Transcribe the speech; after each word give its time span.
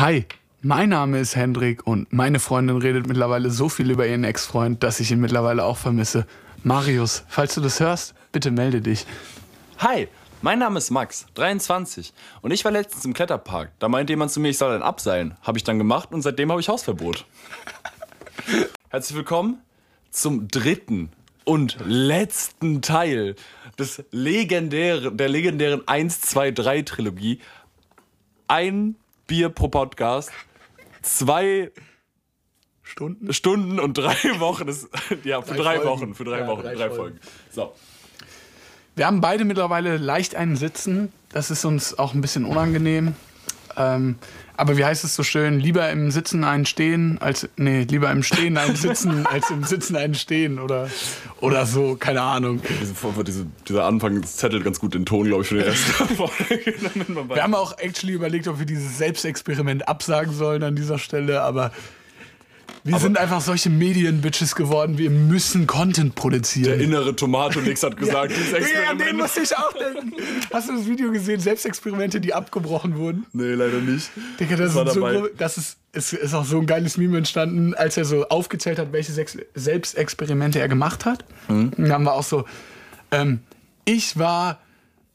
Hi, 0.00 0.26
mein 0.60 0.88
Name 0.88 1.20
ist 1.20 1.36
Hendrik 1.36 1.86
und 1.86 2.12
meine 2.12 2.40
Freundin 2.40 2.78
redet 2.78 3.06
mittlerweile 3.06 3.50
so 3.50 3.68
viel 3.68 3.92
über 3.92 4.08
ihren 4.08 4.24
Ex-Freund, 4.24 4.82
dass 4.82 4.98
ich 4.98 5.12
ihn 5.12 5.20
mittlerweile 5.20 5.62
auch 5.62 5.76
vermisse. 5.76 6.26
Marius, 6.64 7.22
falls 7.28 7.54
du 7.54 7.60
das 7.60 7.78
hörst, 7.78 8.12
bitte 8.32 8.50
melde 8.50 8.80
dich. 8.80 9.06
Hi, 9.78 10.08
mein 10.42 10.58
Name 10.58 10.78
ist 10.78 10.90
Max, 10.90 11.26
23. 11.34 12.12
Und 12.42 12.50
ich 12.50 12.64
war 12.64 12.72
letztens 12.72 13.04
im 13.04 13.14
Kletterpark. 13.14 13.70
Da 13.78 13.88
meinte 13.88 14.12
jemand 14.12 14.32
zu 14.32 14.40
mir, 14.40 14.48
ich 14.48 14.58
soll 14.58 14.72
dann 14.72 14.82
abseilen. 14.82 15.36
Habe 15.42 15.58
ich 15.58 15.64
dann 15.64 15.78
gemacht 15.78 16.10
und 16.10 16.22
seitdem 16.22 16.50
habe 16.50 16.60
ich 16.60 16.68
Hausverbot. 16.68 17.24
Herzlich 18.88 19.16
willkommen 19.16 19.60
zum 20.10 20.48
dritten 20.48 21.10
und 21.44 21.76
letzten 21.86 22.82
Teil 22.82 23.36
des 23.78 24.02
legendären, 24.10 25.16
der 25.16 25.28
legendären 25.28 25.86
1, 25.86 26.20
2, 26.20 26.50
3 26.50 26.82
Trilogie. 26.82 27.38
Ein 28.48 28.96
Bier 29.26 29.48
pro 29.48 29.68
Podcast, 29.68 30.30
zwei 31.02 31.70
Stunden? 32.82 33.32
Stunden 33.32 33.80
und 33.80 33.96
drei 33.96 34.14
Wochen. 34.38 34.66
Das, 34.66 34.88
ja, 35.24 35.40
für 35.42 35.54
drei, 35.54 35.76
Folgen. 35.76 35.88
Wochen, 35.90 36.14
für 36.14 36.24
drei 36.24 36.40
Ja, 36.40 36.46
Wochen, 36.46 36.62
drei 36.62 36.74
drei, 36.74 36.88
Folgen. 36.90 37.18
Folgen. 37.18 37.20
So. 37.50 37.74
Wir 38.96 39.06
haben 39.06 39.20
beide 39.20 39.44
mittlerweile 39.44 39.96
leicht 39.96 40.34
einen 40.34 40.56
Sitzen. 40.56 41.12
Das 41.30 41.50
ist 41.50 41.64
uns 41.64 41.98
auch 41.98 42.14
ein 42.14 42.20
bisschen 42.20 42.44
unangenehm. 42.44 43.16
Ähm, 43.76 44.18
aber 44.56 44.76
wie 44.76 44.84
heißt 44.84 45.04
es 45.04 45.16
so 45.16 45.22
schön? 45.22 45.58
Lieber 45.58 45.90
im 45.90 46.10
Sitzen 46.10 46.44
einen 46.44 46.66
Stehen 46.66 47.18
als. 47.20 47.48
Nee, 47.56 47.82
lieber 47.82 48.10
im 48.10 48.22
Stehen 48.22 48.56
einen 48.56 48.76
Sitzen 48.76 49.26
als 49.30 49.50
im 49.50 49.64
Sitzen 49.64 49.96
einen 49.96 50.14
Stehen 50.14 50.58
oder, 50.58 50.88
oder 51.40 51.66
so. 51.66 51.96
Keine 51.96 52.22
Ahnung. 52.22 52.60
Diese, 52.80 52.94
diese, 53.24 53.46
dieser 53.68 53.84
Anfang 53.84 54.22
zettelt 54.22 54.64
ganz 54.64 54.78
gut 54.78 54.94
den 54.94 55.06
Ton, 55.06 55.26
glaube 55.26 55.42
ich, 55.42 55.48
für 55.48 55.56
den 55.56 55.64
Rest 55.64 55.98
der 55.98 56.06
Folge. 56.16 56.74
Man 57.08 57.28
Wir 57.28 57.42
haben 57.42 57.54
auch 57.54 57.76
actually 57.78 58.12
überlegt, 58.12 58.46
ob 58.46 58.58
wir 58.58 58.66
dieses 58.66 58.98
Selbstexperiment 58.98 59.88
absagen 59.88 60.32
sollen 60.32 60.62
an 60.62 60.76
dieser 60.76 60.98
Stelle, 60.98 61.42
aber 61.42 61.72
wir 62.84 62.98
sind 62.98 63.16
einfach 63.18 63.40
solche 63.40 63.70
Medienbitches 63.70 64.54
geworden. 64.54 64.98
Wir 64.98 65.10
müssen 65.10 65.66
Content 65.66 66.14
produzieren. 66.14 66.64
der 66.64 66.80
innere 66.80 67.16
Tomato-Nix 67.16 67.82
hat 67.82 67.96
gesagt, 67.98 68.32
dieses 68.36 68.52
Ja, 68.52 68.58
an 68.90 68.98
den 68.98 69.08
Experiment. 69.08 69.18
musste 69.18 69.40
ich 69.40 69.56
auch 69.56 69.72
denken. 69.72 70.12
Hast 70.52 70.68
du 70.68 70.76
das 70.76 70.86
Video 70.86 71.10
gesehen? 71.10 71.40
Selbstexperimente, 71.40 72.20
die 72.20 72.34
abgebrochen 72.34 72.96
wurden? 72.96 73.26
nee, 73.32 73.54
leider 73.54 73.80
nicht. 73.80 74.10
Digga, 74.38 74.56
das, 74.56 74.74
war 74.74 74.86
ist, 74.86 74.94
so, 74.94 75.28
das 75.38 75.56
ist, 75.56 75.78
ist, 75.92 76.12
ist 76.12 76.34
auch 76.34 76.44
so 76.44 76.58
ein 76.60 76.66
geiles 76.66 76.98
Meme 76.98 77.16
entstanden, 77.16 77.74
als 77.74 77.96
er 77.96 78.04
so 78.04 78.28
aufgezählt 78.28 78.78
hat, 78.78 78.92
welche 78.92 79.12
Sex 79.12 79.38
Selbstexperimente 79.54 80.60
er 80.60 80.68
gemacht 80.68 81.06
hat. 81.06 81.24
Mhm. 81.48 81.70
Und 81.76 81.78
dann 81.78 81.92
haben 81.92 82.04
wir 82.04 82.12
auch 82.12 82.22
so, 82.22 82.44
ähm, 83.10 83.40
ich 83.86 84.18
war, 84.18 84.60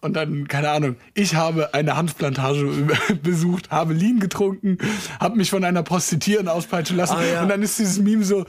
und 0.01 0.13
dann, 0.15 0.47
keine 0.47 0.69
Ahnung, 0.69 0.95
ich 1.13 1.35
habe 1.35 1.73
eine 1.73 1.95
Hanfplantage 1.97 2.65
besucht, 3.23 3.69
habe 3.71 3.93
Lean 3.93 4.19
getrunken, 4.19 4.77
habe 5.19 5.35
mich 5.37 5.49
von 5.49 5.63
einer 5.63 5.83
Prostituierten 5.83 6.47
auspeitschen 6.47 6.95
lassen. 6.97 7.15
Ah, 7.17 7.23
ja. 7.25 7.41
Und 7.43 7.49
dann 7.49 7.61
ist 7.61 7.77
dieses 7.79 7.99
Meme 7.99 8.23
so, 8.23 8.45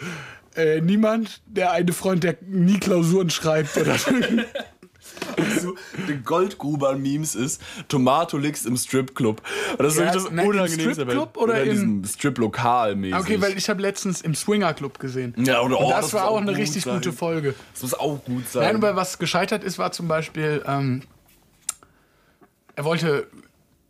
äh, 0.56 0.80
niemand, 0.80 1.42
der 1.46 1.72
eine 1.72 1.92
Freund, 1.92 2.22
der 2.24 2.36
nie 2.46 2.78
Klausuren 2.78 3.30
schreibt 3.30 3.76
oder 3.76 3.96
so. 3.98 4.10
die 6.08 6.16
Goldgruber 6.22 6.90
an 6.90 7.02
Memes 7.02 7.34
ist 7.34 7.60
Tomato-Lix 7.88 8.64
im 8.66 8.76
Stripclub. 8.76 9.42
Das 9.78 9.94
ist 9.94 9.98
Ja, 9.98 10.06
wirklich 10.06 10.22
das 10.24 10.32
im 10.32 10.38
Unangenehmste. 10.38 10.92
Stripclub 11.02 11.36
oder 11.36 11.62
in 11.62 11.68
im- 11.68 11.72
diesem 12.02 12.04
Strip-Lokal 12.04 12.96
mäßig. 12.96 13.18
Okay, 13.20 13.40
weil 13.40 13.56
ich 13.56 13.68
habe 13.68 13.80
letztens 13.82 14.20
im 14.20 14.34
Swinger 14.34 14.72
Club 14.74 14.98
gesehen. 14.98 15.34
Ja, 15.38 15.60
oder, 15.62 15.80
oh, 15.80 15.90
das, 15.90 16.06
das 16.06 16.14
war 16.14 16.24
auch 16.28 16.36
auch 16.36 16.40
eine 16.40 16.56
richtig 16.56 16.84
sein. 16.84 16.94
gute 16.94 17.12
Folge. 17.12 17.54
Das 17.72 17.82
muss 17.82 17.94
auch 17.94 18.22
gut 18.24 18.48
sein. 18.48 18.62
Nein, 18.64 18.76
aber 18.76 18.96
was 18.96 19.18
gescheitert 19.18 19.64
ist, 19.64 19.78
war 19.78 19.92
zum 19.92 20.08
Beispiel, 20.08 20.62
ähm, 20.66 21.02
er 22.80 22.84
wollte 22.86 23.26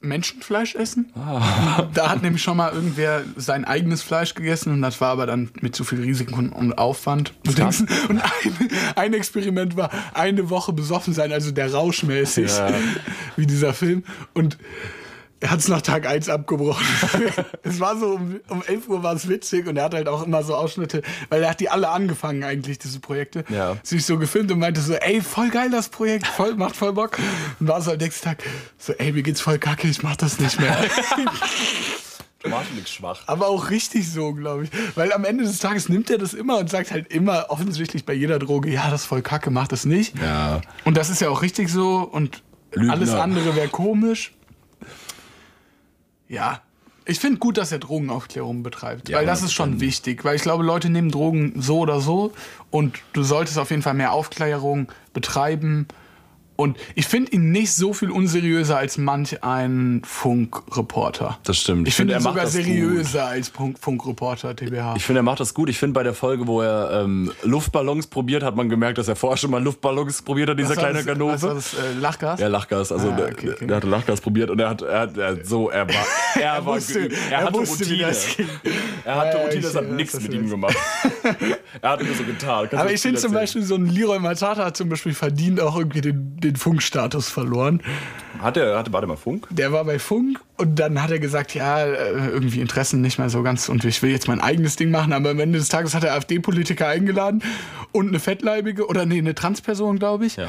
Menschenfleisch 0.00 0.74
essen. 0.74 1.12
Ah. 1.14 1.86
Da 1.94 2.10
hat 2.10 2.22
nämlich 2.22 2.42
schon 2.42 2.56
mal 2.56 2.72
irgendwer 2.72 3.22
sein 3.36 3.64
eigenes 3.64 4.02
Fleisch 4.02 4.34
gegessen 4.34 4.72
und 4.72 4.82
das 4.82 5.00
war 5.00 5.10
aber 5.10 5.26
dann 5.26 5.50
mit 5.60 5.76
zu 5.76 5.84
viel 5.84 6.00
Risiken 6.00 6.50
und 6.50 6.72
Aufwand. 6.76 7.32
Und, 7.46 7.56
Dings. 7.56 7.82
und 8.08 8.18
ein, 8.18 8.68
ein 8.96 9.14
Experiment 9.14 9.76
war 9.76 9.90
eine 10.12 10.50
Woche 10.50 10.72
besoffen 10.72 11.14
sein, 11.14 11.32
also 11.32 11.52
der 11.52 11.72
Rausch 11.72 12.02
mäßig, 12.02 12.50
Ja. 12.50 12.70
wie 13.36 13.46
dieser 13.46 13.72
Film. 13.74 14.02
Und 14.34 14.58
er 15.40 15.50
hat 15.50 15.60
es 15.60 15.68
nach 15.68 15.80
Tag 15.80 16.06
1 16.06 16.28
abgebrochen. 16.28 16.86
es 17.62 17.80
war 17.80 17.98
so, 17.98 18.14
um, 18.14 18.40
um 18.48 18.62
11 18.62 18.88
Uhr 18.88 19.02
war 19.02 19.14
es 19.14 19.28
witzig 19.28 19.66
und 19.66 19.76
er 19.76 19.84
hat 19.84 19.94
halt 19.94 20.08
auch 20.08 20.24
immer 20.24 20.42
so 20.42 20.54
Ausschnitte, 20.54 21.02
weil 21.30 21.42
er 21.42 21.50
hat 21.50 21.60
die 21.60 21.70
alle 21.70 21.88
angefangen 21.88 22.44
eigentlich, 22.44 22.78
diese 22.78 23.00
Projekte. 23.00 23.44
Ja. 23.48 23.76
Sich 23.82 24.04
so 24.04 24.18
gefilmt 24.18 24.52
und 24.52 24.58
meinte 24.58 24.80
so, 24.80 24.94
ey, 24.94 25.22
voll 25.22 25.48
geil 25.48 25.70
das 25.70 25.88
Projekt, 25.88 26.26
voll, 26.26 26.54
macht 26.54 26.76
voll 26.76 26.92
Bock. 26.92 27.18
Und 27.58 27.68
war 27.68 27.80
so 27.80 27.92
am 27.92 27.96
nächsten 27.96 28.24
Tag 28.24 28.42
so, 28.78 28.92
ey, 28.92 29.12
mir 29.12 29.22
geht's 29.22 29.40
voll 29.40 29.58
kacke, 29.58 29.88
ich 29.88 30.02
mach 30.02 30.16
das 30.16 30.38
nicht 30.38 30.60
mehr. 30.60 30.76
Schwach. 32.86 33.22
Aber 33.26 33.48
auch 33.48 33.70
richtig 33.70 34.10
so, 34.10 34.32
glaube 34.32 34.64
ich. 34.64 34.70
Weil 34.94 35.12
am 35.12 35.24
Ende 35.24 35.44
des 35.44 35.58
Tages 35.58 35.88
nimmt 35.88 36.10
er 36.10 36.18
das 36.18 36.34
immer 36.34 36.58
und 36.58 36.70
sagt 36.70 36.90
halt 36.90 37.12
immer 37.12 37.46
offensichtlich 37.48 38.04
bei 38.04 38.12
jeder 38.12 38.38
Droge, 38.38 38.70
ja, 38.70 38.90
das 38.90 39.02
ist 39.02 39.06
voll 39.06 39.22
kacke, 39.22 39.50
mach 39.50 39.68
das 39.68 39.84
nicht. 39.84 40.18
Ja. 40.18 40.60
Und 40.84 40.96
das 40.96 41.10
ist 41.10 41.20
ja 41.20 41.28
auch 41.28 41.42
richtig 41.42 41.68
so 41.70 41.98
und 41.98 42.42
Lügner. 42.72 42.92
alles 42.92 43.10
andere 43.10 43.56
wäre 43.56 43.68
komisch. 43.68 44.32
Ja. 46.30 46.60
Ich 47.06 47.18
finde 47.18 47.38
gut, 47.38 47.58
dass 47.58 47.72
er 47.72 47.80
Drogenaufklärung 47.80 48.62
betreibt, 48.62 49.08
Ja, 49.08 49.18
weil 49.18 49.26
das 49.26 49.42
ist 49.42 49.52
schon 49.52 49.80
wichtig, 49.80 50.24
weil 50.24 50.36
ich 50.36 50.42
glaube, 50.42 50.62
Leute 50.62 50.88
nehmen 50.88 51.10
Drogen 51.10 51.54
so 51.60 51.80
oder 51.80 52.00
so 52.00 52.32
und 52.70 52.98
du 53.14 53.24
solltest 53.24 53.58
auf 53.58 53.70
jeden 53.70 53.82
Fall 53.82 53.94
mehr 53.94 54.12
Aufklärung 54.12 54.86
betreiben. 55.12 55.88
Und 56.60 56.76
ich 56.94 57.06
finde 57.06 57.32
ihn 57.32 57.52
nicht 57.52 57.72
so 57.72 57.94
viel 57.94 58.10
unseriöser 58.10 58.76
als 58.76 58.98
manch 58.98 59.42
ein 59.42 60.02
Funkreporter. 60.04 61.38
Das 61.44 61.56
stimmt. 61.56 61.88
Ich 61.88 61.94
finde 61.94 62.12
ihn 62.12 62.16
er 62.18 62.22
macht 62.22 62.34
sogar 62.34 62.46
seriöser 62.48 63.26
als 63.26 63.48
Funk 63.48 63.78
Funkreporter 63.80 64.54
TBH. 64.54 64.94
Ich 64.96 65.04
finde, 65.04 65.20
er 65.20 65.22
macht 65.22 65.40
das 65.40 65.54
gut. 65.54 65.70
Ich 65.70 65.78
finde, 65.78 65.94
bei 65.94 66.02
der 66.02 66.12
Folge, 66.12 66.46
wo 66.46 66.60
er 66.60 67.02
ähm, 67.04 67.32
Luftballons 67.44 68.08
probiert, 68.08 68.42
hat 68.42 68.56
man 68.56 68.68
gemerkt, 68.68 68.98
dass 68.98 69.08
er 69.08 69.16
vorher 69.16 69.38
schon 69.38 69.50
mal 69.50 69.62
Luftballons 69.62 70.20
probiert 70.22 70.50
hat, 70.50 70.58
dieser 70.58 70.76
kleine 70.76 70.98
das- 70.98 71.06
Ganove. 71.06 71.32
was 71.32 71.42
war 71.42 71.54
das 71.54 71.74
äh, 71.74 71.98
Lachgas? 71.98 72.40
Ja, 72.40 72.48
Lachgas. 72.48 72.92
Also 72.92 73.08
Ah, 73.10 73.16
der, 73.16 73.26
okay, 73.28 73.50
okay. 73.52 73.66
der 73.66 73.76
hatte 73.76 73.86
Lachgas 73.88 74.20
probiert 74.20 74.50
und 74.50 74.60
er 74.60 74.68
hat, 74.68 74.82
er 74.82 75.00
hat, 75.00 75.16
er 75.16 75.28
hat 75.30 75.46
so, 75.46 75.70
er 75.70 75.88
war, 75.88 75.94
er, 76.38 76.52
war 76.66 76.76
wusste- 76.76 77.08
er 77.30 77.38
er 77.38 77.44
hatte 77.46 77.54
wusste, 77.54 77.84
Routine. 77.84 78.12
Er 79.04 79.14
hatte 79.16 79.36
Routine, 79.38 79.54
ich 79.58 79.64
das 79.64 79.74
hat 79.76 79.90
nichts 79.90 80.20
mit 80.20 80.34
ihm 80.34 80.50
gemacht. 80.50 80.76
er 81.82 81.90
hat 81.90 82.02
nur 82.02 82.14
so 82.14 82.24
getan. 82.24 82.68
Kannst 82.68 82.82
Aber 82.82 82.92
ich 82.92 83.00
finde 83.00 83.20
zum? 83.20 83.32
Beispiel, 83.32 83.62
so 83.62 83.74
ein 83.74 83.86
Leroy 83.86 84.18
Matata 84.18 84.64
hat 84.64 84.76
zum 84.76 84.88
Beispiel 84.88 85.14
verdient 85.14 85.60
auch 85.60 85.76
irgendwie 85.76 86.00
den, 86.00 86.36
den 86.38 86.56
Funkstatus 86.56 87.28
verloren. 87.28 87.82
Hat 88.40 88.56
er, 88.56 88.78
hatte, 88.78 88.92
warte 88.92 89.06
mal, 89.06 89.16
Funk? 89.16 89.46
Der 89.50 89.72
war 89.72 89.84
bei 89.84 89.98
Funk 89.98 90.40
und 90.56 90.78
dann 90.78 91.02
hat 91.02 91.10
er 91.10 91.18
gesagt, 91.18 91.54
ja, 91.54 91.84
äh, 91.84 92.28
irgendwie 92.28 92.60
Interessen 92.60 93.00
nicht 93.00 93.18
mehr 93.18 93.30
so 93.30 93.42
ganz 93.42 93.68
und 93.68 93.84
ich 93.84 94.02
will 94.02 94.10
jetzt 94.10 94.28
mein 94.28 94.40
eigenes 94.40 94.76
Ding 94.76 94.90
machen, 94.90 95.12
aber 95.12 95.30
am 95.30 95.40
Ende 95.40 95.58
des 95.58 95.68
Tages 95.68 95.94
hat 95.94 96.04
er 96.04 96.14
AfD-Politiker 96.14 96.86
eingeladen 96.86 97.42
und 97.92 98.08
eine 98.08 98.20
fettleibige 98.20 98.86
oder 98.86 99.06
nee, 99.06 99.18
eine 99.18 99.34
Transperson, 99.34 99.98
glaube 99.98 100.26
ich. 100.26 100.36
Ja. 100.36 100.48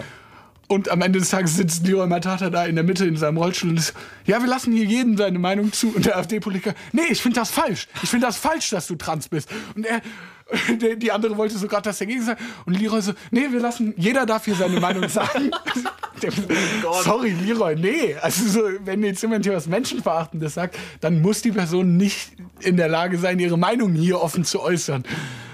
Und 0.72 0.90
am 0.90 1.02
Ende 1.02 1.20
des 1.20 1.30
Tages 1.30 1.58
sitzt 1.58 1.86
Leroy 1.86 2.08
Matata 2.08 2.50
da 2.50 2.64
in 2.64 2.76
der 2.76 2.86
Mitte 2.86 3.06
in 3.06 3.18
seinem 3.18 3.36
Rollstuhl 3.36 3.72
und 3.72 3.78
ist, 3.78 3.94
ja, 4.26 4.40
wir 4.40 4.48
lassen 4.48 4.72
hier 4.72 4.86
jedem 4.86 5.18
seine 5.18 5.38
Meinung 5.38 5.74
zu. 5.74 5.94
Und 5.94 6.06
der 6.06 6.16
AfD-Politiker, 6.18 6.76
nee, 6.94 7.02
ich 7.10 7.22
finde 7.22 7.42
das 7.42 7.52
falsch. 7.52 7.90
Ich 8.02 8.10
finde 8.10 8.28
das 8.28 8.38
falsch, 8.38 8.70
dass 8.70 8.88
du 8.88 8.96
trans 8.96 9.28
bist. 9.28 9.50
Und 9.76 9.86
er, 9.86 10.00
der, 10.82 10.96
die 10.96 11.12
andere 11.12 11.38
wollte 11.38 11.58
so 11.58 11.68
gerade 11.68 11.84
das 11.84 12.00
dagegen 12.00 12.22
sagen. 12.22 12.40
Und 12.66 12.80
Leroy 12.80 13.02
so, 13.02 13.14
nee, 13.32 13.48
wir 13.50 13.60
lassen, 13.60 13.94
jeder 13.98 14.26
darf 14.26 14.46
hier 14.46 14.56
seine 14.56 14.80
Meinung 14.80 15.08
sagen. 15.10 15.52
Der, 16.22 16.32
sorry, 17.04 17.36
Leroy, 17.44 17.76
nee. 17.76 18.16
Also 18.22 18.48
so, 18.48 18.62
wenn 18.84 19.04
jetzt 19.04 19.22
jemand 19.22 19.46
hier 19.46 19.54
was 19.54 19.68
Menschenverachtendes 19.68 20.54
sagt, 20.54 20.78
dann 21.00 21.22
muss 21.22 21.42
die 21.42 21.52
Person 21.52 21.98
nicht 21.98 22.34
in 22.60 22.78
der 22.78 22.90
Lage 22.90 23.18
sein, 23.18 23.40
ihre 23.40 23.58
Meinung 23.58 23.94
hier 23.94 24.22
offen 24.22 24.44
zu 24.44 24.62
äußern. 24.62 25.04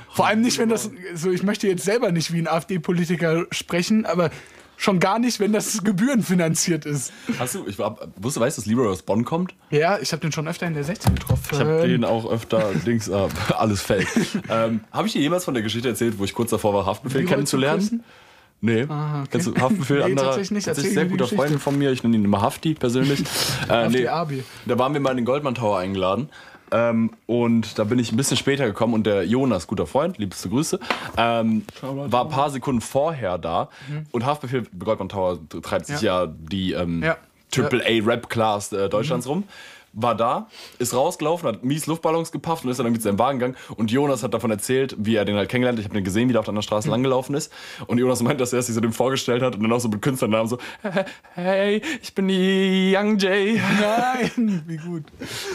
Vor 0.09 0.25
allem 0.25 0.41
nicht, 0.41 0.58
wenn 0.58 0.69
das, 0.69 0.90
so 1.14 1.31
ich 1.31 1.44
möchte 1.44 1.68
jetzt 1.68 1.85
selber 1.85 2.12
nicht 2.12 2.34
wie 2.34 2.40
ein 2.40 2.47
AfD-Politiker 2.47 3.46
sprechen, 3.52 4.06
aber 4.06 4.31
schon 4.78 5.00
gar 5.00 5.20
nicht, 5.20 5.40
wenn 5.40 5.52
das 5.52 5.84
gebührenfinanziert 5.84 6.86
ist. 6.86 7.12
Hast 7.38 7.56
du, 7.56 7.68
ich 7.68 7.78
war, 7.78 7.98
wusste, 8.16 8.40
weißt 8.40 8.58
du, 8.58 8.62
dass 8.62 8.68
Leroy 8.68 8.88
aus 8.88 9.02
Bonn 9.02 9.26
kommt? 9.26 9.54
Ja, 9.72 9.98
ich 10.00 10.12
habe 10.14 10.22
den 10.22 10.32
schon 10.32 10.48
öfter 10.48 10.68
in 10.68 10.76
der 10.76 10.84
16 10.84 11.16
getroffen. 11.16 11.44
Ich 11.52 11.60
habe 11.60 11.88
den 11.88 12.06
auch 12.06 12.29
öfter, 12.29 12.72
Dings, 12.85 13.08
äh, 13.08 13.28
alles 13.58 13.82
fake. 13.82 14.08
ähm, 14.50 14.82
habe 14.91 15.08
ich 15.08 15.14
dir 15.14 15.22
jemals 15.22 15.44
von 15.44 15.53
der 15.53 15.64
Geschichte 15.64 15.90
erzählt, 15.90 16.18
wo 16.20 16.24
ich 16.24 16.34
kurz 16.34 16.52
davor 16.52 16.74
war, 16.74 16.85
Haftbefehl 16.85 17.22
Leroy 17.22 17.28
zu 17.28 17.34
kennenzulernen? 17.34 18.03
Nee. 18.59 18.85
Ah, 18.90 19.20
okay. 19.20 19.29
Kennst 19.34 19.47
du 19.47 19.56
Haftbefehl 19.56 19.97
Nee, 19.97 20.03
anderer? 20.03 20.26
tatsächlich 20.28 20.52
nicht. 20.52 20.66
Tatsächlich 20.66 20.94
sehr 20.94 21.06
guter. 21.06 21.28
Freund 21.28 21.62
von 21.62 21.78
mir. 21.78 21.91
Ich 21.91 22.02
nenne 22.03 22.16
ihn 22.16 22.26
immer 22.26 22.41
Hafti 22.41 22.73
persönlich. 22.73 23.20
äh, 23.70 23.72
Hafti 23.72 24.08
Abi. 24.08 24.44
Da 24.66 24.80
waren 24.80 24.94
wir 24.94 25.00
mal 25.00 25.12
in 25.12 25.18
den 25.18 25.26
Goldman 25.26 25.53
Tower 25.53 25.78
eingeladen. 25.78 26.30
Ähm, 26.72 27.11
und 27.25 27.79
da 27.79 27.84
bin 27.85 27.97
ich 27.99 28.11
ein 28.11 28.17
bisschen 28.17 28.37
später 28.37 28.66
gekommen 28.66 28.93
und 28.93 29.05
der 29.05 29.25
Jonas, 29.25 29.67
guter 29.67 29.87
Freund, 29.87 30.17
liebste 30.17 30.49
Grüße, 30.49 30.79
ähm, 31.17 31.64
war 31.81 32.25
ein 32.25 32.29
paar 32.29 32.49
Sekunden 32.49 32.81
vorher 32.81 33.37
da. 33.37 33.69
Und 34.11 34.25
Haftbefehl 34.25 34.64
Goldman 34.78 35.09
Tower 35.09 35.40
treibt 35.61 35.85
sich 35.85 36.02
ja, 36.02 36.28
die 36.28 36.73
ähm, 36.73 37.03
Ja. 37.03 37.17
Triple 37.52 37.81
A 37.85 38.05
Rap 38.05 38.29
Class 38.29 38.73
äh, 38.73 38.90
Deutschlands 38.90 39.28
rum. 39.28 39.46
War 39.97 40.16
da, 40.16 40.47
ist 40.78 40.94
rausgelaufen, 40.94 41.49
hat 41.49 41.64
mies 41.64 41.88
Luftballons 41.88 42.32
gepafft 42.32 42.64
und 42.64 42.72
ist 42.72 42.79
dann 42.79 42.94
zu 42.96 43.02
seinem 43.02 43.20
Wagen 43.20 43.40
gegangen. 43.40 43.58
Und 43.76 43.91
Jonas 43.91 44.23
hat 44.23 44.34
davon 44.34 44.52
erzählt, 44.52 44.96
wie 44.99 45.16
er 45.16 45.26
den 45.26 45.35
halt 45.35 45.49
kennengelernt 45.49 45.78
hat. 45.78 45.82
Ich 45.82 45.85
habe 45.85 45.96
den 45.96 46.03
gesehen, 46.03 46.29
wie 46.29 46.34
der 46.34 46.40
auf 46.40 46.46
der 46.46 46.52
anderen 46.52 46.64
Straße 46.64 46.90
langgelaufen 46.90 47.35
ist. 47.35 47.52
Und 47.88 47.97
Jonas 47.97 48.22
meint, 48.22 48.40
dass 48.40 48.53
er 48.53 48.61
sich 48.61 48.76
so 48.76 48.79
dem 48.79 48.94
vorgestellt 48.94 49.41
hat 49.41 49.55
und 49.55 49.64
dann 49.64 49.73
auch 49.73 49.79
so 49.79 49.90
mit 49.90 50.02
Künstlernamen 50.02 50.47
so, 50.47 50.59
hey, 51.34 51.82
ich 52.02 52.14
bin 52.14 52.28
die 52.28 52.96
Young 52.96 53.17
Jay. 53.17 53.59
Nein, 53.82 54.64
wie 54.67 54.78
gut. 54.78 55.03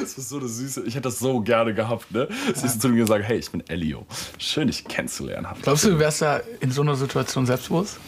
Das 0.01 0.19
ist 0.19 0.29
so 0.29 0.39
eine 0.39 0.49
süße, 0.49 0.83
ich 0.87 0.95
hätte 0.95 1.03
das 1.03 1.21
so 1.21 1.41
gerne 1.41 1.73
gehabt, 1.73 2.11
ne? 2.11 2.29
Sie 2.55 2.67
ist 2.67 2.83
zu 2.83 2.89
ihm 2.89 2.97
gesagt, 2.97 3.25
hey, 3.25 3.39
ich 3.39 3.51
bin 3.51 3.63
Elio. 3.69 4.07
Schön, 4.39 4.67
dich 4.67 4.85
kennenzulernen. 4.85 5.47
Glaubst 5.63 5.85
du, 5.85 5.91
du 5.91 5.99
wärst 5.99 6.23
da 6.23 6.41
in 6.61 6.73
so 6.73 6.83
einer 6.83 6.97
Situation 6.97 7.47
selbstbewusst? 7.47 7.99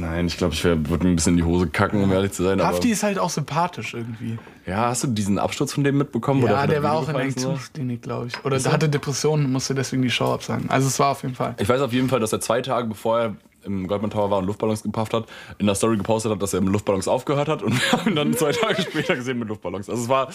Nein, 0.00 0.26
ich 0.26 0.36
glaube, 0.36 0.54
ich 0.54 0.64
würde 0.64 1.04
mir 1.04 1.10
ein 1.10 1.16
bisschen 1.16 1.32
in 1.32 1.38
die 1.38 1.44
Hose 1.44 1.66
kacken, 1.68 2.02
um 2.02 2.12
ehrlich 2.12 2.32
zu 2.32 2.42
sein. 2.42 2.62
Hafti 2.62 2.90
ist 2.90 3.02
halt 3.02 3.18
auch 3.18 3.30
sympathisch 3.30 3.94
irgendwie. 3.94 4.38
Ja, 4.66 4.88
hast 4.88 5.04
du 5.04 5.08
diesen 5.08 5.38
Absturz 5.38 5.72
von 5.72 5.84
dem 5.84 5.98
mitbekommen? 5.98 6.42
Ja, 6.42 6.60
von 6.60 6.70
der 6.70 6.82
war 6.82 6.92
auch 6.94 7.08
in 7.08 7.14
der 7.14 7.30
so? 7.30 7.50
Entzugsklinik, 7.50 8.02
glaube 8.02 8.28
ich. 8.28 8.44
Oder 8.44 8.58
der 8.58 8.72
hatte 8.72 8.88
Depressionen 8.88 9.46
und 9.46 9.52
musste 9.52 9.74
deswegen 9.74 10.02
die 10.02 10.10
Show 10.10 10.32
absagen. 10.32 10.68
Also 10.68 10.88
es 10.88 10.98
war 10.98 11.10
auf 11.10 11.22
jeden 11.22 11.34
Fall. 11.34 11.54
Ich 11.58 11.68
weiß 11.68 11.80
auf 11.80 11.92
jeden 11.92 12.08
Fall, 12.08 12.20
dass 12.20 12.32
er 12.32 12.40
zwei 12.40 12.60
Tage 12.60 12.88
bevor 12.88 13.20
er 13.20 13.36
im 13.64 13.86
Goldman 13.86 14.10
Tower 14.10 14.30
war 14.30 14.38
und 14.38 14.46
Luftballons 14.46 14.82
gepafft 14.82 15.12
hat, 15.14 15.26
in 15.58 15.66
der 15.66 15.74
Story 15.74 15.96
gepostet 15.96 16.32
hat, 16.32 16.40
dass 16.40 16.54
er 16.54 16.60
mit 16.60 16.72
Luftballons 16.72 17.08
aufgehört 17.08 17.48
hat 17.48 17.62
und 17.62 17.72
wir 17.92 17.92
haben 17.98 18.10
ihn 18.10 18.16
dann 18.16 18.34
zwei 18.34 18.52
Tage 18.52 18.82
später 18.82 19.16
gesehen 19.16 19.38
mit 19.38 19.48
Luftballons. 19.48 19.90
Also 19.90 20.02
es 20.02 20.08
war, 20.08 20.28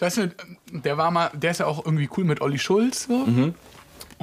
Weißt 0.00 0.16
du, 0.16 0.34
der 0.72 0.96
war 0.96 1.12
mal, 1.12 1.30
der 1.32 1.52
ist 1.52 1.58
ja 1.58 1.66
auch 1.66 1.84
irgendwie 1.84 2.08
cool 2.16 2.24
mit 2.24 2.40
Olli 2.40 2.58
Schulz 2.58 3.04
so. 3.04 3.24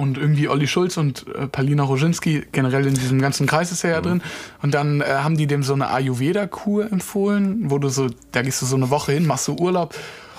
Und 0.00 0.16
irgendwie 0.16 0.48
Olli 0.48 0.66
Schulz 0.66 0.96
und 0.96 1.26
äh, 1.34 1.46
Palina 1.46 1.82
Roginski, 1.82 2.46
generell 2.52 2.86
in 2.86 2.94
diesem 2.94 3.20
ganzen 3.20 3.46
Kreis 3.46 3.70
ist 3.70 3.84
er 3.84 3.90
ja 3.90 4.00
drin. 4.00 4.22
Und 4.62 4.72
dann 4.72 5.02
äh, 5.02 5.04
haben 5.04 5.36
die 5.36 5.46
dem 5.46 5.62
so 5.62 5.74
eine 5.74 5.90
Ayurveda-Kur 5.90 6.90
empfohlen, 6.90 7.70
wo 7.70 7.78
du 7.78 7.90
so, 7.90 8.08
da 8.32 8.40
gehst 8.40 8.62
du 8.62 8.66
so 8.66 8.76
eine 8.76 8.88
Woche 8.88 9.12
hin, 9.12 9.26
machst 9.26 9.46
du 9.48 9.56
Urlaub 9.56 9.94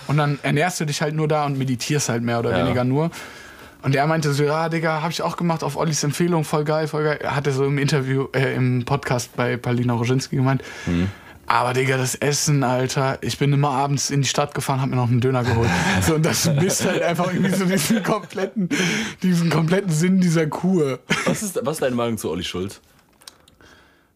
und 0.08 0.18
dann 0.18 0.40
ernährst 0.42 0.80
du 0.80 0.86
dich 0.86 1.04
halt 1.04 1.14
nur 1.14 1.28
da 1.28 1.46
und 1.46 1.60
meditierst 1.60 2.10
halt 2.10 2.24
mehr 2.24 2.40
oder 2.40 2.58
Ja. 2.58 2.66
weniger 2.66 2.84
nur. 2.84 3.12
Und 3.84 3.96
er 3.96 4.08
meinte 4.08 4.34
so, 4.34 4.44
ja, 4.44 4.68
Digga, 4.68 5.04
hab 5.04 5.12
ich 5.12 5.22
auch 5.22 5.38
gemacht 5.38 5.64
auf 5.64 5.76
Ollis 5.76 6.04
Empfehlung, 6.04 6.44
voll 6.44 6.64
geil, 6.64 6.88
voll 6.88 7.04
geil. 7.04 7.20
Er 7.22 7.36
hatte 7.36 7.52
so 7.52 7.64
im 7.66 7.78
Interview, 7.78 8.28
äh, 8.34 8.56
im 8.56 8.84
Podcast 8.86 9.36
bei 9.36 9.58
Palina 9.58 9.94
Roginski 9.94 10.36
gemeint, 10.38 10.64
aber 11.48 11.74
Digga, 11.74 11.98
das 11.98 12.16
Essen, 12.16 12.64
Alter, 12.64 13.18
ich 13.22 13.38
bin 13.38 13.52
immer 13.52 13.70
abends 13.72 14.10
in 14.10 14.22
die 14.22 14.28
Stadt 14.28 14.54
gefahren, 14.56 14.82
hab 14.82 14.90
mir 14.90 14.96
noch 14.96 15.10
einen 15.10 15.20
Döner 15.22 15.44
geholt. 15.44 15.70
So, 16.02 16.16
und 16.16 16.26
das 16.26 16.46
misst 16.56 16.86
halt 16.86 17.02
einfach 17.02 17.32
irgendwie 17.34 17.52
so 17.54 17.66
diesen 17.66 18.04
kompletten, 18.04 18.70
diesen 19.22 19.50
kompletten 19.50 19.92
Sinn 19.92 20.20
dieser 20.22 20.48
Kur. 20.48 21.00
was 21.26 21.44
ist, 21.44 21.60
was 21.64 21.74
ist 21.78 21.82
deine 21.82 21.96
Meinung 21.96 22.18
zu 22.18 22.30
Olli 22.32 22.44
Schulz? 22.44 22.80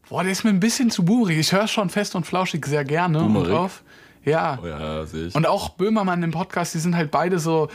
Boah, 0.09 0.23
der 0.23 0.31
ist 0.31 0.43
mir 0.43 0.51
ein 0.51 0.59
bisschen 0.59 0.91
zu 0.91 1.03
boomerig. 1.03 1.37
Ich 1.39 1.51
höre 1.51 1.67
schon 1.67 1.89
fest 1.89 2.15
und 2.15 2.25
flauschig 2.25 2.65
sehr 2.65 2.83
gerne 2.85 3.19
und 3.23 3.33
drauf. 3.45 3.81
Ja. 4.23 4.59
Oh 4.61 4.67
ja, 4.67 5.05
sehe 5.05 5.27
ich. 5.27 5.35
Und 5.35 5.45
auch 5.47 5.69
Böhmermann 5.69 6.21
im 6.23 6.31
Podcast, 6.31 6.73
die 6.73 6.79
sind 6.79 6.95
halt 6.95 7.11
beide 7.11 7.39
so 7.39 7.69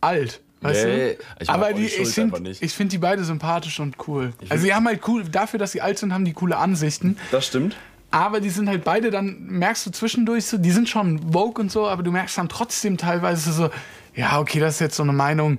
alt. 0.00 0.40
Weißt 0.62 0.84
Nee, 0.86 1.14
du? 1.14 1.18
ich 1.40 1.50
Aber 1.50 1.72
die, 1.74 1.84
ich 1.86 2.08
finde 2.08 2.54
find 2.54 2.92
die 2.92 2.98
beide 2.98 3.22
sympathisch 3.24 3.78
und 3.80 3.96
cool. 4.08 4.32
Also 4.48 4.64
die 4.64 4.74
haben 4.74 4.86
halt 4.86 5.06
cool, 5.06 5.24
dafür, 5.24 5.58
dass 5.58 5.72
sie 5.72 5.82
alt 5.82 5.98
sind, 5.98 6.12
haben 6.12 6.24
die 6.24 6.32
coole 6.32 6.56
Ansichten. 6.56 7.16
das 7.30 7.46
stimmt. 7.46 7.76
Aber 8.16 8.40
die 8.40 8.48
sind 8.48 8.66
halt 8.66 8.82
beide, 8.82 9.10
dann 9.10 9.36
merkst 9.46 9.84
du 9.84 9.90
zwischendurch 9.90 10.46
so, 10.46 10.56
die 10.56 10.70
sind 10.70 10.88
schon 10.88 11.34
woke 11.34 11.60
und 11.60 11.70
so, 11.70 11.86
aber 11.86 12.02
du 12.02 12.10
merkst 12.10 12.38
dann 12.38 12.48
trotzdem 12.48 12.96
teilweise 12.96 13.52
so, 13.52 13.68
ja, 14.14 14.40
okay, 14.40 14.58
das 14.58 14.76
ist 14.76 14.80
jetzt 14.80 14.96
so 14.96 15.02
eine 15.02 15.12
Meinung, 15.12 15.58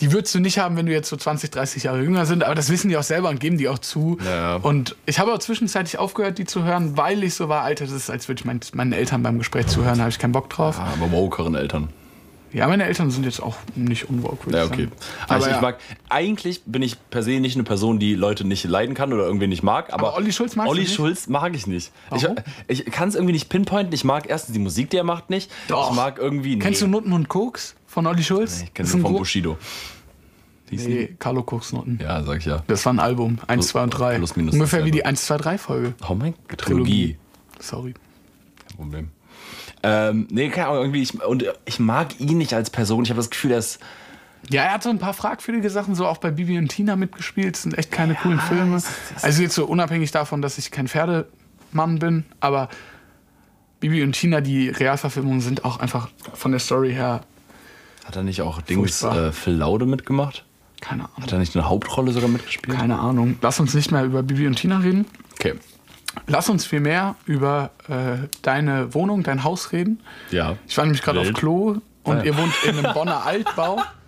die 0.00 0.10
würdest 0.10 0.34
du 0.34 0.40
nicht 0.40 0.58
haben, 0.58 0.76
wenn 0.76 0.86
du 0.86 0.92
jetzt 0.92 1.08
so 1.08 1.16
20, 1.16 1.52
30 1.52 1.84
Jahre 1.84 2.02
jünger 2.02 2.26
sind, 2.26 2.42
aber 2.42 2.56
das 2.56 2.68
wissen 2.68 2.88
die 2.88 2.96
auch 2.96 3.04
selber 3.04 3.28
und 3.28 3.38
geben 3.38 3.58
die 3.58 3.68
auch 3.68 3.78
zu. 3.78 4.18
Ja. 4.26 4.56
Und 4.56 4.96
ich 5.06 5.20
habe 5.20 5.32
auch 5.32 5.38
zwischenzeitlich 5.38 5.96
aufgehört, 5.98 6.38
die 6.38 6.46
zu 6.46 6.64
hören, 6.64 6.96
weil 6.96 7.22
ich 7.22 7.34
so 7.34 7.48
war, 7.48 7.62
Alter, 7.62 7.84
das 7.84 7.94
ist, 7.94 8.10
als 8.10 8.26
würde 8.26 8.40
ich 8.40 8.44
mein, 8.44 8.58
meinen 8.72 8.92
Eltern 8.92 9.22
beim 9.22 9.38
Gespräch 9.38 9.68
zuhören, 9.68 10.00
habe 10.00 10.10
ich 10.10 10.18
keinen 10.18 10.32
Bock 10.32 10.50
drauf. 10.50 10.80
Ah, 10.80 10.88
aber 11.00 11.12
wokeren 11.12 11.54
Eltern. 11.54 11.90
Ja, 12.54 12.68
meine 12.68 12.84
Eltern 12.84 13.10
sind 13.10 13.24
jetzt 13.24 13.42
auch 13.42 13.56
nicht 13.74 14.08
unwoke, 14.08 14.50
Ja, 14.52 14.64
okay. 14.64 14.88
Also 15.26 15.48
ich 15.48 15.54
ja. 15.54 15.60
mag, 15.60 15.78
eigentlich 16.08 16.62
bin 16.64 16.82
ich 16.82 16.96
per 17.10 17.24
se 17.24 17.40
nicht 17.40 17.56
eine 17.56 17.64
Person, 17.64 17.98
die 17.98 18.14
Leute 18.14 18.44
nicht 18.46 18.64
leiden 18.64 18.94
kann 18.94 19.12
oder 19.12 19.24
irgendwie 19.24 19.48
nicht 19.48 19.64
mag. 19.64 19.92
Aber, 19.92 20.08
Aber 20.08 20.16
Olli 20.16 20.32
Schulz 20.32 20.54
du 20.54 20.60
Olli? 20.60 20.86
Schulz 20.86 21.26
mag 21.26 21.54
ich 21.56 21.66
nicht. 21.66 21.90
Warum? 22.10 22.36
Ich, 22.68 22.86
ich 22.86 22.92
kann 22.92 23.08
es 23.08 23.16
irgendwie 23.16 23.32
nicht 23.32 23.48
pinpointen. 23.48 23.92
Ich 23.92 24.04
mag 24.04 24.28
erstens 24.28 24.52
die 24.52 24.60
Musik, 24.60 24.88
die 24.90 24.96
er 24.96 25.04
macht, 25.04 25.30
nicht. 25.30 25.50
Doch. 25.66 25.90
Ich 25.90 25.96
mag 25.96 26.18
irgendwie. 26.18 26.56
Kennst 26.60 26.80
du 26.80 26.86
Nutten 26.86 27.12
und 27.12 27.28
Koks 27.28 27.74
von 27.86 28.06
Olli 28.06 28.22
Schulz? 28.22 28.62
Ich 28.62 28.72
kenne 28.72 28.88
ein 28.88 29.02
von 29.02 29.16
Bushido. 29.16 29.58
Hieß 30.70 30.84
die? 30.84 30.88
Nee, 30.94 31.16
Carlo 31.18 31.42
Koks 31.42 31.72
Nutten. 31.72 31.98
Ja, 32.00 32.22
sag 32.22 32.38
ich 32.38 32.44
ja. 32.44 32.62
Das 32.68 32.86
war 32.86 32.92
ein 32.92 33.00
Album. 33.00 33.38
1, 33.48 33.66
2 33.66 33.82
und 33.82 33.90
3. 33.90 34.16
plus, 34.18 34.36
minus 34.36 34.54
Ungefähr 34.54 34.84
wie 34.84 34.92
die 34.92 35.04
1, 35.04 35.26
2, 35.26 35.36
3 35.38 35.58
Folge. 35.58 35.94
Oh 36.08 36.14
mein 36.14 36.34
Gott, 36.48 36.60
Trilogie. 36.60 37.16
Sorry. 37.58 37.94
Kein 38.68 38.76
Problem. 38.76 39.10
Ähm, 39.86 40.26
nee, 40.30 40.48
keine 40.48 40.68
Ahnung, 40.68 40.82
irgendwie, 40.84 41.02
ich, 41.02 41.22
und 41.22 41.44
ich 41.66 41.78
mag 41.78 42.18
ihn 42.18 42.38
nicht 42.38 42.54
als 42.54 42.70
Person. 42.70 43.04
Ich 43.04 43.10
habe 43.10 43.18
das 43.18 43.30
Gefühl, 43.30 43.50
dass. 43.50 43.78
Ja, 44.50 44.62
er 44.62 44.72
hat 44.74 44.82
so 44.82 44.90
ein 44.90 44.98
paar 44.98 45.14
fragwürdige 45.14 45.68
Sachen, 45.70 45.94
so 45.94 46.06
auch 46.06 46.18
bei 46.18 46.30
Bibi 46.30 46.58
und 46.58 46.68
Tina 46.68 46.96
mitgespielt. 46.96 47.54
Das 47.54 47.62
sind 47.62 47.76
echt 47.78 47.90
keine 47.90 48.14
coolen 48.14 48.40
Filme. 48.40 48.82
Also 49.22 49.42
jetzt 49.42 49.54
so 49.54 49.64
unabhängig 49.66 50.10
davon, 50.10 50.42
dass 50.42 50.58
ich 50.58 50.70
kein 50.70 50.86
Pferdemann 50.88 51.98
bin, 51.98 52.24
aber 52.40 52.68
Bibi 53.80 54.02
und 54.02 54.12
Tina, 54.12 54.40
die 54.40 54.68
Realverfilmungen 54.70 55.40
sind 55.40 55.64
auch 55.64 55.80
einfach 55.80 56.08
von 56.34 56.50
der 56.50 56.60
Story 56.60 56.92
her, 56.92 57.22
Hat 58.04 58.16
er 58.16 58.22
nicht 58.22 58.40
auch 58.42 58.60
Dings 58.62 59.02
äh, 59.02 59.32
Phil 59.32 59.54
Laude 59.54 59.86
mitgemacht? 59.86 60.44
keine 60.80 61.04
Ahnung. 61.04 61.22
Hat 61.22 61.32
er 61.32 61.38
nicht 61.38 61.56
eine 61.56 61.66
Hauptrolle 61.68 62.12
sogar 62.12 62.28
mitgespielt? 62.28 62.76
Keine 62.76 62.98
Ahnung. 62.98 63.36
Lass 63.40 63.58
uns 63.60 63.72
nicht 63.72 63.90
mehr 63.90 64.04
über 64.04 64.22
Bibi 64.22 64.46
und 64.46 64.56
Tina 64.56 64.78
reden. 64.78 65.06
Okay. 65.32 65.54
Lass 66.26 66.48
uns 66.48 66.64
viel 66.66 66.80
mehr 66.80 67.16
über 67.26 67.70
äh, 67.88 68.28
deine 68.42 68.94
Wohnung, 68.94 69.22
dein 69.22 69.44
Haus 69.44 69.72
reden. 69.72 70.00
Ja. 70.30 70.56
Ich 70.66 70.76
war 70.76 70.84
nämlich 70.84 71.02
gerade 71.02 71.20
auf. 71.20 71.32
Klo 71.32 71.78
und 72.02 72.18
ja. 72.18 72.22
ihr 72.24 72.36
wohnt 72.36 72.52
in 72.64 72.78
einem 72.78 72.92
Bonner 72.94 73.24
Altbau. 73.24 73.82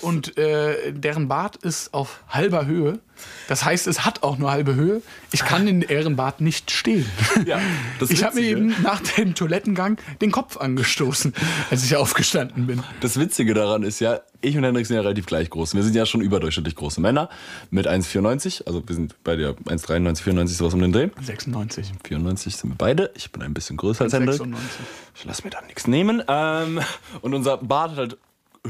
Und 0.00 0.38
äh, 0.38 0.92
deren 0.92 1.28
Bad 1.28 1.56
ist 1.56 1.92
auf 1.92 2.22
halber 2.28 2.66
Höhe. 2.66 3.00
Das 3.48 3.64
heißt, 3.64 3.86
es 3.86 4.04
hat 4.04 4.22
auch 4.22 4.38
nur 4.38 4.50
halbe 4.50 4.74
Höhe. 4.74 5.02
Ich 5.32 5.44
kann 5.44 5.66
in 5.66 5.80
deren 5.80 6.16
Bad 6.16 6.40
nicht 6.40 6.70
stehen. 6.70 7.06
Ja, 7.46 7.60
ich 8.08 8.24
habe 8.24 8.36
mir 8.36 8.46
eben 8.46 8.74
nach 8.82 9.00
dem 9.00 9.34
Toilettengang 9.34 9.98
den 10.20 10.30
Kopf 10.30 10.56
angestoßen, 10.56 11.34
als 11.70 11.84
ich 11.84 11.96
aufgestanden 11.96 12.66
bin. 12.66 12.82
Das 13.00 13.18
Witzige 13.18 13.54
daran 13.54 13.82
ist 13.82 14.00
ja, 14.00 14.20
ich 14.40 14.56
und 14.56 14.64
Hendrik 14.64 14.86
sind 14.86 14.96
ja 14.96 15.02
relativ 15.02 15.26
gleich 15.26 15.50
groß. 15.50 15.74
Wir 15.74 15.82
sind 15.82 15.94
ja 15.94 16.06
schon 16.06 16.20
überdurchschnittlich 16.20 16.76
große 16.76 17.00
Männer 17.00 17.28
mit 17.70 17.86
1,94. 17.88 18.66
Also 18.66 18.86
wir 18.86 18.94
sind 18.94 19.22
bei 19.24 19.36
dir 19.36 19.56
1,93, 19.66 20.22
94, 20.22 20.56
sowas 20.56 20.74
um 20.74 20.80
den 20.80 20.92
Dreh. 20.92 21.08
96. 21.20 21.92
94 22.04 22.56
sind 22.56 22.70
wir 22.70 22.76
beide. 22.76 23.10
Ich 23.14 23.30
bin 23.30 23.42
ein 23.42 23.52
bisschen 23.52 23.76
größer 23.76 24.04
als 24.04 24.12
Hendrik. 24.12 24.38
96. 24.38 24.80
Ich 25.16 25.24
lass 25.24 25.44
mir 25.44 25.50
da 25.50 25.60
nichts 25.62 25.86
nehmen. 25.86 26.22
Ähm, 26.28 26.80
und 27.20 27.34
unser 27.34 27.58
Bart 27.58 27.92
hat 27.92 27.98
halt 27.98 28.18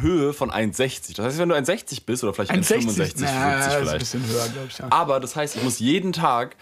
Höhe 0.01 0.33
von 0.33 0.51
1,60. 0.51 1.17
Das 1.17 1.27
heißt, 1.27 1.39
wenn 1.39 1.49
du 1.49 1.55
1,60 1.55 2.03
bist 2.05 2.25
oder 2.25 2.35
vielleicht 2.35 2.51
1,65, 2.51 2.55
1,60. 2.55 2.67
Na, 2.81 2.81
50 2.89 3.17
ist 3.17 3.23
ein 3.25 3.83
vielleicht. 3.83 3.99
bisschen 3.99 4.27
höher, 4.27 4.49
glaube 4.49 4.67
ich. 4.69 4.79
Ja. 4.79 4.87
Aber 4.91 5.21
das 5.21 5.37
heißt, 5.37 5.57
ich 5.57 5.63
muss 5.63 5.79
jeden 5.79 6.13
Tag, 6.13 6.57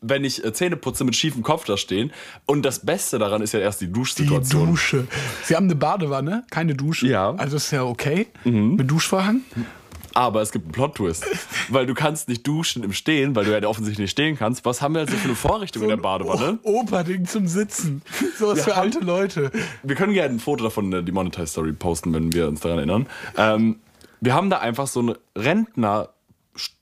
wenn 0.00 0.22
ich 0.24 0.44
äh, 0.44 0.52
Zähne 0.52 0.76
putze, 0.76 1.02
mit 1.04 1.16
schiefem 1.16 1.42
Kopf 1.42 1.64
da 1.64 1.76
stehen. 1.76 2.12
Und 2.46 2.62
das 2.62 2.78
Beste 2.86 3.18
daran 3.18 3.42
ist 3.42 3.52
ja 3.52 3.58
erst 3.60 3.80
die 3.80 3.86
Die 3.86 3.92
Duschsituation. 3.92 4.66
Dusche. 4.68 5.08
Sie 5.44 5.56
haben 5.56 5.64
eine 5.64 5.74
Badewanne, 5.74 6.44
keine 6.50 6.74
Dusche. 6.76 7.08
Ja. 7.08 7.32
Mhm. 7.32 7.40
Also 7.40 7.56
ist 7.56 7.70
ja 7.72 7.82
okay. 7.82 8.28
Mit 8.44 8.88
Duschvorhang. 8.90 9.40
Aber 10.18 10.42
es 10.42 10.50
gibt 10.50 10.64
einen 10.64 10.72
Plot-Twist. 10.72 11.24
weil 11.68 11.86
du 11.86 11.94
kannst 11.94 12.28
nicht 12.28 12.44
duschen 12.46 12.82
im 12.82 12.92
Stehen, 12.92 13.36
weil 13.36 13.44
du 13.44 13.52
ja 13.56 13.68
offensichtlich 13.68 14.04
nicht 14.06 14.10
stehen 14.10 14.36
kannst. 14.36 14.64
Was 14.64 14.82
haben 14.82 14.94
wir 14.94 15.02
also 15.02 15.16
für 15.16 15.26
eine 15.26 15.36
Vorrichtung 15.36 15.84
in 15.84 15.88
der 15.90 15.96
Badewanne? 15.96 16.58
O- 16.64 16.80
Operding 16.80 17.24
zum 17.26 17.46
Sitzen. 17.46 18.02
Sowas 18.36 18.64
für 18.64 18.74
alte 18.76 18.98
Leute. 18.98 19.52
Wir 19.84 19.94
können 19.94 20.12
gerne 20.14 20.34
ein 20.34 20.40
Foto 20.40 20.64
davon 20.64 20.92
in 20.92 21.06
die 21.06 21.12
Monetize 21.12 21.46
Story 21.46 21.72
posten, 21.72 22.12
wenn 22.12 22.32
wir 22.32 22.48
uns 22.48 22.60
daran 22.60 22.78
erinnern. 22.78 23.06
Ähm, 23.36 23.76
wir 24.20 24.34
haben 24.34 24.50
da 24.50 24.58
einfach 24.58 24.88
so 24.88 24.98
eine 25.00 25.16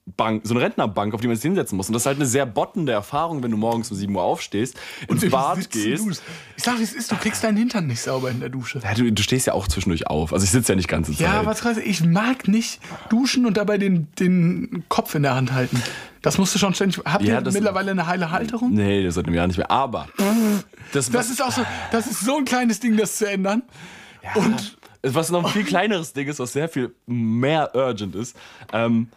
Rentnerbank, 0.06 0.47
so 0.47 0.54
eine 0.54 0.62
Rentnerbank, 0.64 1.14
auf 1.14 1.21
die 1.21 1.26
man 1.26 1.37
sich 1.37 1.42
hinsetzen 1.42 1.76
muss. 1.76 1.88
Und 1.88 1.92
das 1.95 2.02
ist 2.02 2.06
halt 2.06 2.16
eine 2.16 2.26
sehr 2.26 2.47
bottende 2.47 2.92
Erfahrung, 2.92 3.42
wenn 3.42 3.50
du 3.50 3.56
morgens 3.56 3.90
um 3.90 3.97
7 3.97 4.14
Uhr 4.14 4.23
aufstehst, 4.23 4.76
ins 5.09 5.23
Im 5.23 5.30
Bad 5.30 5.71
gehst. 5.71 6.23
Ich 6.56 6.62
sag, 6.62 6.78
wie 6.78 6.83
es 6.83 6.92
ist, 6.92 7.11
du 7.11 7.16
kriegst 7.16 7.42
deinen 7.45 7.56
Hintern 7.56 7.87
nicht 7.87 8.00
sauber 8.00 8.30
in 8.30 8.40
der 8.40 8.49
Dusche. 8.49 8.80
Ja, 8.83 8.95
du, 8.95 9.11
du 9.12 9.23
stehst 9.23 9.47
ja 9.47 9.52
auch 9.52 9.68
zwischendurch 9.68 10.06
auf. 10.06 10.33
Also 10.33 10.45
ich 10.45 10.50
sitze 10.50 10.73
ja 10.73 10.76
nicht 10.76 10.88
ganze 10.88 11.12
Zeit. 11.12 11.21
Ja, 11.21 11.33
aber 11.40 11.54
trotzdem, 11.54 11.85
ich 11.87 12.04
mag 12.04 12.49
nicht 12.49 12.80
duschen 13.09 13.47
und 13.47 13.56
dabei 13.56 13.78
den, 13.78 14.09
den 14.18 14.85
Kopf 14.88 15.14
in 15.14 15.23
der 15.23 15.35
Hand 15.35 15.52
halten. 15.52 15.83
Das 16.23 16.38
musst 16.38 16.54
du 16.54 16.59
schon 16.59 16.75
ständig. 16.75 17.00
Habt 17.04 17.25
Ja, 17.25 17.40
ihr 17.40 17.52
mittlerweile 17.52 17.90
eine 17.90 18.06
heile 18.06 18.30
Halterung? 18.30 18.73
Nee, 18.73 19.04
das 19.04 19.14
seit 19.14 19.26
einem 19.26 19.35
Jahr 19.35 19.47
nicht 19.47 19.59
mehr. 19.59 19.71
Aber 19.71 20.09
das, 20.92 21.11
Das 21.11 21.30
ist 21.30 21.42
auch 21.42 21.52
so, 21.52 21.62
das 21.92 22.06
ist 22.06 22.21
so 22.21 22.38
ein 22.38 22.45
kleines 22.45 22.80
Ding, 22.80 22.97
das 22.97 23.16
zu 23.16 23.28
ändern. 23.28 23.62
Und 24.35 24.76
was 25.02 25.30
noch 25.30 25.45
ein 25.45 25.50
viel 25.52 25.64
kleineres 25.64 26.12
Ding 26.12 26.26
ist, 26.26 26.40
was 26.40 26.52
sehr 26.52 26.68
viel 26.68 26.95
mehr 27.06 27.71
urgent 27.75 28.16
ist. 28.16 28.37
Ähm, 28.73 29.09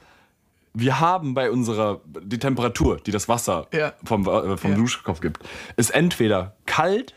wir 0.74 1.00
haben 1.00 1.34
bei 1.34 1.52
unserer, 1.52 2.02
die 2.06 2.40
Temperatur, 2.40 2.98
die 2.98 3.12
das 3.12 3.28
Wasser 3.28 3.68
Ja. 3.74 3.94
vom, 4.04 4.28
äh, 4.28 4.58
vom 4.58 4.72
Ja. 4.72 4.78
Duschkopf 4.78 5.20
gibt, 5.22 5.40
ist 5.78 5.90
entweder 5.92 6.56
kalt 6.66 7.16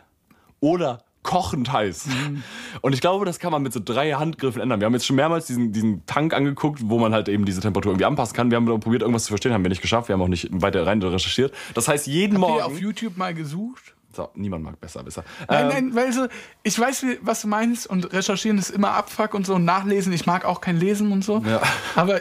oder 0.60 0.98
kochend 1.22 1.72
heiß. 1.72 2.06
Mhm. 2.06 2.42
Und 2.80 2.94
ich 2.94 3.00
glaube, 3.00 3.24
das 3.24 3.38
kann 3.38 3.52
man 3.52 3.62
mit 3.62 3.72
so 3.72 3.80
drei 3.84 4.10
Handgriffen 4.12 4.60
ändern. 4.60 4.80
Wir 4.80 4.86
haben 4.86 4.92
jetzt 4.94 5.06
schon 5.06 5.14
mehrmals 5.14 5.46
diesen, 5.46 5.70
diesen 5.72 6.04
Tank 6.06 6.34
angeguckt, 6.34 6.80
wo 6.84 6.98
man 6.98 7.12
halt 7.14 7.28
eben 7.28 7.44
diese 7.44 7.60
Temperatur 7.60 7.92
irgendwie 7.92 8.06
anpassen 8.06 8.34
kann. 8.34 8.50
Wir 8.50 8.56
haben 8.56 8.66
probiert, 8.80 9.02
irgendwas 9.02 9.24
zu 9.24 9.28
verstehen, 9.28 9.52
haben 9.52 9.64
wir 9.64 9.68
nicht 9.68 9.82
geschafft. 9.82 10.08
Wir 10.08 10.14
haben 10.14 10.22
auch 10.22 10.26
nicht 10.28 10.48
weiter 10.50 10.84
rein 10.84 11.00
recherchiert. 11.00 11.54
Das 11.74 11.86
heißt, 11.86 12.08
jeden 12.08 12.38
habt 12.42 12.44
ihr 12.44 12.54
Morgen. 12.54 12.62
auf 12.64 12.80
YouTube 12.80 13.16
mal 13.16 13.34
gesucht? 13.34 13.94
So, 14.14 14.28
niemand 14.34 14.64
mag 14.64 14.80
besser, 14.80 15.02
besser. 15.04 15.24
Nein, 15.48 15.62
Ähm, 15.64 15.68
nein, 15.68 15.94
weil 15.94 16.12
so, 16.12 16.26
ich 16.64 16.78
weiß, 16.78 17.06
was 17.22 17.42
du 17.42 17.48
meinst 17.48 17.86
und 17.86 18.12
recherchieren 18.12 18.58
ist 18.58 18.70
immer 18.70 18.90
Abfuck 18.92 19.32
und 19.34 19.46
so 19.46 19.54
und 19.54 19.64
nachlesen. 19.64 20.12
Ich 20.12 20.26
mag 20.26 20.44
auch 20.44 20.60
kein 20.60 20.76
Lesen 20.76 21.12
und 21.12 21.24
so. 21.24 21.38
Ja. 21.46 21.62
Aber 21.94 22.20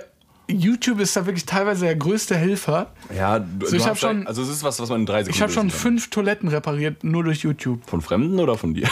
YouTube 0.51 0.99
ist 0.99 1.15
da 1.15 1.25
wirklich 1.25 1.45
teilweise 1.45 1.85
der 1.85 1.95
größte 1.95 2.35
Helfer. 2.35 2.91
Ja, 3.15 3.39
du, 3.39 3.65
So, 3.65 3.75
ich 3.75 3.81
du 3.81 3.85
hab 3.85 3.91
hast 3.93 3.99
schon- 4.01 4.27
Also 4.27 4.41
es 4.43 4.49
ist 4.49 4.63
was, 4.63 4.79
was 4.79 4.89
man 4.89 5.01
in 5.01 5.05
drei 5.05 5.19
Sekunden 5.23 5.35
Ich 5.35 5.41
habe 5.41 5.51
schon 5.51 5.69
fünf 5.69 6.09
Toiletten 6.09 6.49
repariert, 6.49 7.03
nur 7.03 7.23
durch 7.23 7.39
YouTube. 7.43 7.81
Von 7.89 8.01
Fremden 8.01 8.39
oder 8.39 8.57
von 8.57 8.73
dir? 8.73 8.87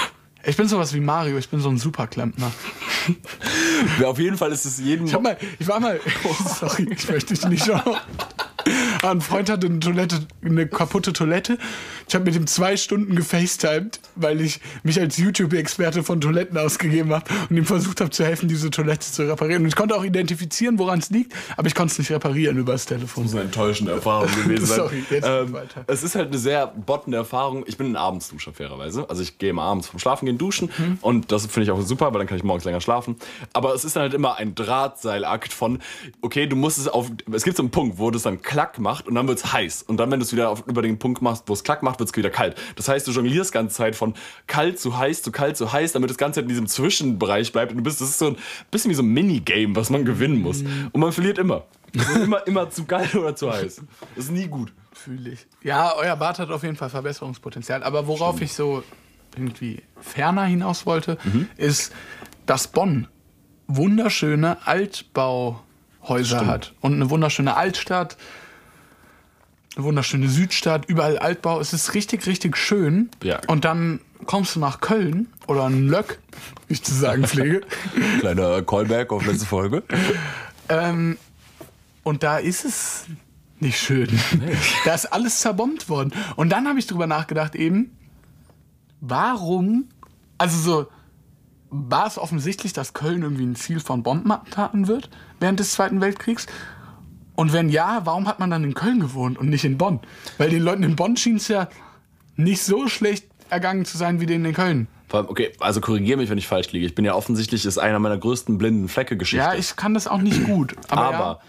Ich 0.45 0.55
bin 0.55 0.67
sowas 0.69 0.93
wie 0.93 1.01
Mario, 1.01 1.37
ich 1.37 1.49
bin 1.49 1.59
so 1.59 1.69
ein 1.69 1.77
Superklempner. 1.77 2.51
Ja, 3.99 4.07
auf 4.07 4.19
jeden 4.19 4.37
Fall 4.37 4.51
ist 4.51 4.65
es 4.65 4.77
jedem. 4.79 5.05
Ich, 5.05 5.13
hab 5.13 5.21
mal, 5.21 5.37
ich 5.57 5.67
war 5.67 5.79
mal, 5.79 5.99
oh, 6.25 6.35
sorry, 6.59 6.87
ich 6.97 7.09
möchte 7.09 7.33
dich 7.33 7.45
nicht 7.47 7.65
schauen. 7.65 7.95
Ein 9.03 9.21
Freund 9.21 9.49
hatte 9.49 9.67
eine 9.67 9.79
Toilette, 9.79 10.27
eine 10.43 10.67
kaputte 10.67 11.13
Toilette. 11.13 11.57
Ich 12.07 12.15
habe 12.15 12.25
mit 12.25 12.35
ihm 12.35 12.47
zwei 12.47 12.75
Stunden 12.77 13.15
gefacetimed, 13.15 13.99
weil 14.15 14.41
ich 14.41 14.59
mich 14.83 14.99
als 14.99 15.17
YouTube-Experte 15.17 16.03
von 16.03 16.19
Toiletten 16.21 16.57
ausgegeben 16.57 17.13
habe 17.13 17.25
und 17.49 17.57
ihm 17.57 17.65
versucht 17.65 18.01
habe 18.01 18.09
zu 18.09 18.23
helfen, 18.25 18.47
diese 18.49 18.69
Toilette 18.71 19.11
zu 19.11 19.27
reparieren. 19.27 19.63
Und 19.63 19.67
ich 19.69 19.75
konnte 19.75 19.95
auch 19.95 20.03
identifizieren, 20.03 20.79
woran 20.79 20.99
es 20.99 21.09
liegt, 21.09 21.33
aber 21.57 21.67
ich 21.67 21.75
konnte 21.75 21.91
es 21.93 21.99
nicht 21.99 22.11
reparieren 22.11 22.57
übers 22.57 22.85
Telefon. 22.85 23.23
Das 23.23 23.31
ist 23.33 23.35
eine 23.38 23.45
enttäuschende 23.45 23.91
Erfahrung 23.93 24.27
gewesen. 24.43 24.65
sein. 24.65 24.77
Sorry, 24.77 25.03
jetzt 25.09 25.27
ähm, 25.27 25.53
weiter. 25.53 25.83
Es 25.88 26.03
ist 26.03 26.15
halt 26.15 26.29
eine 26.29 26.38
sehr 26.38 26.67
bottende 26.67 27.17
Erfahrung. 27.17 27.63
Ich 27.67 27.77
bin 27.77 27.91
ein 27.91 27.95
Abendsduscher, 27.95 28.53
fairerweise. 28.53 29.09
Also 29.09 29.21
ich 29.21 29.38
gehe 29.38 29.51
immer 29.51 29.63
abends 29.63 29.88
vom 29.88 29.99
Schlafen 29.99 30.25
gehen 30.25 30.38
duschen 30.38 30.69
Mhm. 30.77 30.97
und 31.01 31.31
das 31.31 31.45
finde 31.47 31.63
ich 31.63 31.71
auch 31.71 31.81
super, 31.81 32.11
weil 32.13 32.19
dann 32.19 32.27
kann 32.27 32.38
ich 32.38 32.43
morgens 32.43 32.63
länger 32.65 32.81
schlafen. 32.81 33.15
Aber 33.53 33.73
es 33.73 33.83
ist 33.85 33.95
dann 33.95 34.03
halt 34.03 34.13
immer 34.13 34.38
ein 34.38 34.55
Drahtseilakt 34.55 35.53
von, 35.53 35.79
okay, 36.21 36.47
du 36.47 36.55
musst 36.55 36.77
es 36.77 36.88
auf, 36.88 37.11
es 37.31 37.43
gibt 37.43 37.57
so 37.57 37.63
einen 37.63 37.71
Punkt, 37.71 37.97
wo 37.97 38.11
das 38.11 38.23
dann 38.23 38.41
klack 38.59 38.77
macht 38.77 39.07
und 39.07 39.15
dann 39.15 39.25
wird 39.25 39.37
es 39.39 39.53
heiß. 39.53 39.83
Und 39.83 39.97
dann, 39.97 40.11
wenn 40.11 40.19
du 40.19 40.25
es 40.25 40.33
wieder 40.33 40.49
auf, 40.49 40.67
über 40.67 40.81
den 40.81 40.99
Punkt 40.99 41.21
machst, 41.21 41.43
wo 41.47 41.53
es 41.53 41.63
klack 41.63 41.81
macht, 41.81 41.99
wird 41.99 42.09
es 42.09 42.17
wieder 42.17 42.29
kalt. 42.29 42.57
Das 42.75 42.89
heißt, 42.89 43.07
du 43.07 43.11
jonglierst 43.11 43.53
ganze 43.53 43.73
Zeit 43.73 43.95
von 43.95 44.15
kalt 44.47 44.77
zu 44.77 44.97
heiß 44.97 45.21
zu 45.21 45.31
kalt 45.31 45.55
zu 45.55 45.71
heiß, 45.71 45.93
damit 45.93 46.09
das 46.09 46.17
Ganze 46.17 46.41
in 46.41 46.49
diesem 46.49 46.67
Zwischenbereich 46.67 47.53
bleibt. 47.53 47.71
Und 47.71 47.77
du 47.77 47.83
bist, 47.83 48.01
das 48.01 48.09
ist 48.09 48.19
so 48.19 48.27
ein 48.27 48.37
bisschen 48.69 48.91
wie 48.91 48.95
so 48.95 49.01
ein 49.01 49.13
Minigame, 49.13 49.77
was 49.77 49.89
man 49.89 50.03
gewinnen 50.03 50.41
muss. 50.41 50.61
Mhm. 50.61 50.89
Und 50.91 50.99
man 50.99 51.13
verliert 51.13 51.37
immer. 51.37 51.63
Immer, 52.23 52.45
immer 52.45 52.69
zu 52.69 52.83
kalt 52.83 53.15
oder 53.15 53.35
zu 53.35 53.51
heiß. 53.51 53.81
Das 54.15 54.25
ist 54.25 54.31
nie 54.31 54.45
gut. 54.45 54.71
Fühle 54.91 55.31
ich. 55.31 55.47
Ja, 55.63 55.95
euer 55.95 56.15
Bart 56.17 56.37
hat 56.37 56.51
auf 56.51 56.61
jeden 56.61 56.75
Fall 56.75 56.91
Verbesserungspotenzial. 56.91 57.81
Aber 57.81 58.05
worauf 58.05 58.41
ich 58.41 58.53
so 58.53 58.83
irgendwie 59.35 59.81
ferner 59.99 60.43
hinaus 60.43 60.85
wollte, 60.85 61.17
ist, 61.57 61.91
dass 62.45 62.67
Bonn 62.67 63.07
wunderschöne 63.65 64.67
Altbauhäuser 64.67 66.45
hat. 66.45 66.73
Und 66.79 66.93
eine 66.93 67.09
wunderschöne 67.09 67.55
Altstadt, 67.55 68.17
eine 69.75 69.85
wunderschöne 69.85 70.27
Südstadt, 70.27 70.85
überall 70.88 71.17
Altbau. 71.19 71.59
Es 71.59 71.73
ist 71.73 71.93
richtig, 71.93 72.25
richtig 72.27 72.57
schön. 72.57 73.09
Ja. 73.23 73.39
Und 73.47 73.65
dann 73.65 74.01
kommst 74.25 74.55
du 74.55 74.59
nach 74.59 74.81
Köln 74.81 75.27
oder 75.47 75.67
in 75.67 75.88
Löck, 75.88 76.19
wie 76.67 76.73
ich 76.73 76.83
zu 76.83 76.93
sagen 76.93 77.25
pflege. 77.25 77.61
Kleiner 78.19 78.61
Callback 78.61 79.11
auf 79.11 79.25
letzte 79.25 79.45
Folge. 79.45 79.83
Ähm, 80.67 81.17
und 82.03 82.23
da 82.23 82.38
ist 82.38 82.65
es 82.65 83.05
nicht 83.59 83.79
schön. 83.79 84.09
Da 84.85 84.93
ist 84.93 85.05
alles 85.07 85.39
zerbombt 85.39 85.89
worden. 85.89 86.13
Und 86.35 86.49
dann 86.49 86.67
habe 86.67 86.79
ich 86.79 86.88
drüber 86.88 87.07
nachgedacht 87.07 87.55
eben, 87.55 87.95
warum, 89.01 89.89
also 90.38 90.59
so, 90.59 90.88
war 91.69 92.07
es 92.07 92.17
offensichtlich, 92.17 92.73
dass 92.73 92.93
Köln 92.93 93.21
irgendwie 93.21 93.45
ein 93.45 93.55
Ziel 93.55 93.79
von 93.79 94.01
Bombenattentaten 94.01 94.88
wird 94.88 95.09
während 95.39 95.59
des 95.59 95.73
Zweiten 95.73 96.01
Weltkriegs? 96.01 96.47
Und 97.39 97.53
wenn 97.53 97.69
ja, 97.69 98.01
warum 98.03 98.27
hat 98.27 98.41
man 98.41 98.50
dann 98.50 98.65
in 98.65 98.74
Köln 98.74 99.00
gewohnt 99.00 99.38
und 99.38 99.48
nicht 99.48 99.63
in 99.63 99.77
Bonn? 99.77 100.01
Weil 100.38 100.50
den 100.50 100.62
Leuten 100.62 100.84
in 100.84 100.98
Bonn 100.98 101.15
schien 101.15 101.38
es 101.38 101.48
ja 101.48 101.69
nicht 102.36 102.62
so 102.62 102.89
schlecht 102.89 103.27
ergangen 103.50 103.86
zu 103.86 103.98
sein 103.98 104.19
wie 104.19 104.25
denen 104.25 104.43
in 104.43 104.53
Köln. 104.53 104.89
Okay, 105.10 105.53
also 105.62 105.79
korrigiere 105.79 106.17
mich, 106.17 106.29
wenn 106.29 106.38
ich 106.38 106.50
falsch 106.50 106.74
liege. 106.74 106.86
Ich 106.86 106.96
bin 106.96 107.05
ja 107.05 107.13
offensichtlich, 107.13 107.65
ist 107.65 107.77
einer 107.77 107.98
meiner 108.00 108.17
größten 108.17 108.58
blinden 108.58 108.89
Flecke 108.89 109.15
Geschichte. 109.15 109.46
Ja, 109.46 109.53
ich 109.53 109.77
kann 109.77 109.93
das 109.93 110.05
auch 110.05 110.17
nicht 110.17 110.43
gut. 110.48 110.75
Aber, 110.89 111.15
Aber 111.15 111.41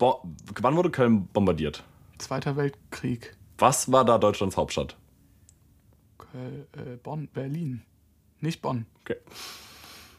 ja, 0.00 0.14
wann 0.60 0.76
wurde 0.76 0.90
Köln 0.90 1.26
bombardiert? 1.32 1.82
Zweiter 2.18 2.56
Weltkrieg. 2.56 3.34
Was 3.58 3.90
war 3.90 4.04
da 4.04 4.16
Deutschlands 4.16 4.56
Hauptstadt? 4.56 4.96
Köl, 6.18 6.68
äh, 6.76 6.98
Bonn, 7.02 7.26
Berlin. 7.34 7.82
Nicht 8.38 8.62
Bonn. 8.62 8.86
Okay. 9.00 9.16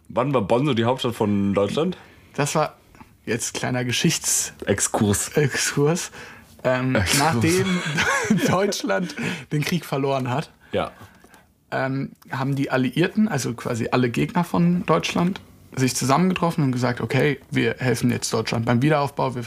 Wann 0.09 0.33
war 0.33 0.41
Bonn 0.41 0.65
so 0.65 0.73
die 0.73 0.83
Hauptstadt 0.83 1.15
von 1.15 1.53
Deutschland? 1.53 1.95
Das 2.33 2.55
war 2.55 2.75
jetzt 3.25 3.53
kleiner 3.53 3.83
Geschichtsexkurs. 3.85 5.29
Exkurs. 5.35 6.11
Ähm, 6.63 6.91
nachdem 7.17 7.65
Deutschland 8.47 9.15
den 9.51 9.63
Krieg 9.63 9.83
verloren 9.85 10.29
hat, 10.29 10.51
Ja. 10.71 10.91
ähm, 11.71 12.11
haben 12.31 12.55
die 12.55 12.69
Alliierten, 12.69 13.27
also 13.27 13.53
quasi 13.53 13.87
alle 13.91 14.09
Gegner 14.09 14.43
von 14.43 14.85
Deutschland, 14.85 15.41
sich 15.73 15.95
zusammengetroffen 15.95 16.63
und 16.65 16.71
gesagt, 16.73 16.99
okay, 17.01 17.39
wir 17.49 17.75
helfen 17.79 18.11
jetzt 18.11 18.31
Deutschland 18.33 18.65
beim 18.65 18.81
Wiederaufbau, 18.81 19.35
wir 19.35 19.43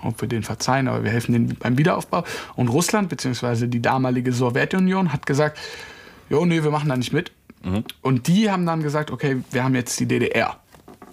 Ahnung, 0.00 0.14
ob 0.14 0.20
wir 0.22 0.26
den 0.28 0.42
verzeihen, 0.42 0.88
aber 0.88 1.04
wir 1.04 1.10
helfen 1.10 1.32
denen 1.32 1.54
beim 1.56 1.76
Wiederaufbau. 1.76 2.24
Und 2.56 2.68
Russland, 2.68 3.10
beziehungsweise 3.10 3.68
die 3.68 3.82
damalige 3.82 4.32
Sowjetunion, 4.32 5.12
hat 5.12 5.26
gesagt, 5.26 5.58
jo, 6.30 6.46
nee, 6.46 6.62
wir 6.62 6.70
machen 6.70 6.88
da 6.88 6.96
nicht 6.96 7.12
mit. 7.12 7.30
Und 8.00 8.26
die 8.26 8.50
haben 8.50 8.64
dann 8.64 8.82
gesagt, 8.82 9.10
okay, 9.10 9.42
wir 9.50 9.62
haben 9.62 9.74
jetzt 9.74 10.00
die 10.00 10.06
DDR. 10.06 10.58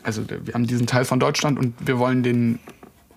Also 0.03 0.23
wir 0.29 0.53
haben 0.53 0.67
diesen 0.67 0.87
Teil 0.87 1.05
von 1.05 1.19
Deutschland 1.19 1.59
und 1.59 1.73
wir 1.85 1.99
wollen 1.99 2.23
den 2.23 2.59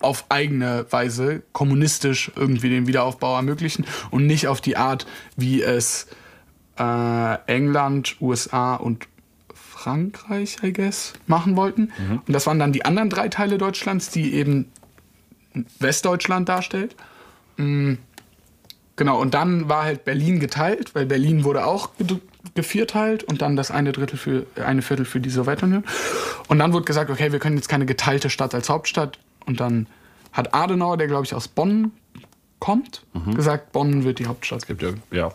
auf 0.01 0.25
eigene 0.29 0.85
Weise 0.89 1.43
kommunistisch 1.51 2.31
irgendwie 2.35 2.69
den 2.69 2.87
Wiederaufbau 2.87 3.35
ermöglichen 3.35 3.85
und 4.09 4.25
nicht 4.25 4.47
auf 4.47 4.59
die 4.59 4.75
Art, 4.75 5.05
wie 5.35 5.61
es 5.61 6.07
äh, 6.79 7.35
England, 7.45 8.17
USA 8.19 8.75
und 8.75 9.07
Frankreich, 9.53 10.57
I 10.63 10.73
guess, 10.73 11.13
machen 11.27 11.55
wollten. 11.55 11.91
Und 12.25 12.33
das 12.33 12.47
waren 12.47 12.59
dann 12.59 12.71
die 12.71 12.85
anderen 12.85 13.09
drei 13.09 13.29
Teile 13.29 13.57
Deutschlands, 13.57 14.09
die 14.09 14.33
eben 14.33 14.71
Westdeutschland 15.79 16.49
darstellt. 16.49 16.95
Mm, 17.57 17.93
Genau, 19.01 19.19
und 19.19 19.33
dann 19.33 19.67
war 19.67 19.83
halt 19.85 20.05
Berlin 20.05 20.39
geteilt, 20.39 20.93
weil 20.93 21.07
Berlin 21.07 21.43
wurde 21.43 21.65
auch 21.65 21.89
gevierteilt 22.55 23.23
und 23.23 23.41
dann 23.41 23.55
das 23.55 23.71
eine 23.71 23.91
Drittel 23.91 24.17
für 24.17 24.45
eine 24.63 24.81
Viertel 24.81 25.05
für 25.05 25.19
die 25.19 25.29
Sowjetunion. 25.29 25.83
Und 26.47 26.59
dann 26.59 26.73
wurde 26.73 26.85
gesagt, 26.85 27.09
okay, 27.09 27.31
wir 27.31 27.39
können 27.39 27.55
jetzt 27.57 27.69
keine 27.69 27.85
geteilte 27.85 28.29
Stadt 28.29 28.53
als 28.55 28.69
Hauptstadt. 28.69 29.19
Und 29.45 29.59
dann 29.59 29.87
hat 30.33 30.53
Adenauer, 30.53 30.97
der 30.97 31.07
glaube 31.07 31.25
ich 31.25 31.33
aus 31.35 31.47
Bonn 31.47 31.91
kommt, 32.59 33.03
gesagt, 33.35 33.71
Bonn 33.71 34.03
wird 34.03 34.19
die 34.19 34.27
Hauptstadt. 34.27 34.67
Gibt 34.67 34.81
ja, 34.81 34.89
ja. 35.11 35.31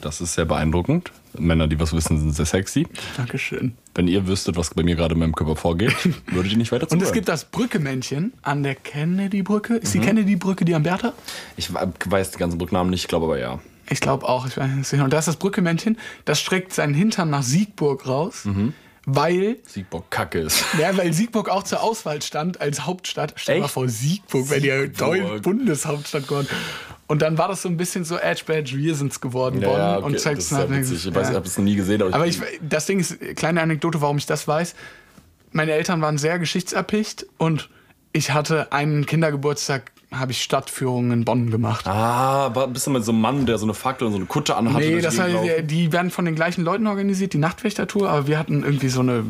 Das 0.00 0.20
ist 0.20 0.34
sehr 0.34 0.44
beeindruckend. 0.44 1.10
Männer, 1.38 1.66
die 1.68 1.78
was 1.80 1.92
wissen, 1.92 2.18
sind 2.18 2.32
sehr 2.32 2.46
sexy. 2.46 2.86
Dankeschön. 3.16 3.74
Wenn 3.94 4.08
ihr 4.08 4.26
wüsstet, 4.26 4.56
was 4.56 4.72
bei 4.72 4.82
mir 4.82 4.94
gerade 4.94 5.14
in 5.14 5.20
meinem 5.20 5.34
Körper 5.34 5.56
vorgeht, 5.56 5.94
würdet 6.32 6.52
ihr 6.52 6.58
nicht 6.58 6.72
weiter 6.72 6.84
Und 6.84 6.90
zuhören. 6.90 7.06
es 7.06 7.12
gibt 7.12 7.28
das 7.28 7.44
Brückemännchen 7.46 8.32
an 8.42 8.62
der 8.62 8.74
Kennedy-Brücke. 8.74 9.76
Ist 9.76 9.94
Mhm. 9.94 10.00
die 10.00 10.06
Kennedy-Brücke 10.06 10.64
die 10.64 10.74
am 10.74 10.82
Bertha? 10.82 11.12
Ich 11.56 11.70
weiß 11.74 12.30
die 12.30 12.38
ganzen 12.38 12.56
Brücknamen 12.58 12.90
nicht, 12.90 13.02
ich 13.02 13.08
glaube 13.08 13.26
aber 13.26 13.38
ja. 13.38 13.58
Ich 13.90 14.00
glaube 14.00 14.28
auch, 14.28 14.46
ich 14.46 14.56
weiß 14.56 14.92
nicht. 14.92 15.02
Und 15.02 15.12
da 15.12 15.18
ist 15.18 15.28
das 15.28 15.36
Brückemännchen, 15.36 15.98
das 16.24 16.40
streckt 16.40 16.72
seinen 16.72 16.94
Hintern 16.94 17.30
nach 17.30 17.42
Siegburg 17.42 18.06
raus, 18.06 18.44
Mhm. 18.44 18.72
weil 19.04 19.58
Siegburg 19.66 20.10
Kacke 20.10 20.40
ist. 20.40 20.64
Ja, 20.80 20.96
weil 20.96 21.12
Siegburg 21.12 21.48
auch 21.48 21.62
zur 21.62 21.82
Auswahl 21.82 22.20
stand 22.22 22.60
als 22.60 22.84
Hauptstadt. 22.86 23.34
Stell 23.36 23.60
mal 23.60 23.68
vor, 23.68 23.88
Siegburg 23.88 24.50
wäre 24.50 24.88
die 24.88 25.00
neue 25.00 25.40
Bundeshauptstadt 25.40 26.26
geworden. 26.26 26.48
Und 27.08 27.22
dann 27.22 27.38
war 27.38 27.46
das 27.46 27.62
so 27.62 27.68
ein 27.68 27.76
bisschen 27.76 28.04
so 28.04 28.16
Edge 28.16 28.42
Badge, 28.46 28.76
wir 28.76 28.96
sind's 28.96 29.20
geworden, 29.20 29.60
Bonn. 29.60 29.78
Ja, 29.78 29.96
okay, 29.98 30.06
und 30.06 30.12
das 30.14 30.22
zeigst 30.24 30.50
ist 30.50 30.58
ja. 30.58 30.64
Ich 30.64 31.14
weiß, 31.14 31.28
ich 31.30 31.36
habe 31.36 31.46
es 31.46 31.56
noch 31.56 31.64
nie 31.64 31.76
gesehen, 31.76 32.02
aber, 32.02 32.12
Aber 32.12 32.26
ich, 32.26 32.40
das 32.60 32.86
Ding 32.86 32.98
ist, 32.98 33.20
kleine 33.36 33.62
Anekdote, 33.62 34.00
warum 34.00 34.18
ich 34.18 34.26
das 34.26 34.48
weiß. 34.48 34.74
Meine 35.52 35.70
Eltern 35.72 36.00
waren 36.02 36.18
sehr 36.18 36.40
geschichtserpicht 36.40 37.24
und 37.38 37.70
ich 38.12 38.32
hatte 38.32 38.72
einen 38.72 39.06
Kindergeburtstag, 39.06 39.92
habe 40.12 40.32
ich 40.32 40.42
Stadtführungen 40.42 41.10
in 41.10 41.24
Bonn 41.24 41.50
gemacht. 41.50 41.86
Ah, 41.86 42.54
war- 42.54 42.68
bist 42.68 42.86
du 42.86 42.90
mit 42.90 43.04
so 43.04 43.12
einem 43.12 43.20
Mann, 43.20 43.46
der 43.46 43.58
so 43.58 43.66
eine 43.66 43.74
Fackel 43.74 44.06
und 44.06 44.12
so 44.12 44.18
eine 44.18 44.26
Kutsche 44.26 44.56
anhatte? 44.56 44.84
Nee, 44.86 45.00
das 45.00 45.14
die 45.14 45.20
war, 45.20 45.28
laufen? 45.28 45.66
die 45.66 45.92
werden 45.92 46.10
von 46.10 46.24
den 46.24 46.34
gleichen 46.34 46.62
Leuten 46.64 46.86
organisiert, 46.86 47.32
die 47.32 47.38
Nachtwächtertour, 47.38 48.08
aber 48.08 48.26
wir 48.26 48.38
hatten 48.38 48.62
irgendwie 48.62 48.88
so 48.88 49.00
eine 49.00 49.24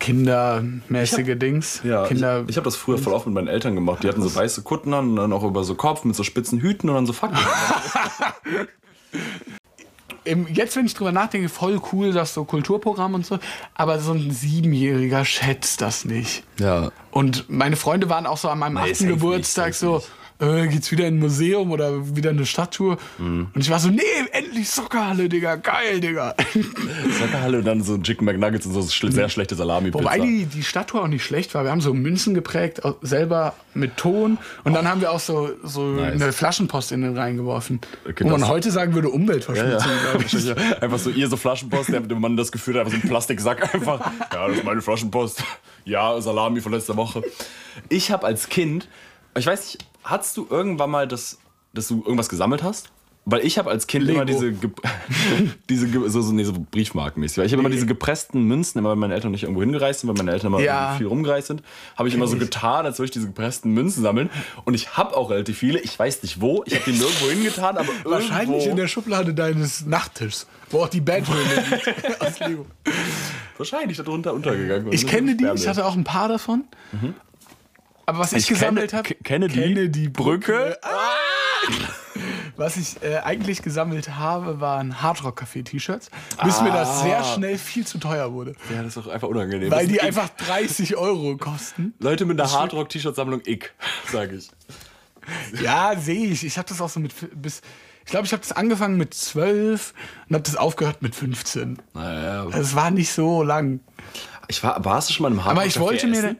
kindermäßige 0.00 1.38
Dings. 1.38 1.80
Ja, 1.84 2.06
Kinder 2.06 2.42
ich, 2.44 2.50
ich 2.50 2.56
habe 2.56 2.64
das 2.64 2.76
früher 2.76 2.98
voll 2.98 3.12
oft 3.14 3.26
mit 3.26 3.34
meinen 3.34 3.48
Eltern 3.48 3.74
gemacht. 3.74 4.02
Die 4.02 4.08
hatten 4.08 4.22
so 4.22 4.34
weiße 4.34 4.62
Kutten 4.62 4.92
an 4.94 5.10
und 5.10 5.16
dann 5.16 5.32
auch 5.32 5.44
über 5.44 5.64
so 5.64 5.74
Kopf 5.74 6.04
mit 6.04 6.14
so 6.14 6.22
spitzen 6.24 6.60
Hüten 6.60 6.88
und 6.90 6.94
dann 6.96 7.06
so 7.06 7.12
Fackeln. 7.12 7.40
Jetzt, 10.52 10.76
wenn 10.76 10.86
ich 10.86 10.94
drüber 10.94 11.12
nachdenke, 11.12 11.48
voll 11.48 11.80
cool, 11.92 12.12
das 12.12 12.34
so 12.34 12.44
Kulturprogramm 12.44 13.14
und 13.14 13.26
so, 13.26 13.38
aber 13.74 13.98
so 14.00 14.12
ein 14.12 14.30
Siebenjähriger 14.30 15.24
schätzt 15.24 15.80
das 15.80 16.04
nicht. 16.04 16.44
ja. 16.58 16.90
Und 17.10 17.48
meine 17.48 17.76
Freunde 17.76 18.08
waren 18.08 18.26
auch 18.26 18.36
so 18.36 18.48
an 18.48 18.58
meinem 18.58 18.76
achten 18.76 19.08
Geburtstag 19.08 19.68
nicht, 19.68 19.78
so, 19.78 20.02
äh, 20.40 20.68
geht's 20.68 20.90
wieder 20.92 21.06
in 21.06 21.16
ein 21.16 21.18
Museum 21.18 21.70
oder 21.70 22.16
wieder 22.16 22.30
eine 22.30 22.46
Stadttour. 22.46 22.98
Mhm. 23.18 23.48
Und 23.54 23.60
ich 23.60 23.70
war 23.70 23.80
so, 23.80 23.88
nee, 23.88 24.02
endlich 24.32 24.70
Soccerhalle, 24.70 25.28
Digga, 25.28 25.56
geil, 25.56 26.00
Digga. 26.00 26.34
Soccerhalle 27.18 27.58
und 27.58 27.64
dann 27.64 27.82
so 27.82 27.98
Chicken 27.98 28.24
McNuggets 28.24 28.66
und 28.66 28.72
so 28.72 28.82
sehr 28.82 29.28
schlechte 29.28 29.56
Salami-Pizza. 29.56 30.04
Wobei 30.04 30.20
die, 30.20 30.46
die 30.46 30.62
Stadttour 30.62 31.02
auch 31.02 31.08
nicht 31.08 31.24
schlecht 31.24 31.54
war. 31.54 31.64
Wir 31.64 31.70
haben 31.70 31.80
so 31.80 31.92
Münzen 31.92 32.34
geprägt, 32.34 32.80
selber 33.02 33.54
mit 33.74 33.96
Ton. 33.96 34.38
Und 34.64 34.74
dann 34.74 34.88
haben 34.88 35.00
wir 35.00 35.10
auch 35.10 35.20
so, 35.20 35.50
so 35.64 35.82
Nice. 35.82 36.22
eine 36.22 36.32
Flaschenpost 36.32 36.92
in 36.92 37.02
den 37.02 37.16
reingeworfen. 37.16 37.80
Okay, 38.08 38.24
wo 38.24 38.28
man 38.28 38.46
heute 38.46 38.70
sagen 38.70 38.94
würde, 38.94 39.08
Umweltverschmutzung, 39.08 39.90
glaube 40.10 40.24
ich. 40.26 40.32
Wahrscheinlich 40.34 40.82
Einfach 40.82 40.98
so 40.98 41.10
ihr 41.10 41.28
so 41.28 41.36
Flaschenpost, 41.36 41.88
der 41.88 42.00
man 42.16 42.36
das 42.36 42.52
Gefühl 42.52 42.74
hat, 42.74 42.86
einfach 42.86 42.98
so 42.98 43.04
ein 43.04 43.08
Plastiksack 43.08 43.74
einfach. 43.74 44.00
Ja, 44.32 44.48
das 44.48 44.58
ist 44.58 44.64
meine 44.64 44.82
Flaschenpost. 44.82 45.42
Ja, 45.84 46.20
Salami 46.20 46.60
von 46.60 46.72
letzter 46.72 46.96
Woche. 46.96 47.22
Ich 47.88 48.10
habe 48.10 48.26
als 48.26 48.48
Kind, 48.48 48.88
ich 49.36 49.46
weiß 49.46 49.74
nicht, 49.74 49.84
hattest 50.10 50.36
du 50.36 50.46
irgendwann 50.48 50.90
mal 50.90 51.06
das, 51.08 51.38
dass 51.74 51.88
du 51.88 52.02
irgendwas 52.02 52.28
gesammelt 52.28 52.62
hast? 52.62 52.90
Weil 53.30 53.44
ich 53.44 53.58
habe 53.58 53.68
als 53.68 53.86
Kind 53.86 54.06
Lego. 54.06 54.20
immer 54.22 54.24
diese, 54.32 54.52
ge- 54.52 54.70
diese 55.68 55.86
so, 56.08 56.22
so, 56.22 56.32
nee, 56.32 56.44
so 56.44 56.54
Briefmarkenmäßig. 56.70 57.36
Weil 57.36 57.44
ich 57.44 57.52
habe 57.52 57.60
immer 57.60 57.68
diese 57.68 57.84
gepressten 57.84 58.44
Münzen, 58.44 58.78
immer 58.78 58.92
wenn 58.92 58.98
meine 58.98 59.12
Eltern 59.12 59.32
nicht 59.32 59.42
irgendwo 59.42 59.60
hingereist 59.60 60.00
sind, 60.00 60.08
weil 60.08 60.16
meine 60.16 60.32
Eltern 60.32 60.46
immer 60.46 60.60
Ja. 60.62 60.94
viel 60.96 61.06
rumgereist 61.08 61.48
sind, 61.48 61.62
habe 61.96 62.08
ich 62.08 62.14
immer 62.14 62.26
so 62.26 62.38
getan, 62.38 62.86
als 62.86 62.98
würde 62.98 63.04
ich 63.06 63.10
diese 63.10 63.26
gepressten 63.26 63.72
Münzen 63.74 64.02
sammeln. 64.02 64.30
Und 64.64 64.72
ich 64.72 64.96
habe 64.96 65.14
auch 65.14 65.28
relativ 65.28 65.58
viele. 65.58 65.78
Ich 65.80 65.98
weiß 65.98 66.22
nicht 66.22 66.40
wo. 66.40 66.62
Ich 66.64 66.74
habe 66.74 66.84
die 66.90 66.98
nirgendwo 66.98 67.26
hingetan, 67.30 67.76
aber 67.76 67.88
Wahrscheinlich 68.04 68.48
irgendwo, 68.48 68.70
in 68.70 68.76
der 68.76 68.88
Schublade 68.88 69.34
deines 69.34 69.84
Nachttischs, 69.84 70.46
wo 70.70 70.78
auch 70.84 70.88
die 70.88 71.02
Bandhöhle 71.02 71.42
liegt. 71.70 72.20
aus 72.22 72.38
Lego. 72.48 72.64
Wahrscheinlich 73.58 73.98
darunter 73.98 74.32
untergegangen. 74.32 74.90
Ich 74.90 75.06
kenne 75.06 75.36
die, 75.36 75.46
ich 75.54 75.68
hatte 75.68 75.84
auch 75.84 75.96
ein 75.96 76.04
paar 76.04 76.28
davon. 76.28 76.64
Aber 78.08 78.20
was 78.20 78.32
ich, 78.32 78.38
Ich 78.44 78.48
gesammelt 78.48 78.94
habe. 78.94 79.02
K- 79.06 79.16
Kennedy 79.22 80.08
Brücke. 80.08 80.78
Was 82.56 82.76
ich 82.76 83.00
äh, 83.02 83.18
eigentlich 83.18 83.62
gesammelt 83.62 84.16
habe, 84.16 84.60
waren 84.60 85.00
Hardrock-Café-T-Shirts, 85.02 86.10
bis 86.42 86.60
mir 86.62 86.72
das 86.72 87.02
sehr 87.02 87.22
schnell 87.22 87.56
viel 87.58 87.86
zu 87.86 87.98
teuer 87.98 88.32
wurde. 88.32 88.54
Ja, 88.74 88.78
das 88.82 88.96
ist 88.96 89.06
doch 89.06 89.06
einfach 89.12 89.28
unangenehm. 89.28 89.70
Weil 89.70 89.84
Das 89.86 89.92
die 89.92 90.00
einfach 90.00 90.28
30 90.30 90.96
Euro 90.96 91.36
kosten. 91.36 91.94
Leute 92.00 92.24
mit 92.24 92.40
einer 92.40 92.50
Hardrock-T-Shirt-Sammlung, 92.50 93.42
ich, 93.44 93.70
sage 94.10 94.36
ich. 94.36 94.50
Ja, 95.62 95.94
sehe 95.96 96.28
ich. 96.28 96.44
Ich 96.44 96.56
habe 96.58 96.66
das 96.68 96.80
auch 96.80 96.88
so 96.88 96.98
mit 96.98 97.12
bis. 97.40 97.60
Ich 98.06 98.10
glaube, 98.10 98.24
ich 98.26 98.32
habe 98.32 98.40
das 98.40 98.52
angefangen 98.52 98.96
mit 98.96 99.12
12 99.12 99.92
und 100.30 100.34
habe 100.34 100.42
das 100.42 100.56
aufgehört 100.56 101.02
mit 101.02 101.14
15. 101.14 101.78
Naja, 101.92 102.46
Es 102.58 102.74
war 102.74 102.90
nicht 102.90 103.12
so 103.12 103.42
lang. 103.42 103.80
ich 104.48 104.62
war, 104.64 104.82
warst 104.84 105.10
du 105.10 105.12
schon 105.12 105.24
mal 105.24 105.30
im 105.32 105.44
Hardrock 105.44 105.58
Aber 105.58 105.66
ich 105.66 105.78
wollte 105.78 106.06
mir 106.06 106.36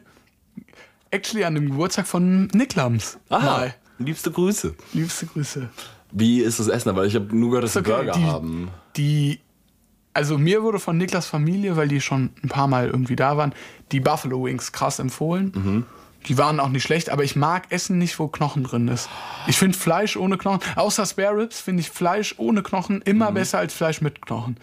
actually 1.11 1.43
an 1.45 1.55
dem 1.55 1.69
Geburtstag 1.69 2.07
von 2.07 2.45
Niklams 2.53 3.17
Aha, 3.29 3.45
mal. 3.45 3.75
liebste 3.97 4.31
Grüße. 4.31 4.75
Liebste 4.93 5.25
Grüße. 5.27 5.69
Wie 6.11 6.41
ist 6.41 6.59
das 6.59 6.67
Essen? 6.67 6.95
Weil 6.95 7.07
ich 7.07 7.15
habe 7.15 7.35
nur 7.35 7.49
gehört, 7.51 7.65
dass 7.65 7.73
sie 7.73 7.79
Okay, 7.79 7.91
Burger 7.91 8.11
die, 8.13 8.23
haben. 8.25 8.69
Die, 8.97 9.39
also 10.13 10.37
mir 10.37 10.63
wurde 10.63 10.79
von 10.79 10.97
Niklas 10.97 11.27
Familie, 11.27 11.75
weil 11.77 11.87
die 11.87 12.01
schon 12.01 12.31
ein 12.43 12.49
paar 12.49 12.67
Mal 12.67 12.87
irgendwie 12.87 13.15
da 13.15 13.37
waren, 13.37 13.53
die 13.91 13.99
Buffalo 13.99 14.43
Wings 14.45 14.71
krass 14.71 14.99
empfohlen. 14.99 15.51
Mhm. 15.55 15.85
Die 16.27 16.37
waren 16.37 16.59
auch 16.59 16.67
nicht 16.69 16.83
schlecht, 16.83 17.09
aber 17.11 17.23
ich 17.23 17.35
mag 17.37 17.67
Essen 17.71 17.97
nicht, 17.97 18.19
wo 18.19 18.27
Knochen 18.27 18.63
drin 18.65 18.87
ist. 18.89 19.07
Ich 19.47 19.57
finde 19.57 19.77
Fleisch 19.77 20.17
ohne 20.17 20.37
Knochen, 20.37 20.59
außer 20.75 21.05
Spare 21.05 21.37
Ribs, 21.37 21.61
finde 21.61 21.79
ich 21.81 21.89
Fleisch 21.89 22.35
ohne 22.37 22.61
Knochen 22.61 22.97
Mhm. 22.97 23.01
immer 23.05 23.31
besser 23.31 23.59
als 23.59 23.73
Fleisch 23.73 24.01
mit 24.01 24.21
Knochen. 24.21 24.57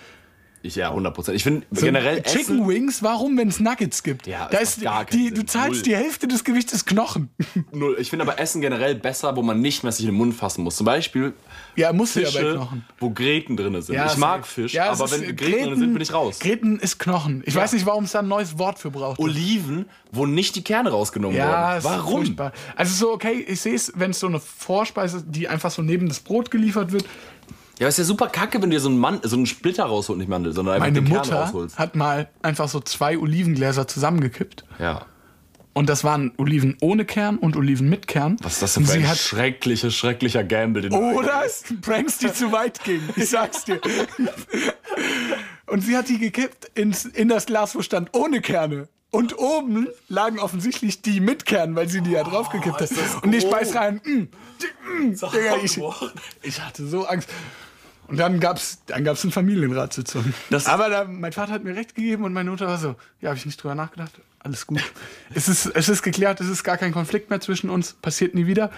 Ich, 0.67 0.77
ja, 0.77 0.89
100 0.89 1.15
Prozent. 1.15 1.37
Ich 1.37 1.43
finde 1.45 1.67
generell 1.73 2.23
Chicken 2.23 2.41
Essen... 2.41 2.69
Wings, 2.69 3.03
warum, 3.03 3.37
wenn 3.39 3.49
es 3.49 3.61
Nuggets 3.61 4.03
gibt? 4.03 4.27
Ja, 4.27 4.49
da 4.51 4.59
ist 4.59 4.81
gar 4.83 5.05
die, 5.05 5.33
du 5.33 5.45
zahlst 5.47 5.75
Null. 5.75 5.83
die 5.83 5.97
Hälfte 5.97 6.27
des 6.29 6.45
Gewichtes 6.45 6.85
Knochen. 6.85 7.31
Null. 7.73 7.97
Ich 8.01 8.11
finde 8.11 8.25
aber 8.25 8.39
Essen 8.41 8.61
generell 8.61 8.95
besser, 8.97 9.37
wo 9.37 9.43
man 9.43 9.61
nicht 9.61 9.83
mehr 9.83 9.93
sich 9.93 10.05
in 10.05 10.11
den 10.13 10.17
Mund 10.19 10.35
fassen 10.35 10.65
muss. 10.65 10.77
Zum 10.77 10.87
Beispiel 10.87 11.35
ja, 11.77 11.93
musst 11.93 12.17
du 12.17 12.21
ja 12.21 12.27
Fische, 12.31 12.55
Knochen. 12.55 12.85
wo 12.99 13.11
Gräten 13.11 13.57
drin 13.57 13.81
sind. 13.83 13.95
Ja, 13.95 14.07
ich 14.07 14.17
mag. 14.17 14.47
Fisch, 14.47 14.73
Ja, 14.75 14.91
aber 14.91 15.05
ist- 15.05 15.13
wenn 15.21 15.37
Gräten, 15.37 15.65
drin 15.71 15.79
sind, 15.79 15.93
bin 15.93 16.03
ich 16.03 16.13
raus. 16.13 16.39
Gräten 16.39 16.79
ist 16.79 16.99
Knochen. 16.99 17.43
Ich 17.47 17.55
weiß 17.55 17.73
nicht, 17.73 17.87
warum 17.87 18.05
es 18.05 18.13
da 18.13 18.21
ein 18.21 18.29
neues 18.29 18.59
Wort 18.59 18.79
für 18.79 18.91
braucht. 18.91 19.19
Oliven, 19.19 19.87
wo 20.13 20.27
nicht 20.27 20.57
die 20.57 20.65
Kerne 20.65 20.91
rausgenommen 20.91 21.37
Ja, 21.37 21.69
wurden. 21.69 21.79
ist 21.79 21.85
Warum? 21.85 22.37
Also 22.77 22.95
so, 22.95 23.13
okay, 23.13 23.45
ich 23.47 23.61
sehe 23.61 23.75
es, 23.75 23.93
wenn 23.95 24.11
es 24.11 24.21
so 24.21 24.27
eine 24.27 24.41
Vorspeise, 24.41 25.23
die 25.27 25.49
einfach 25.49 25.71
so 25.71 25.83
neben 25.83 26.09
das 26.09 26.21
Brot 26.21 26.51
geliefert 26.51 26.93
wird. 26.93 27.05
Ja, 27.79 27.89
ist 27.89 27.99
ja 27.99 28.05
super 28.05 28.29
kacke, 28.29 28.63
wenn 28.63 28.71
du 28.71 28.77
dir 28.77 28.81
so 28.81 28.89
einen, 28.89 28.99
Mann, 28.99 29.21
so 29.23 29.37
einen 29.37 29.47
Splitter 29.47 29.85
rausholst, 29.85 30.19
nicht 30.19 30.29
Mandel, 30.29 30.53
sondern 30.53 30.77
einfach 30.77 30.87
Meine 30.87 31.01
den 31.01 31.09
Kern 31.09 31.19
Mutter 31.19 31.41
rausholst. 31.41 31.79
hat 31.79 31.95
mal 31.95 32.29
einfach 32.43 32.69
so 32.69 32.81
zwei 32.81 33.19
Olivengläser 33.19 33.87
zusammengekippt. 33.87 34.65
Ja. 34.79 35.05
Und 35.75 35.91
das 35.91 36.05
waren 36.05 36.33
Oliven 36.39 36.79
ohne 36.81 37.05
Kern 37.05 37.37
und 37.37 37.55
Oliven 37.55 37.91
mit 37.91 38.07
Kern. 38.07 38.39
Was 38.41 38.55
ist 38.55 38.63
das 38.63 38.75
denn 38.75 38.87
für 38.87 38.95
ein 38.95 39.07
hat 39.07 39.19
schrecklicher, 39.19 39.91
schrecklicher 39.91 40.43
Gamble, 40.43 40.81
den 40.81 40.93
Oder? 40.95 41.43
Pranks, 41.83 42.17
die 42.17 42.33
zu 42.33 42.51
weit 42.51 42.83
gingen. 42.83 43.11
Ich 43.15 43.29
sag's 43.29 43.65
dir. 43.65 43.79
Und 45.67 45.83
sie 45.83 45.95
hat 45.95 46.09
die 46.09 46.19
gekippt 46.19 46.71
ins, 46.75 47.05
in 47.05 47.29
das 47.29 47.45
Glas, 47.45 47.75
wo 47.75 47.83
stand 47.83 48.17
ohne 48.17 48.41
Kerne. 48.41 48.89
Und 49.11 49.39
oben 49.39 49.89
lagen 50.09 50.39
offensichtlich 50.39 51.03
die 51.03 51.21
mit 51.21 51.45
Kernen, 51.45 51.77
weil 51.77 51.89
sie 51.91 52.01
die 52.01 52.13
ja 52.13 52.25
draufgekippt 52.25 52.77
hat. 52.77 52.91
ist 52.91 52.97
das 52.99 53.23
Und 53.23 53.35
ich 53.35 53.49
beiß 53.49 53.75
rein. 53.75 54.01
Mm, 54.05 54.11
mm, 55.09 55.13
Digga, 55.13 55.57
ich, 55.63 55.79
ich 56.43 56.61
hatte 56.61 56.87
so 56.87 57.05
Angst. 57.05 57.29
Und 58.09 58.19
dann 58.19 58.41
gab's, 58.41 58.79
dann 58.87 59.05
gab's 59.05 59.23
eine 59.25 59.33
Familienratssitzung. 59.33 60.33
Das- 60.51 60.67
Aber 60.67 60.89
da, 60.89 61.05
mein 61.05 61.33
Vater 61.33 61.53
hat 61.53 61.65
mir 61.65 61.75
recht 61.75 61.95
gegeben 61.95 62.25
und 62.25 62.33
meine 62.33 62.51
Mutter 62.51 62.67
war 62.67 62.79
so, 62.79 62.95
ja, 63.21 63.31
habe 63.31 63.39
ich 63.39 63.47
nicht 63.47 63.63
drüber 63.63 63.75
nachgedacht. 63.75 64.13
Alles 64.41 64.67
gut. 64.67 64.81
es, 65.35 65.49
ist, 65.49 65.67
es 65.67 65.89
ist 65.89 66.03
geklärt, 66.03 66.41
es 66.41 66.49
ist 66.49 66.63
gar 66.63 66.77
kein 66.77 66.93
Konflikt 66.93 67.31
mehr 67.31 67.41
zwischen 67.41 67.71
uns, 67.71 67.95
passiert 67.95 68.35
nie 68.35 68.47
wieder. 68.47 68.71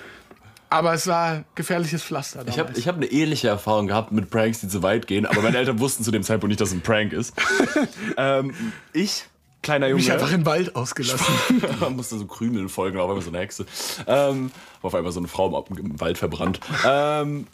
Aber 0.71 0.93
es 0.93 1.07
war 1.07 1.45
gefährliches 1.55 2.03
Pflaster 2.03 2.41
damals. 2.41 2.55
Ich 2.55 2.59
habe 2.61 2.79
ich 2.79 2.89
hab 2.89 2.97
eine 2.97 3.07
ähnliche 3.07 3.49
Erfahrung 3.49 3.87
gehabt 3.87 4.13
mit 4.13 4.29
Pranks, 4.29 4.61
die 4.61 4.69
zu 4.69 4.83
weit 4.83 5.07
gehen, 5.07 5.25
aber 5.25 5.41
meine 5.41 5.57
Eltern 5.57 5.79
wussten 5.79 6.05
zu 6.05 6.11
dem 6.11 6.23
Zeitpunkt 6.23 6.51
nicht, 6.51 6.61
dass 6.61 6.69
es 6.71 6.75
ein 6.75 6.83
Prank 6.83 7.15
ist. 7.15 7.33
ähm, 8.19 8.53
ich, 8.93 9.25
kleiner 9.63 9.89
Junge, 9.89 10.03
mich 10.03 10.13
einfach 10.13 10.31
im 10.31 10.45
Wald 10.45 10.77
ausgelassen. 10.77 11.35
man 11.81 11.97
musste 11.97 12.19
so 12.19 12.27
Krümeln 12.27 12.69
folgen, 12.69 12.99
auf 12.99 13.09
einmal 13.09 13.23
so 13.23 13.31
eine 13.31 13.39
Hexe. 13.39 13.65
Ähm, 14.07 14.51
auf 14.83 14.95
einmal 14.95 15.11
so 15.11 15.21
eine 15.21 15.29
Frau 15.29 15.67
im, 15.71 15.79
im 15.79 16.01
Wald 16.01 16.19
verbrannt. 16.19 16.61
Ähm, 16.87 17.47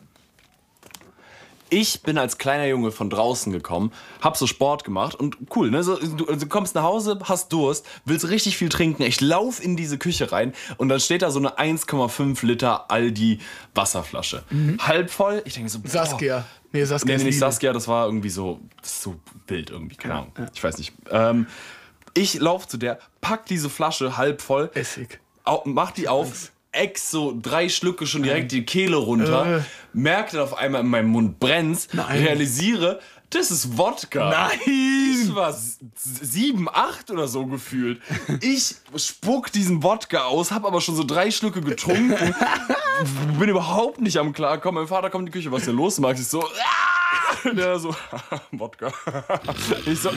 ich 1.71 2.03
bin 2.03 2.19
als 2.19 2.39
kleiner 2.39 2.67
Junge 2.67 2.93
von 2.93 3.11
draußen 3.11 3.53
gekommen, 3.53 3.93
hab 4.21 4.37
so 4.37 4.47
Sport 4.47 4.85
gemacht 4.85 5.15
und 5.15 5.37
cool, 5.57 5.71
ne? 5.71 5.83
So, 5.83 5.97
du, 5.97 6.25
du 6.27 6.47
kommst 6.47 6.75
nach 6.75 6.83
Hause, 6.83 7.19
hast 7.25 7.53
Durst, 7.53 7.85
willst 8.05 8.29
richtig 8.29 8.57
viel 8.57 8.69
trinken. 8.69 9.03
Ich 9.03 9.21
lauf 9.21 9.63
in 9.63 9.77
diese 9.77 9.99
Küche 9.99 10.31
rein 10.33 10.53
und 10.77 10.89
dann 10.89 11.01
steht 11.01 11.23
da 11.23 11.31
so 11.31 11.39
eine 11.39 11.59
1,5 11.59 12.45
Liter 12.47 12.91
Aldi 12.91 13.41
Wasserflasche. 13.75 14.43
Halb 14.79 15.11
voll. 15.11 15.43
Ich 15.45 15.55
denke 15.55 15.69
so, 15.71 15.81
boah. 15.81 15.89
Saskia. 15.89 16.45
Nee, 16.73 16.85
Saskia 16.85 17.13
Nee, 17.13 17.19
nee, 17.23 17.29
nicht. 17.31 17.39
Saskia, 17.39 17.73
das 17.73 17.87
war 17.89 18.07
irgendwie 18.07 18.31
so, 18.31 18.61
so 18.83 19.17
wild 19.47 19.71
irgendwie, 19.71 19.97
keine 19.97 20.15
Ahnung. 20.15 20.33
Ich 20.55 20.63
weiß 20.63 20.79
nicht. 20.79 20.93
Ähm, 21.11 21.47
ich 22.15 22.35
lauf 22.35 22.69
zu 22.69 22.77
der, 22.77 22.99
pack 23.21 23.47
diese 23.47 23.69
Flasche 23.71 24.17
halb 24.17 24.41
voll, 24.41 24.71
Essig. 24.75 25.21
au- 25.45 25.63
mach 25.65 25.91
die 25.93 26.09
auf, 26.09 26.53
ex 26.75 27.11
so 27.11 27.37
drei 27.41 27.69
Schlücke 27.69 28.07
schon 28.07 28.23
direkt 28.23 28.53
die 28.53 28.65
Kehle 28.65 28.97
runter, 28.97 29.59
Äh. 29.59 29.63
merke 29.93 30.33
dann 30.33 30.41
auf 30.43 30.57
einmal 30.59 30.81
in 30.83 30.89
meinem 30.89 31.09
Mund 31.09 31.39
brennt's, 31.41 31.89
Nein. 31.93 32.19
realisiere, 32.23 33.01
das 33.31 33.51
ist 33.51 33.77
Wodka. 33.79 34.31
Nein! 34.31 34.61
Ich 34.67 35.35
war 35.35 35.57
sieben, 35.97 36.69
acht 36.69 37.11
oder 37.11 37.27
so 37.27 37.47
gefühlt. 37.47 38.01
Ich 38.41 38.75
spuck 38.97 39.51
diesen 39.51 39.83
Wodka 39.83 40.25
aus, 40.25 40.53
hab 40.53 40.65
aber 40.65 40.81
schon 40.81 40.95
so 40.95 41.03
drei 41.05 41.31
Schlücke 41.31 41.61
getrunken, 41.61 42.35
bin 43.39 43.49
überhaupt 43.49 44.01
nicht 44.01 44.19
am 44.19 44.33
Klarkommen. 44.33 44.83
Mein 44.83 44.89
Vater 44.89 45.11
kommt 45.11 45.23
in 45.23 45.33
die 45.33 45.39
Küche, 45.39 45.51
was 45.51 45.61
ist 45.63 45.69
denn 45.69 45.77
los, 45.77 45.99
Max? 45.99 46.21
Ich 46.21 46.29
so, 46.29 46.45
ah! 46.45 46.49
Und 47.49 47.57
Der 47.57 47.79
so, 47.79 47.95
Wodka. 48.53 48.93
Ich 49.87 50.01
so, 50.01 50.11
ah! 50.11 50.13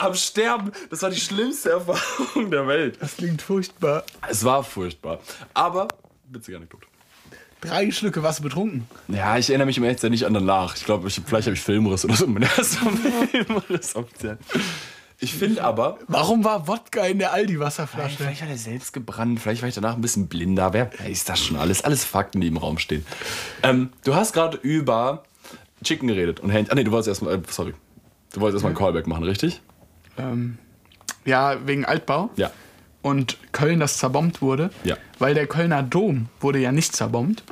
Am 0.00 0.14
Sterben. 0.14 0.72
Das 0.90 1.02
war 1.02 1.10
die 1.10 1.20
schlimmste 1.20 1.70
Erfahrung 1.70 2.50
der 2.50 2.66
Welt. 2.66 2.98
Das 3.00 3.16
klingt 3.16 3.42
furchtbar. 3.42 4.02
Es 4.28 4.44
war 4.44 4.64
furchtbar. 4.64 5.20
Aber, 5.54 5.88
witzige 6.28 6.56
Anekdote. 6.56 6.86
Drei 7.60 7.90
Schlücke 7.90 8.22
Wasser 8.22 8.42
betrunken. 8.42 8.86
Ja, 9.08 9.36
ich 9.36 9.50
erinnere 9.50 9.66
mich 9.66 9.76
im 9.76 9.84
Ernst 9.84 10.02
nicht 10.04 10.24
an 10.24 10.32
danach. 10.32 10.74
Ich 10.76 10.84
glaube, 10.84 11.06
ich, 11.08 11.20
vielleicht 11.26 11.46
habe 11.46 11.54
ich 11.54 11.60
Filmriss 11.60 12.04
oder 12.06 12.14
so. 12.16 12.26
Mein 12.26 12.42
erster 12.44 12.90
Filmriss 13.30 13.94
offiziell. 13.94 14.38
Ich 15.18 15.34
finde 15.34 15.62
aber, 15.62 15.98
Warum 16.08 16.42
war 16.44 16.66
Wodka 16.66 17.04
in 17.04 17.18
der 17.18 17.34
Aldi-Wasserflasche? 17.34 18.16
vielleicht 18.16 18.40
hat 18.40 18.48
er 18.48 18.56
selbst 18.56 18.94
gebrannt, 18.94 19.38
vielleicht 19.38 19.60
war 19.60 19.68
ich 19.68 19.74
danach 19.74 19.94
ein 19.94 20.00
bisschen 20.00 20.28
blinder. 20.28 20.72
Wer 20.72 20.90
weiß 20.98 21.26
das 21.26 21.38
schon 21.44 21.58
alles? 21.58 21.84
Alles 21.84 22.06
Fakten, 22.06 22.40
die 22.40 22.46
im 22.46 22.56
Raum 22.56 22.78
stehen. 22.78 23.04
Ähm, 23.62 23.90
du 24.04 24.14
hast 24.14 24.32
gerade 24.32 24.56
über 24.56 25.24
Chicken 25.84 26.08
geredet 26.08 26.40
und 26.40 26.48
Hähnchen. 26.48 26.72
Ah, 26.72 26.74
nee, 26.74 26.84
du 26.84 26.90
wolltest 26.92 27.08
erstmal, 27.08 27.34
äh, 27.34 27.42
sorry. 27.50 27.74
Du 28.32 28.40
wolltest 28.40 28.54
erstmal 28.56 28.70
einen 28.70 28.78
Callback 28.78 29.06
machen, 29.06 29.24
richtig? 29.24 29.60
Ähm, 30.18 30.58
ja, 31.24 31.66
wegen 31.66 31.84
Altbau. 31.84 32.30
Ja. 32.36 32.50
Und 33.02 33.38
Köln, 33.52 33.80
das 33.80 33.98
zerbombt 33.98 34.42
wurde. 34.42 34.70
Ja. 34.84 34.96
Weil 35.18 35.34
der 35.34 35.46
Kölner 35.46 35.82
Dom 35.82 36.28
wurde 36.40 36.58
ja 36.58 36.72
nicht 36.72 36.94
zerbombt. 36.94 37.44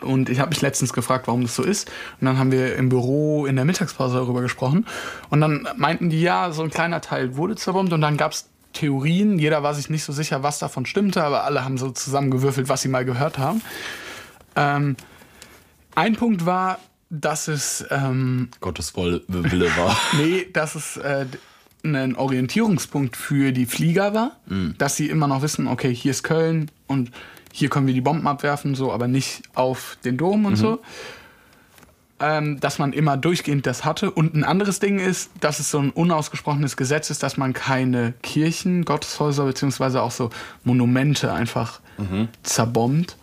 Und 0.00 0.28
ich 0.30 0.40
habe 0.40 0.50
mich 0.50 0.62
letztens 0.62 0.92
gefragt, 0.92 1.26
warum 1.28 1.42
das 1.42 1.54
so 1.54 1.62
ist. 1.62 1.88
Und 2.20 2.26
dann 2.26 2.38
haben 2.38 2.50
wir 2.50 2.74
im 2.76 2.88
Büro 2.88 3.46
in 3.46 3.56
der 3.56 3.64
Mittagspause 3.64 4.16
darüber 4.16 4.40
gesprochen. 4.40 4.86
Und 5.28 5.40
dann 5.40 5.68
meinten 5.76 6.10
die, 6.10 6.22
ja, 6.22 6.50
so 6.52 6.62
ein 6.62 6.70
kleiner 6.70 7.00
Teil 7.00 7.36
wurde 7.36 7.56
zerbombt. 7.56 7.92
Und 7.92 8.00
dann 8.00 8.16
gab 8.16 8.32
es 8.32 8.48
Theorien. 8.72 9.38
Jeder 9.38 9.62
war 9.62 9.74
sich 9.74 9.90
nicht 9.90 10.04
so 10.04 10.12
sicher, 10.12 10.42
was 10.42 10.58
davon 10.58 10.86
stimmte, 10.86 11.22
aber 11.22 11.44
alle 11.44 11.64
haben 11.64 11.78
so 11.78 11.90
zusammengewürfelt, 11.90 12.68
was 12.68 12.82
sie 12.82 12.88
mal 12.88 13.04
gehört 13.04 13.38
haben. 13.38 13.62
Ähm, 14.56 14.96
ein 15.94 16.16
Punkt 16.16 16.46
war, 16.46 16.78
dass 17.10 17.48
es 17.48 17.84
ähm, 17.90 18.48
Gottes 18.60 18.96
Wille 18.96 19.76
war. 19.76 19.96
Nee, 20.16 20.46
dass 20.52 20.76
es 20.76 20.96
äh, 20.96 21.26
ein 21.84 22.14
Orientierungspunkt 22.14 23.16
für 23.16 23.52
die 23.52 23.66
Flieger 23.66 24.14
war, 24.14 24.36
dass 24.78 24.96
sie 24.96 25.08
immer 25.08 25.26
noch 25.26 25.42
wissen, 25.42 25.66
okay, 25.66 25.94
hier 25.94 26.10
ist 26.10 26.22
Köln 26.22 26.70
und 26.86 27.10
hier 27.52 27.68
können 27.68 27.86
wir 27.86 27.94
die 27.94 28.00
Bomben 28.00 28.26
abwerfen, 28.28 28.74
so, 28.74 28.92
aber 28.92 29.08
nicht 29.08 29.42
auf 29.54 29.98
den 30.04 30.16
Dom 30.16 30.44
und 30.44 30.56
so. 30.56 30.80
Ähm, 32.22 32.60
dass 32.60 32.78
man 32.78 32.92
immer 32.92 33.16
durchgehend 33.16 33.64
das 33.64 33.86
hatte. 33.86 34.10
Und 34.10 34.34
ein 34.34 34.44
anderes 34.44 34.78
Ding 34.78 34.98
ist, 34.98 35.30
dass 35.40 35.58
es 35.58 35.70
so 35.70 35.78
ein 35.78 35.88
unausgesprochenes 35.90 36.76
Gesetz 36.76 37.08
ist, 37.08 37.22
dass 37.22 37.38
man 37.38 37.54
keine 37.54 38.12
Kirchen, 38.22 38.84
Gotteshäuser 38.84 39.46
beziehungsweise 39.46 40.02
auch 40.02 40.10
so 40.10 40.28
Monumente 40.62 41.32
einfach 41.32 41.80
zerbombt. 42.42 43.16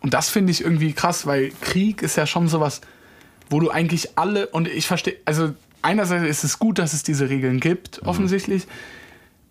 Und 0.00 0.14
das 0.14 0.30
finde 0.30 0.50
ich 0.50 0.62
irgendwie 0.62 0.92
krass, 0.94 1.26
weil 1.26 1.52
Krieg 1.60 2.02
ist 2.02 2.16
ja 2.16 2.26
schon 2.26 2.48
sowas, 2.48 2.80
wo 3.50 3.60
du 3.60 3.70
eigentlich 3.70 4.18
alle, 4.18 4.48
und 4.48 4.68
ich 4.68 4.86
verstehe, 4.86 5.16
also 5.24 5.54
einerseits 5.82 6.28
ist 6.28 6.44
es 6.44 6.58
gut, 6.58 6.78
dass 6.78 6.92
es 6.92 7.02
diese 7.02 7.28
Regeln 7.30 7.60
gibt, 7.60 8.02
offensichtlich, 8.04 8.66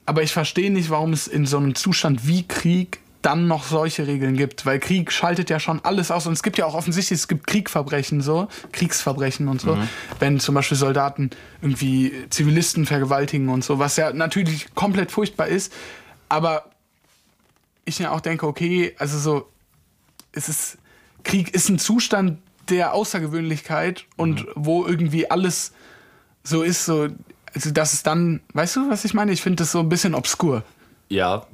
aber 0.05 0.23
ich 0.23 0.31
verstehe 0.31 0.71
nicht, 0.71 0.89
warum 0.89 1.13
es 1.13 1.27
in 1.27 1.45
so 1.45 1.57
einem 1.57 1.75
Zustand 1.75 2.27
wie 2.27 2.47
Krieg 2.47 2.99
dann 3.21 3.47
noch 3.47 3.65
solche 3.65 4.07
Regeln 4.07 4.37
gibt, 4.37 4.65
weil 4.65 4.79
Krieg 4.79 5.11
schaltet 5.11 5.49
ja 5.49 5.59
schon 5.59 5.83
alles 5.83 6.11
aus 6.11 6.27
und 6.27 6.33
es 6.33 6.43
gibt 6.43 6.57
ja 6.57 6.65
auch 6.65 6.75
offensichtlich, 6.75 7.19
es 7.19 7.27
gibt 7.27 7.47
Kriegverbrechen 7.47 8.21
so, 8.21 8.47
Kriegsverbrechen 8.71 9.47
und 9.47 9.59
so, 9.59 9.77
wenn 10.19 10.39
zum 10.39 10.55
Beispiel 10.55 10.77
Soldaten 10.77 11.31
irgendwie 11.61 12.13
Zivilisten 12.29 12.85
vergewaltigen 12.85 13.49
und 13.49 13.63
so, 13.63 13.79
was 13.79 13.97
ja 13.97 14.13
natürlich 14.13 14.73
komplett 14.75 15.11
furchtbar 15.11 15.47
ist, 15.47 15.73
aber 16.29 16.69
ich 17.83 17.99
ja 17.99 18.11
auch 18.11 18.21
denke, 18.21 18.47
okay, 18.47 18.95
also 18.97 19.17
so, 19.17 19.49
es 20.31 20.47
ist, 20.47 20.77
Krieg 21.23 21.53
ist 21.53 21.69
ein 21.69 21.79
Zustand 21.79 22.37
der 22.69 22.93
Außergewöhnlichkeit 22.93 24.05
und 24.15 24.45
wo 24.55 24.85
irgendwie 24.85 25.29
alles 25.29 25.71
so 26.43 26.61
ist, 26.63 26.85
so, 26.85 27.07
also 27.53 27.71
dass 27.71 27.93
es 27.93 28.03
dann, 28.03 28.41
weißt 28.53 28.75
du, 28.77 28.89
was 28.89 29.03
ich 29.05 29.13
meine? 29.13 29.31
Ich 29.31 29.41
finde 29.41 29.57
das 29.63 29.71
so 29.71 29.79
ein 29.79 29.89
bisschen 29.89 30.15
obskur. 30.15 30.63
ja. 31.09 31.45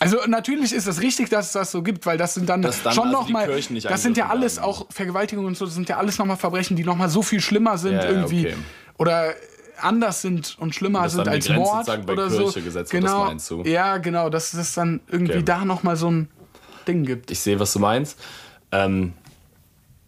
Also 0.00 0.16
natürlich 0.26 0.72
ist 0.72 0.88
es 0.88 1.00
richtig, 1.00 1.28
dass 1.28 1.46
es 1.46 1.52
das 1.52 1.70
so 1.70 1.84
gibt, 1.84 2.04
weil 2.04 2.18
das 2.18 2.34
sind 2.34 2.48
dann, 2.48 2.62
dann 2.62 2.72
schon 2.72 2.88
also 2.88 3.04
noch 3.04 3.26
die 3.28 3.32
mal, 3.32 3.46
Kirchen 3.46 3.74
nicht 3.74 3.88
das 3.88 4.02
sind 4.02 4.16
ja 4.16 4.28
alles 4.28 4.56
werden. 4.56 4.68
auch 4.68 4.86
Vergewaltigungen 4.90 5.46
und 5.46 5.56
so, 5.56 5.66
das 5.66 5.74
sind 5.74 5.88
ja 5.88 5.98
alles 5.98 6.18
nochmal 6.18 6.36
Verbrechen, 6.36 6.76
die 6.76 6.82
nochmal 6.82 7.08
so 7.08 7.22
viel 7.22 7.40
schlimmer 7.40 7.78
sind 7.78 7.94
Ja, 7.94 8.08
irgendwie 8.10 8.46
okay. 8.48 8.56
oder 8.98 9.34
anders 9.80 10.20
sind 10.20 10.56
und 10.58 10.74
schlimmer 10.74 11.02
Dass 11.04 11.12
sind 11.12 11.28
als 11.28 11.46
Grenze 11.46 11.60
Mord 11.60 11.88
oder 11.88 12.28
Kirche 12.28 12.60
so. 12.60 12.70
das 12.80 12.90
genau, 12.90 13.32
ja 13.62 13.98
genau, 13.98 14.30
dass 14.30 14.52
es 14.52 14.74
dann 14.74 15.00
irgendwie 15.06 15.34
Okay. 15.34 15.42
da 15.44 15.64
nochmal 15.64 15.94
so 15.94 16.10
ein 16.10 16.28
Ding 16.88 17.04
gibt. 17.04 17.30
ich 17.30 17.38
sehe, 17.38 17.60
was 17.60 17.72
du 17.72 17.78
meinst. 17.78 18.18
Ähm, 18.72 19.12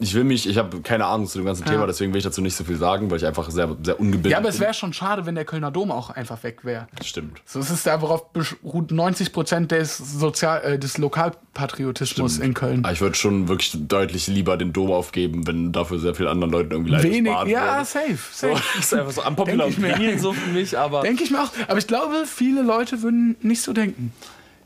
ich 0.00 0.12
will 0.14 0.24
mich, 0.24 0.48
ich 0.48 0.58
habe 0.58 0.80
keine 0.80 1.06
Ahnung 1.06 1.26
zu 1.28 1.38
dem 1.38 1.44
ganzen 1.46 1.64
Thema, 1.64 1.86
deswegen 1.86 2.12
will 2.12 2.18
ich 2.18 2.24
dazu 2.24 2.40
nicht 2.42 2.56
so 2.56 2.64
viel 2.64 2.76
sagen, 2.76 3.10
weil 3.10 3.18
ich 3.18 3.26
einfach 3.26 3.48
sehr, 3.50 3.76
sehr 3.82 3.98
ungebildet 4.00 4.32
Ja, 4.32 4.38
aber 4.38 4.48
es 4.48 4.56
bin. 4.56 4.64
wäre 4.64 4.74
schon 4.74 4.92
schade, 4.92 5.24
wenn 5.24 5.36
der 5.36 5.44
Kölner 5.44 5.70
Dom 5.70 5.92
auch 5.92 6.10
einfach 6.10 6.42
weg 6.42 6.64
wäre. 6.64 6.88
Stimmt. 7.02 7.40
So, 7.46 7.60
es 7.60 7.70
ist 7.70 7.86
da, 7.86 8.02
worauf 8.02 8.32
beruht 8.32 8.90
90 8.90 9.32
Prozent 9.32 9.70
des, 9.70 9.96
Sozial 9.96 10.62
äh, 10.64 10.78
des 10.80 10.98
Lokalpatriotismus 10.98 12.38
in 12.38 12.54
Köln. 12.54 12.84
Aber 12.84 12.92
ich 12.92 13.00
würde 13.00 13.14
schon 13.16 13.48
wirklich 13.48 13.72
deutlich 13.88 14.26
lieber 14.26 14.56
den 14.56 14.72
Dom 14.72 14.90
aufgeben, 14.90 15.46
wenn 15.46 15.72
dafür 15.72 15.98
sehr 16.00 16.14
vielen 16.14 16.28
anderen 16.28 16.52
Leuten 16.52 16.72
irgendwie 16.72 16.90
Leid 16.92 17.02
Wenig, 17.04 17.32
ja, 17.46 17.76
würde. 17.76 17.84
safe, 17.84 18.18
So, 18.32 18.48
safe. 18.56 18.62
das 18.76 18.84
ist 18.86 18.94
einfach 18.94 19.12
so 19.12 19.24
unpopular. 19.26 19.68
Opinion 19.68 20.18
so 20.18 20.32
für 20.32 20.50
mich, 20.50 20.76
aber 20.76 21.02
Denke 21.02 21.22
ich 21.24 21.30
mir 21.30 21.40
auch. 21.42 21.52
Aber 21.68 21.78
ich 21.78 21.86
glaube, 21.86 22.24
viele 22.26 22.62
Leute 22.62 23.02
würden 23.02 23.36
nicht 23.42 23.62
so 23.62 23.72
denken. 23.72 24.12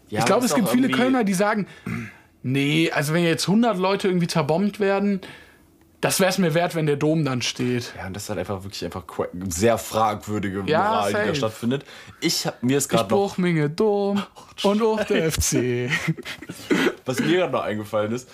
ja, 0.09 0.21
ich 0.21 0.25
glaube, 0.25 0.47
es 0.47 0.55
gibt 0.55 0.69
viele 0.71 0.88
Kölner, 0.88 1.23
die 1.25 1.35
sagen, 1.35 1.67
nee, 2.42 2.90
also 2.90 3.12
wenn 3.14 3.24
jetzt 3.24 3.48
100 3.48 3.79
Leute 3.79 4.09
irgendwie 4.09 4.27
zerbombt 4.27 4.81
werden, 4.81 5.20
das 6.01 6.20
wäre 6.20 6.31
es 6.31 6.38
mir 6.38 6.55
wert, 6.55 6.77
wenn 6.77 6.87
der 6.87 6.96
Dom 6.96 7.24
dann 7.24 7.42
steht. 7.42 7.92
Ja, 7.96 8.07
und 8.07 8.14
das 8.14 8.24
ist 8.24 8.29
halt 8.29 8.38
einfach 8.38 8.62
wirklich 8.62 8.85
einfach 8.85 9.03
sehr 9.48 9.79
fragwürdige 9.79 10.62
Ja, 10.66 10.79
Moral, 10.79 11.09
die 11.09 11.12
da 11.14 11.24
safe. 11.24 11.35
stattfindet. 11.35 11.85
Ich 12.20 12.46
hab 12.46 12.62
mir 12.62 12.79
ist 12.79 12.88
gerade 12.88 13.11
noch, 13.11 13.18
Bruchminge 13.31 13.68
Dom 13.68 14.22
und 14.62 14.81
auch 14.83 15.03
der 15.05 15.33
FC. 15.33 15.90
was 17.05 17.18
mir 17.18 17.38
gerade 17.38 17.53
noch 17.53 17.62
eingefallen 17.62 18.12
ist, 18.12 18.31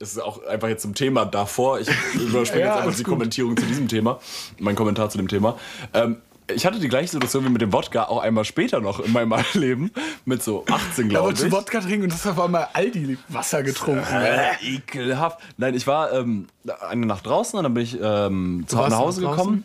ist 0.00 0.20
auch 0.20 0.44
einfach 0.46 0.66
jetzt 0.68 0.82
zum 0.82 0.94
Thema 0.96 1.24
davor. 1.24 1.78
Ich 1.78 1.88
überspringe 2.14 2.64
Ja, 2.64 2.70
jetzt 2.74 2.82
einfach 2.82 2.96
die 2.96 3.02
gut. 3.04 3.12
Kommentierung 3.12 3.56
zu 3.56 3.64
diesem 3.66 3.86
Thema, 3.86 4.18
mein 4.58 4.74
Kommentar 4.74 5.08
zu 5.08 5.18
dem 5.18 5.28
Thema. 5.28 5.56
Ähm, 5.94 6.16
ich 6.54 6.66
hatte 6.66 6.78
die 6.78 6.88
gleiche 6.88 7.08
Situation 7.12 7.44
wie 7.44 7.48
mit 7.50 7.60
dem 7.62 7.72
Wodka 7.72 8.04
auch 8.04 8.18
einmal 8.22 8.44
später 8.44 8.80
noch 8.80 9.00
in 9.00 9.12
meinem 9.12 9.34
Leben 9.54 9.90
mit 10.24 10.42
so 10.42 10.64
18 10.70 11.04
Da 11.04 11.08
glaube 11.10 11.26
wolltest 11.26 11.44
ich. 11.44 11.50
du 11.50 11.56
Wodka 11.56 11.80
trinken 11.80 12.04
und 12.04 12.12
hast 12.12 12.26
auf 12.26 12.40
einmal 12.40 12.68
Aldi-Wasser 12.72 13.62
getrunken. 13.62 14.04
Äh, 14.12 14.54
ekelhaft. 14.62 15.38
Nein, 15.56 15.74
ich 15.74 15.86
war 15.86 16.12
ähm, 16.12 16.46
eine 16.88 17.06
Nacht 17.06 17.26
draußen 17.26 17.58
und 17.58 17.62
dann 17.64 17.74
bin 17.74 17.84
ich 17.84 17.98
ähm, 18.00 18.64
zu 18.66 18.76
nach 18.76 18.90
Hause 18.98 19.20
gekommen. 19.22 19.64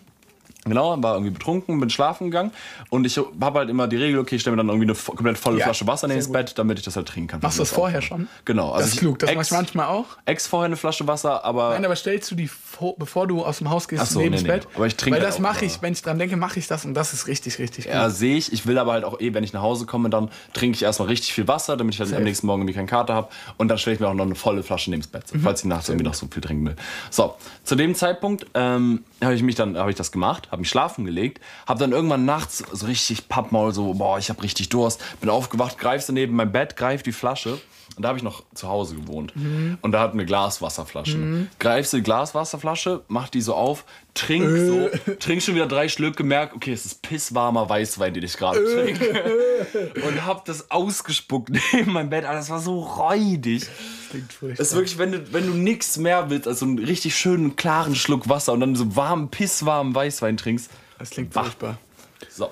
Genau, 0.70 1.02
war 1.02 1.14
irgendwie 1.16 1.32
betrunken, 1.32 1.80
bin 1.80 1.90
schlafen 1.90 2.26
gegangen 2.26 2.52
und 2.90 3.06
ich 3.06 3.18
habe 3.18 3.60
halt 3.60 3.70
immer 3.70 3.88
die 3.88 3.98
Regel, 3.98 4.20
okay, 4.20 4.36
ich 4.36 4.42
stelle 4.42 4.56
mir 4.56 4.64
dann 4.64 4.70
irgendwie 4.70 4.90
eine 4.90 5.16
komplett 5.16 5.38
volle 5.38 5.60
Ja, 5.60 5.66
Flasche 5.66 5.88
Wasser 5.88 6.10
ins. 6.10 6.32
Bett, 6.32 6.58
damit 6.58 6.80
ich 6.80 6.86
das 6.86 6.96
halt 6.96 7.08
trinken 7.08 7.28
kann. 7.30 7.40
Machst 7.42 7.58
du 7.58 7.62
das 7.64 7.72
vorher 7.72 8.02
schon? 8.02 8.28
Genau. 8.46 8.72
Also 8.72 8.80
Das 8.82 8.88
ist 8.90 8.94
ich- 8.96 9.00
klug. 9.00 9.20
Das 9.20 9.30
ex, 9.30 9.36
mach 9.38 9.46
ich 9.46 9.52
manchmal 9.52 9.88
auch. 9.88 10.06
Ex 10.26 10.48
vorher 10.48 10.66
eine 10.66 10.76
Flasche 10.78 11.08
Wasser, 11.08 11.44
aber 11.46 11.70
Nein, 11.72 11.86
aber 11.86 11.96
stellst 11.96 12.30
du 12.32 12.36
die, 12.36 12.48
vor, 12.48 12.96
bevor 12.98 13.28
du 13.28 13.44
aus 13.46 13.60
dem 13.60 13.70
Haus 13.70 13.88
gehst, 13.88 14.06
so, 14.08 14.20
neben 14.20 14.32
nee, 14.32 14.36
das 14.38 14.44
nee. 14.44 14.50
Bett? 14.50 14.68
Aber 14.76 14.88
ich 14.88 14.96
trinke 14.96 15.18
Weil 15.18 15.24
halt 15.26 15.34
das 15.34 15.40
mache 15.40 15.66
ich, 15.66 15.82
wenn 15.82 15.94
ich 15.94 16.02
dran 16.02 16.20
denke, 16.20 16.36
mache 16.38 16.60
ich 16.60 16.68
das 16.68 16.86
und 16.86 16.94
das 16.94 17.14
ist 17.14 17.28
richtig, 17.28 17.60
richtig 17.60 17.86
gut. 17.86 17.94
ja, 17.94 18.10
sehe 18.10 18.36
ich. 18.38 18.52
Ich 18.54 18.66
will 18.68 18.78
aber 18.78 18.92
halt 18.94 19.04
auch 19.06 19.20
eh, 19.20 19.34
wenn 19.34 19.44
ich 19.44 19.54
nach 19.54 19.62
Hause 19.62 19.86
komme, 19.86 20.10
dann 20.10 20.30
trinke 20.54 20.76
ich 20.76 20.84
erstmal 20.84 21.08
richtig 21.08 21.34
viel 21.34 21.48
Wasser, 21.48 21.78
damit 21.78 21.94
ich 21.94 22.00
halt 22.00 22.14
am 22.14 22.24
nächsten 22.24 22.48
Morgen 22.48 22.62
irgendwie 22.64 22.76
keinen 22.76 22.88
Kater 22.88 23.14
habe. 23.14 23.30
Und 23.58 23.70
dann 23.70 23.78
stelle 23.78 23.94
ich 23.96 24.00
mir 24.00 24.08
auch 24.08 24.14
noch 24.14 24.26
eine 24.26 24.36
volle 24.36 24.64
Flasche 24.64 24.90
neben 24.90 25.02
das 25.02 25.10
Bett, 25.12 25.28
so, 25.28 25.38
Mhm. 25.38 25.42
falls 25.42 25.62
ich 25.62 25.66
nachts 25.66 25.90
irgendwie 25.90 26.06
noch 26.06 26.14
so 26.14 26.28
viel 26.32 26.42
trinken 26.42 26.66
will. 26.66 26.76
So, 27.10 27.36
zu 27.64 27.76
dem 27.76 27.96
Zeitpunkt 27.96 28.46
ähm, 28.54 29.04
habe 29.24 29.34
ich 29.34 29.44
mich 29.44 29.56
dann, 29.56 29.78
habe 29.78 29.90
ich 29.90 29.96
das 29.96 30.12
gemacht, 30.12 30.50
habe 30.58 30.62
mich 30.62 30.70
schlafen 30.70 31.06
gelegt, 31.06 31.40
habe 31.68 31.80
dann 31.80 31.92
irgendwann 31.92 32.26
nachts 32.26 32.64
so 32.72 32.86
richtig 32.88 33.30
Pappmaul, 33.30 33.74
so, 33.74 33.94
boah, 33.94 34.18
ich 34.18 34.30
habe 34.30 34.42
richtig 34.44 34.70
Durst, 34.70 35.02
bin 35.22 35.30
aufgewacht, 35.30 35.78
greifst 35.78 36.12
neben 36.12 36.36
mein 36.36 36.52
Bett, 36.52 36.76
greif 36.76 37.04
die 37.04 37.12
Flasche. 37.12 37.60
Und 37.96 38.04
da 38.04 38.10
habe 38.10 38.18
ich 38.18 38.24
noch 38.24 38.44
zu 38.54 38.68
Hause 38.68 38.96
gewohnt. 38.96 39.36
Mhm. 39.36 39.78
Und 39.82 39.92
da 39.92 40.02
hatten 40.02 40.18
wir 40.20 40.26
Glaswasserflaschen. 40.26 41.50
Greifst 41.58 41.94
du 41.94 41.98
die 41.98 42.04
Glaswasserflasche, 42.04 43.02
mach 43.08 43.30
die 43.30 43.42
so 43.42 43.56
auf, 43.56 43.86
trink 44.14 44.46
Äh. 44.46 44.68
so, 44.68 44.90
trink 45.20 45.42
schon 45.42 45.56
wieder 45.56 45.68
drei 45.68 45.88
Schlücke, 45.90 46.24
merk, 46.24 46.56
okay, 46.56 46.74
es 46.74 46.86
ist 46.86 47.02
pisswarmer 47.02 47.68
Weißwein, 47.70 48.14
den 48.14 48.24
ich 48.24 48.36
gerade 48.38 48.60
Äh. 48.60 48.94
trinke. 48.94 49.32
Und 50.08 50.26
hab 50.26 50.46
das 50.46 50.70
ausgespuckt 50.70 51.50
neben 51.74 51.94
meinem 51.94 52.10
Bett. 52.10 52.26
Alter, 52.26 52.38
das 52.40 52.50
war 52.50 52.60
so 52.60 52.80
räudig. 52.82 53.66
Klingt 54.10 54.32
furchtbar. 54.34 54.58
Das 54.58 54.70
ist 54.70 54.76
wirklich, 54.76 54.98
wenn 54.98 55.12
du, 55.12 55.34
wenn 55.34 55.46
du 55.48 55.54
nichts 55.54 55.98
mehr 55.98 56.30
willst, 56.30 56.48
als 56.48 56.60
so 56.60 56.66
einen 56.66 56.80
richtig 56.80 57.16
schönen, 57.16 57.56
klaren 57.56 57.96
Schluck 57.96 58.30
Wasser 58.30 58.54
und 58.54 58.60
dann 58.62 58.76
so 58.76 58.96
warmen, 58.96 59.30
pisswarmen 59.30 59.94
Weißwein 59.94 60.38
trinkst. 60.38 60.70
Das 61.00 61.10
klingt 61.12 61.34
Bah. 61.34 61.44
furchtbar. 61.44 61.78
So. 62.30 62.50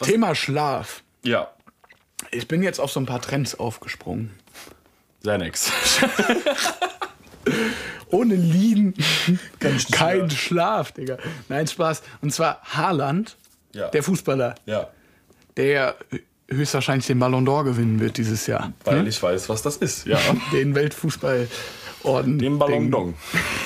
Thema 0.00 0.34
Schlaf. 0.34 1.02
Ja. 1.22 1.50
Ich 2.30 2.48
bin 2.48 2.62
jetzt 2.62 2.80
auf 2.80 2.90
so 2.90 3.00
ein 3.00 3.06
paar 3.06 3.20
Trends 3.20 3.58
aufgesprungen. 3.58 4.30
Sehr 5.22 5.38
nix. 5.38 5.70
Ohne 8.10 8.34
Lieden 8.34 8.94
kein 9.90 10.30
Schlaf, 10.30 10.92
Digga. 10.92 11.18
Nein, 11.48 11.66
Spaß. 11.66 12.02
Und 12.22 12.32
zwar 12.32 12.60
Haaland, 12.62 13.36
Ja. 13.72 13.88
der 13.88 14.02
Fußballer, 14.02 14.54
Ja. 14.64 14.88
der 15.56 15.96
höchstwahrscheinlich 16.48 17.06
den 17.06 17.18
Ballon 17.18 17.46
d'Or 17.46 17.64
gewinnen 17.64 18.00
wird 18.00 18.16
dieses 18.18 18.46
Jahr. 18.46 18.72
Weil 18.84 19.06
ich 19.08 19.20
weiß, 19.22 19.48
was 19.48 19.62
das 19.62 19.76
ist. 19.78 20.06
Ja. 20.06 20.18
Den 20.52 20.74
Weltfußballorden. 20.74 22.38
Den 22.38 22.58
Ballon. 22.58 22.90
Dong. 22.90 23.14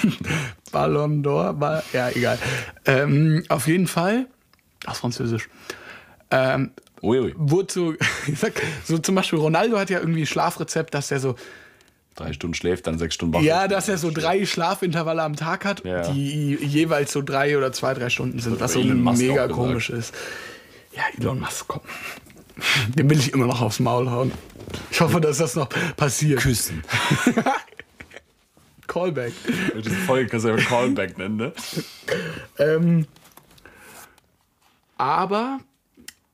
Ballon 0.72 1.22
d'Or, 1.22 1.82
ja, 1.92 2.08
egal. 2.10 2.38
Ähm, 2.86 3.42
auf 3.48 3.66
jeden 3.66 3.86
Fall, 3.86 4.26
aus 4.86 4.98
Französisch, 4.98 5.48
ähm, 6.30 6.70
Ui, 7.02 7.18
ui. 7.18 7.34
wurde 7.36 7.72
so, 7.72 7.94
ich 8.26 8.38
sag, 8.38 8.52
so 8.84 8.98
zum 8.98 9.14
Beispiel 9.14 9.38
Ronaldo 9.38 9.78
hat 9.78 9.90
ja 9.90 9.98
irgendwie 9.98 10.22
ein 10.22 10.26
Schlafrezept, 10.26 10.94
dass 10.94 11.10
er 11.10 11.20
so, 11.20 11.34
Drei 12.16 12.32
Stunden 12.32 12.54
schläft, 12.54 12.86
dann 12.86 12.98
sechs 12.98 13.14
Stunden 13.14 13.34
wach. 13.34 13.40
ja, 13.40 13.66
dass 13.68 13.88
er 13.88 13.96
so 13.96 14.10
drei 14.10 14.44
Schlafintervalle 14.44 15.22
am 15.22 15.36
Tag 15.36 15.64
hat, 15.64 15.84
Ja. 15.84 16.02
die 16.12 16.54
jeweils 16.56 17.12
so 17.12 17.22
drei 17.22 17.56
oder 17.56 17.72
zwei, 17.72 17.94
drei 17.94 18.10
Stunden 18.10 18.40
sind, 18.40 18.60
was 18.60 18.72
so 18.74 18.82
mega 18.82 19.48
komisch 19.48 19.90
ist. 19.90 20.14
Ja, 20.94 21.02
Elon 21.18 21.40
Musk, 21.40 21.66
komm. 21.68 21.80
Den 22.94 23.10
will 23.10 23.18
ich 23.18 23.32
immer 23.32 23.46
noch 23.46 23.60
aufs 23.60 23.80
Maul 23.80 24.10
hauen. 24.10 24.32
Ich 24.90 25.00
hoffe, 25.00 25.20
dass 25.20 25.38
das 25.38 25.56
noch 25.56 25.68
passiert. 25.96 26.40
Küssen. 26.40 26.82
Callback. 28.86 29.32
Diese 29.76 29.90
Folge 29.90 30.28
kannst 30.28 30.46
du 30.46 30.50
ja 30.50 30.56
Callback 30.56 31.16
nennen, 31.16 31.36
ne? 31.36 31.52
Ähm, 32.58 33.06
aber, 34.98 35.60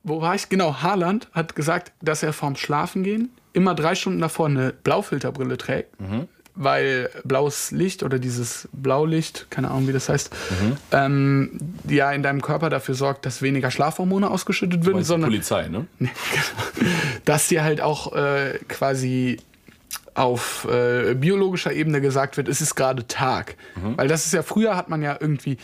wo 0.02 0.22
war 0.22 0.34
ich? 0.34 0.48
Genau, 0.48 0.82
Haaland 0.82 1.28
hat 1.32 1.54
gesagt, 1.54 1.92
dass 2.00 2.22
er 2.22 2.32
vorm 2.32 2.56
Schlafengehen 2.56 3.30
immer 3.52 3.74
drei 3.74 3.94
Stunden 3.94 4.20
davor 4.20 4.46
eine 4.46 4.72
Blaufilterbrille 4.72 5.56
trägt, 5.56 5.96
weil 6.56 7.10
blaues 7.24 7.70
Licht 7.70 8.02
oder 8.02 8.18
dieses 8.18 8.68
Blaulicht, 8.72 9.46
keine 9.50 9.70
Ahnung, 9.70 9.88
wie 9.88 9.92
das 9.92 10.08
heißt, 10.08 10.34
ähm, 10.92 11.58
ja 11.88 12.10
in 12.12 12.22
deinem 12.22 12.40
Körper 12.42 12.70
dafür 12.70 12.94
sorgt, 12.94 13.26
dass 13.26 13.42
weniger 13.42 13.70
Schlafhormone 13.70 14.30
ausgeschüttet 14.30 14.86
werden, 14.86 15.04
sondern 15.04 15.30
Polizei, 15.30 15.68
ne? 15.68 15.86
dass 17.24 17.48
dir 17.48 17.62
halt 17.62 17.80
auch 17.80 18.14
äh, 18.14 18.58
quasi 18.68 19.38
auf 20.14 20.66
äh, 20.70 21.14
biologischer 21.14 21.72
Ebene 21.72 22.00
gesagt 22.00 22.38
wird, 22.38 22.48
es 22.48 22.62
ist 22.62 22.74
gerade 22.74 23.06
Tag. 23.06 23.56
Weil 23.96 24.08
das 24.08 24.24
ist 24.24 24.32
ja, 24.32 24.42
früher 24.42 24.74
hat 24.74 24.88
man 24.88 25.02
ja 25.02 25.16
irgendwie, 25.20 25.58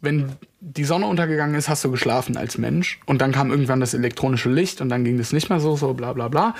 wenn 0.00 0.32
die 0.60 0.84
Sonne 0.84 1.06
untergegangen 1.06 1.56
ist, 1.56 1.68
hast 1.68 1.84
du 1.84 1.90
geschlafen 1.90 2.36
als 2.36 2.58
Mensch. 2.58 3.00
Und 3.06 3.20
dann 3.20 3.32
kam 3.32 3.50
irgendwann 3.50 3.80
das 3.80 3.94
elektronische 3.94 4.50
Licht 4.50 4.80
und 4.80 4.88
dann 4.88 5.04
ging 5.04 5.18
das 5.18 5.32
nicht 5.32 5.50
mehr 5.50 5.58
so, 5.58 5.76
so 5.76 5.94
bla 5.94 6.12
bla 6.12 6.28
bla. 6.28 6.54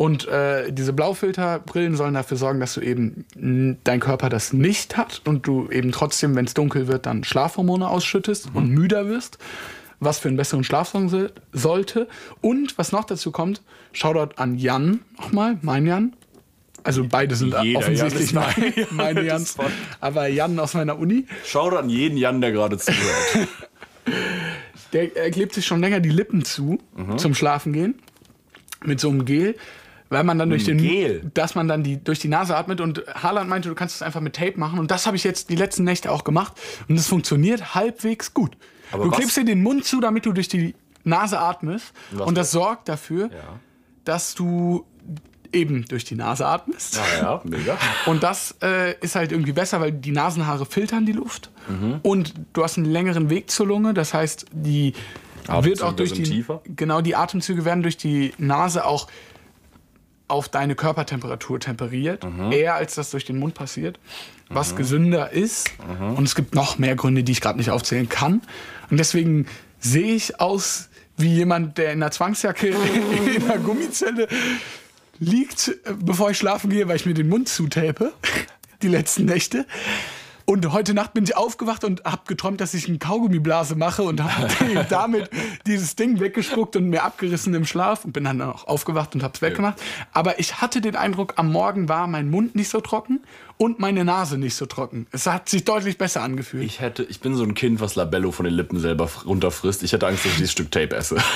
Und 0.00 0.26
äh, 0.28 0.72
diese 0.72 0.94
Blaufilterbrillen 0.94 1.94
sollen 1.94 2.14
dafür 2.14 2.38
sorgen, 2.38 2.58
dass 2.58 2.72
du 2.72 2.80
eben 2.80 3.26
dein 3.84 4.00
Körper 4.00 4.30
das 4.30 4.54
nicht 4.54 4.96
hat 4.96 5.20
und 5.26 5.46
du 5.46 5.68
eben 5.68 5.92
trotzdem, 5.92 6.34
wenn 6.36 6.46
es 6.46 6.54
dunkel 6.54 6.88
wird, 6.88 7.04
dann 7.04 7.22
Schlafhormone 7.22 7.86
ausschüttest 7.86 8.48
und 8.54 8.70
müder 8.70 9.08
wirst, 9.08 9.36
was 9.98 10.18
für 10.18 10.28
einen 10.28 10.38
besseren 10.38 10.64
Schlaf 10.64 10.88
sorgen 10.88 11.28
sollte. 11.52 12.08
Und 12.40 12.78
was 12.78 12.92
noch 12.92 13.04
dazu 13.04 13.30
kommt, 13.30 13.60
Shoutout 13.92 14.36
an 14.36 14.56
Jan 14.56 15.00
nochmal, 15.18 15.58
mein 15.60 15.84
Jan. 15.84 16.14
Also 16.82 17.06
beide 17.06 17.34
sind 17.36 17.54
Jeder 17.62 17.80
offensichtlich 17.80 18.30
Jan 18.32 18.44
mein- 18.56 18.86
meine 18.92 19.22
Jans. 19.26 19.58
Aber 20.00 20.28
Jan 20.28 20.58
aus 20.60 20.72
meiner 20.72 20.98
Uni, 20.98 21.26
Schau 21.44 21.68
an 21.76 21.90
jeden 21.90 22.16
Jan, 22.16 22.40
der 22.40 22.52
gerade 22.52 22.78
zuhört. 22.78 23.48
der 24.94 25.14
er 25.14 25.30
klebt 25.30 25.52
sich 25.52 25.66
schon 25.66 25.80
länger 25.80 26.00
die 26.00 26.08
Lippen 26.08 26.42
zu 26.42 26.78
Mhm. 26.96 27.18
zum 27.18 27.34
Schlafen 27.34 27.74
gehen 27.74 27.96
mit 28.82 28.98
so 28.98 29.10
einem 29.10 29.26
Gel, 29.26 29.56
weil 30.10 30.22
man 30.24 30.38
dann 30.38 30.50
durch 30.50 30.64
den 30.64 30.76
Gel? 30.78 31.30
dass 31.32 31.54
man 31.54 31.66
dann 31.68 31.82
die 31.82 32.02
durch 32.02 32.18
die 32.18 32.28
Nase 32.28 32.54
atmet 32.56 32.80
und 32.82 33.02
Haaland 33.14 33.48
meinte, 33.48 33.68
du 33.70 33.74
kannst 33.74 33.96
es 33.96 34.02
einfach 34.02 34.20
mit 34.20 34.36
Tape 34.36 34.58
machen 34.60 34.78
und 34.78 34.90
das 34.90 35.06
habe 35.06 35.16
ich 35.16 35.24
jetzt 35.24 35.48
die 35.48 35.56
letzten 35.56 35.84
Nächte 35.84 36.12
auch 36.12 36.24
gemacht 36.24 36.52
und 36.88 36.98
es 36.98 37.06
funktioniert 37.08 37.74
halbwegs 37.74 38.34
gut. 38.34 38.56
Aber 38.92 39.04
du 39.04 39.10
was- 39.10 39.16
klebst 39.16 39.36
dir 39.38 39.44
den 39.44 39.62
Mund 39.62 39.84
zu, 39.86 40.00
damit 40.00 40.26
du 40.26 40.32
durch 40.32 40.48
die 40.48 40.74
Nase 41.04 41.38
atmest 41.40 41.92
Was 42.10 42.26
und 42.26 42.36
das 42.36 42.50
sorgt 42.50 42.88
dafür, 42.90 43.30
ja. 43.32 43.58
dass 44.04 44.34
du 44.34 44.84
eben 45.52 45.84
durch 45.86 46.04
die 46.04 46.14
Nase 46.14 46.46
atmest. 46.46 46.96
Ja, 46.96 47.22
ja, 47.22 47.40
mega. 47.44 47.76
Und 48.06 48.22
das 48.22 48.54
äh, 48.62 48.94
ist 49.00 49.16
halt 49.16 49.32
irgendwie 49.32 49.52
besser, 49.52 49.80
weil 49.80 49.90
die 49.90 50.12
Nasenhaare 50.12 50.64
filtern 50.66 51.06
die 51.06 51.12
Luft. 51.12 51.50
Mhm. 51.68 51.98
Und 52.02 52.34
du 52.52 52.62
hast 52.62 52.76
einen 52.76 52.86
längeren 52.86 53.30
Weg 53.30 53.50
zur 53.50 53.66
Lunge. 53.66 53.92
Das 53.92 54.14
heißt, 54.14 54.46
die 54.52 54.92
Atemzüge 55.48 55.64
wird 55.64 55.82
auch 55.82 55.92
durch 55.96 56.12
die 56.12 56.22
tiefer? 56.22 56.62
genau 56.76 57.00
die 57.00 57.16
Atemzüge 57.16 57.64
werden 57.64 57.82
durch 57.82 57.96
die 57.96 58.32
Nase 58.38 58.84
auch 58.84 59.08
auf 60.30 60.48
deine 60.48 60.74
Körpertemperatur 60.74 61.60
temperiert, 61.60 62.24
Mhm. 62.24 62.52
eher 62.52 62.74
als 62.74 62.94
das 62.94 63.10
durch 63.10 63.24
den 63.24 63.38
Mund 63.38 63.54
passiert, 63.54 63.98
was 64.48 64.74
gesünder 64.76 65.30
ist. 65.30 65.70
Mhm. 66.00 66.14
Und 66.14 66.24
es 66.24 66.34
gibt 66.34 66.54
noch 66.54 66.78
mehr 66.78 66.96
Gründe, 66.96 67.22
die 67.22 67.32
ich 67.32 67.40
gerade 67.40 67.58
nicht 67.58 67.70
aufzählen 67.70 68.08
kann. 68.08 68.42
Und 68.90 68.98
deswegen 68.98 69.46
sehe 69.78 70.14
ich 70.14 70.40
aus 70.40 70.88
wie 71.16 71.28
jemand, 71.34 71.76
der 71.78 71.92
in 71.92 72.02
einer 72.02 72.10
Zwangsjacke 72.10 72.68
in 73.36 73.44
einer 73.44 73.58
Gummizelle 73.58 74.26
liegt, 75.18 75.68
äh, 75.84 75.92
bevor 75.98 76.30
ich 76.30 76.38
schlafen 76.38 76.70
gehe, 76.70 76.88
weil 76.88 76.96
ich 76.96 77.06
mir 77.06 77.14
den 77.14 77.28
Mund 77.28 77.48
zutape, 77.48 78.12
die 78.82 78.88
letzten 78.88 79.26
Nächte. 79.26 79.66
Und 80.50 80.72
heute 80.72 80.94
Nacht 80.94 81.14
bin 81.14 81.22
ich 81.22 81.36
aufgewacht 81.36 81.84
und 81.84 82.02
habe 82.02 82.22
geträumt, 82.26 82.60
dass 82.60 82.74
ich 82.74 82.88
eine 82.88 82.98
Kaugummiblase 82.98 83.76
mache 83.76 84.02
und 84.02 84.20
habe 84.20 84.84
damit 84.90 85.30
dieses 85.64 85.94
Ding 85.94 86.18
weggespuckt 86.18 86.74
und 86.74 86.88
mir 86.88 87.04
abgerissen 87.04 87.54
im 87.54 87.64
Schlaf 87.64 88.04
und 88.04 88.10
bin 88.10 88.24
dann 88.24 88.42
auch 88.42 88.66
aufgewacht 88.66 89.14
und 89.14 89.22
habe 89.22 89.32
es 89.32 89.42
weggemacht. 89.42 89.80
Aber 90.12 90.40
ich 90.40 90.60
hatte 90.60 90.80
den 90.80 90.96
Eindruck, 90.96 91.34
am 91.36 91.52
Morgen 91.52 91.88
war 91.88 92.08
mein 92.08 92.30
Mund 92.30 92.56
nicht 92.56 92.68
so 92.68 92.80
trocken 92.80 93.20
und 93.58 93.78
meine 93.78 94.04
Nase 94.04 94.38
nicht 94.38 94.56
so 94.56 94.66
trocken. 94.66 95.06
Es 95.12 95.28
hat 95.28 95.48
sich 95.48 95.62
deutlich 95.62 95.98
besser 95.98 96.20
angefühlt. 96.20 96.64
Ich 96.64 96.80
hätte, 96.80 97.04
ich 97.04 97.20
bin 97.20 97.36
so 97.36 97.44
ein 97.44 97.54
Kind, 97.54 97.80
was 97.80 97.94
Labello 97.94 98.32
von 98.32 98.44
den 98.44 98.54
Lippen 98.54 98.80
selber 98.80 99.08
runterfrisst. 99.24 99.84
Ich 99.84 99.92
hätte 99.92 100.08
Angst, 100.08 100.24
dass 100.24 100.32
ich 100.32 100.38
dieses 100.38 100.50
Stück 100.50 100.72
Tape 100.72 100.96
esse. 100.96 101.16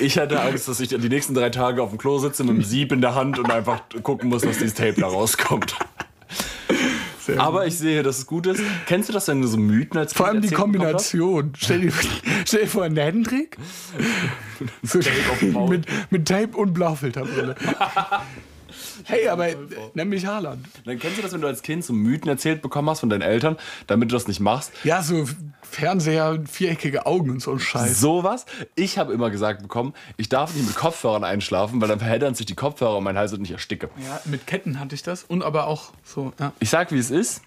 Ich 0.00 0.16
hätte 0.16 0.40
Angst, 0.40 0.66
dass 0.66 0.80
ich 0.80 0.88
die 0.88 1.08
nächsten 1.10 1.34
drei 1.34 1.50
Tage 1.50 1.82
auf 1.82 1.90
dem 1.90 1.98
Klo 1.98 2.18
sitze 2.18 2.42
mit 2.42 2.54
einem 2.54 2.64
Sieb 2.64 2.90
in 2.90 3.02
der 3.02 3.14
Hand 3.14 3.38
und 3.38 3.50
einfach 3.50 3.82
gucken 4.02 4.30
muss, 4.30 4.40
dass 4.40 4.56
dieses 4.56 4.72
Tape 4.72 4.94
da 4.98 5.06
rauskommt. 5.06 5.76
Sehr 7.24 7.40
Aber 7.40 7.66
ich 7.66 7.78
sehe, 7.78 8.02
dass 8.02 8.18
es 8.18 8.26
gut 8.26 8.46
ist. 8.46 8.62
Kennst 8.86 9.08
du 9.08 9.12
das, 9.12 9.28
wenn 9.28 9.40
du 9.40 9.48
so 9.48 9.56
Mythen 9.56 9.96
als 9.96 10.12
Kind 10.12 10.18
Vor 10.18 10.26
allem 10.26 10.42
die? 10.42 10.50
Kombination. 10.50 11.52
Stell 11.56 11.80
dir, 11.80 11.92
stell 12.44 12.60
dir 12.62 12.66
vor, 12.66 12.84
einen 12.84 12.96
Hendrik. 12.96 13.56
So, 14.82 14.98
mit, 15.68 15.86
mit 16.10 16.28
Tape 16.28 16.56
und 16.56 16.74
Blaufilterbrille. 16.74 17.54
Hey, 19.04 19.28
aber 19.28 19.48
nenn 19.94 20.08
mich 20.08 20.26
Haaland. 20.26 20.66
Dann 20.84 20.98
kennst 20.98 21.18
du 21.18 21.22
das, 21.22 21.32
wenn 21.32 21.40
du 21.40 21.46
als 21.46 21.62
Kind 21.62 21.84
so 21.84 21.92
Mythen 21.92 22.28
erzählt 22.28 22.62
bekommen 22.62 22.90
hast 22.90 23.00
von 23.00 23.10
deinen 23.10 23.22
Eltern, 23.22 23.56
damit 23.86 24.10
du 24.10 24.14
das 24.14 24.28
nicht 24.28 24.40
machst. 24.40 24.72
Ja, 24.84 25.02
so 25.02 25.26
Fernseher, 25.62 26.40
viereckige 26.46 27.06
Augen 27.06 27.30
und 27.30 27.42
so 27.42 27.52
ein 27.52 27.58
Scheiß. 27.58 28.00
Sowas. 28.00 28.46
Ich 28.74 28.98
habe 28.98 29.12
immer 29.12 29.30
gesagt 29.30 29.62
bekommen, 29.62 29.94
ich 30.16 30.28
darf 30.28 30.54
nicht 30.54 30.66
mit 30.66 30.76
Kopfhörern 30.76 31.24
einschlafen, 31.24 31.80
weil 31.80 31.88
dann 31.88 31.98
verheddern 31.98 32.34
sich 32.34 32.46
die 32.46 32.54
Kopfhörer 32.54 32.96
um 32.98 33.04
meinen 33.04 33.18
Hals 33.18 33.32
und 33.32 33.44
ich 33.44 33.50
ersticke. 33.50 33.90
Ja, 34.04 34.20
mit 34.24 34.46
Ketten 34.46 34.78
hatte 34.78 34.94
ich 34.94 35.02
das 35.02 35.24
und 35.24 35.42
aber 35.42 35.66
auch 35.66 35.92
so, 36.04 36.32
ja. 36.38 36.52
Ich 36.60 36.70
sag, 36.70 36.92
wie 36.92 36.98
es 36.98 37.10
ist. 37.10 37.42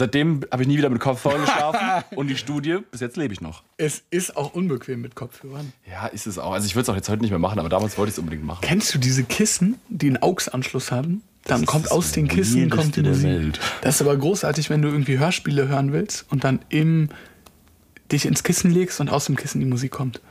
Seitdem 0.00 0.46
habe 0.50 0.62
ich 0.62 0.68
nie 0.68 0.78
wieder 0.78 0.88
mit 0.88 0.98
Kopfhörern 0.98 1.42
geschlafen 1.42 2.04
und 2.16 2.28
die 2.28 2.36
Studie, 2.38 2.78
bis 2.90 3.02
jetzt 3.02 3.18
lebe 3.18 3.34
ich 3.34 3.42
noch. 3.42 3.62
Es 3.76 4.02
ist 4.08 4.34
auch 4.34 4.54
unbequem 4.54 5.02
mit 5.02 5.14
Kopfhörern. 5.14 5.74
Ja, 5.86 6.06
ist 6.06 6.26
es 6.26 6.38
auch. 6.38 6.52
Also 6.52 6.64
ich 6.64 6.74
würde 6.74 6.84
es 6.84 6.88
auch 6.88 6.96
jetzt 6.96 7.10
heute 7.10 7.20
nicht 7.20 7.28
mehr 7.28 7.38
machen, 7.38 7.58
aber 7.58 7.68
damals 7.68 7.98
wollte 7.98 8.08
ich 8.08 8.14
es 8.14 8.18
unbedingt 8.18 8.42
machen. 8.42 8.60
Kennst 8.62 8.94
du 8.94 8.98
diese 8.98 9.24
Kissen, 9.24 9.74
die 9.90 10.06
einen 10.06 10.22
AUX-Anschluss 10.22 10.90
haben? 10.90 11.20
Dann 11.44 11.64
ist 11.64 11.66
kommt 11.66 11.84
das 11.84 11.92
aus 11.92 12.12
den 12.12 12.28
Kissen 12.28 12.70
kommt 12.70 12.96
die 12.96 13.02
Musik. 13.02 13.24
Welt. 13.24 13.60
Das 13.82 13.96
ist 13.96 14.00
aber 14.00 14.16
großartig, 14.16 14.70
wenn 14.70 14.80
du 14.80 14.88
irgendwie 14.88 15.18
Hörspiele 15.18 15.68
hören 15.68 15.92
willst 15.92 16.24
und 16.30 16.44
dann 16.44 16.60
im 16.70 17.10
dich 18.10 18.24
ins 18.24 18.42
Kissen 18.42 18.70
legst 18.70 19.02
und 19.02 19.10
aus 19.10 19.26
dem 19.26 19.36
Kissen 19.36 19.60
die 19.60 19.66
Musik 19.66 19.90
kommt. 19.90 20.22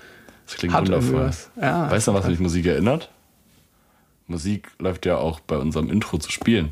Das 0.48 0.56
klingt 0.56 0.74
Hat 0.74 0.88
wundervoll. 0.88 1.30
Ja. 1.62 1.92
weißt 1.92 2.08
du, 2.08 2.14
was 2.16 2.26
mich 2.26 2.40
Musik 2.40 2.66
erinnert? 2.66 3.12
Musik 4.26 4.72
läuft 4.80 5.06
ja 5.06 5.18
auch 5.18 5.40
bei 5.40 5.58
unserem 5.58 5.92
Intro 5.92 6.18
zu 6.18 6.32
spielen. 6.32 6.72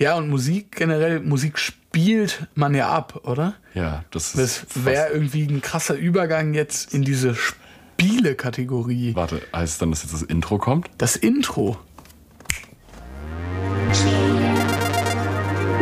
Ja, 0.00 0.14
und 0.16 0.30
Musik 0.30 0.76
generell, 0.76 1.20
Musik 1.20 1.58
spielt 1.58 2.46
man 2.54 2.74
ja 2.74 2.88
ab, 2.88 3.20
oder? 3.24 3.52
Ja, 3.74 4.02
das 4.10 4.32
Das 4.32 4.62
ist. 4.62 4.84
wäre 4.86 5.10
irgendwie 5.10 5.42
ein 5.46 5.60
krasser 5.60 5.94
Übergang 5.94 6.54
jetzt 6.54 6.94
in 6.94 7.02
diese 7.02 7.34
Spiele-Kategorie. 7.34 9.14
Warte, 9.14 9.42
heißt 9.54 9.74
es 9.74 9.78
dann, 9.78 9.90
dass 9.90 10.02
jetzt 10.02 10.14
das 10.14 10.22
Intro 10.22 10.56
kommt? 10.56 10.88
Das 10.96 11.16
Intro. 11.16 11.76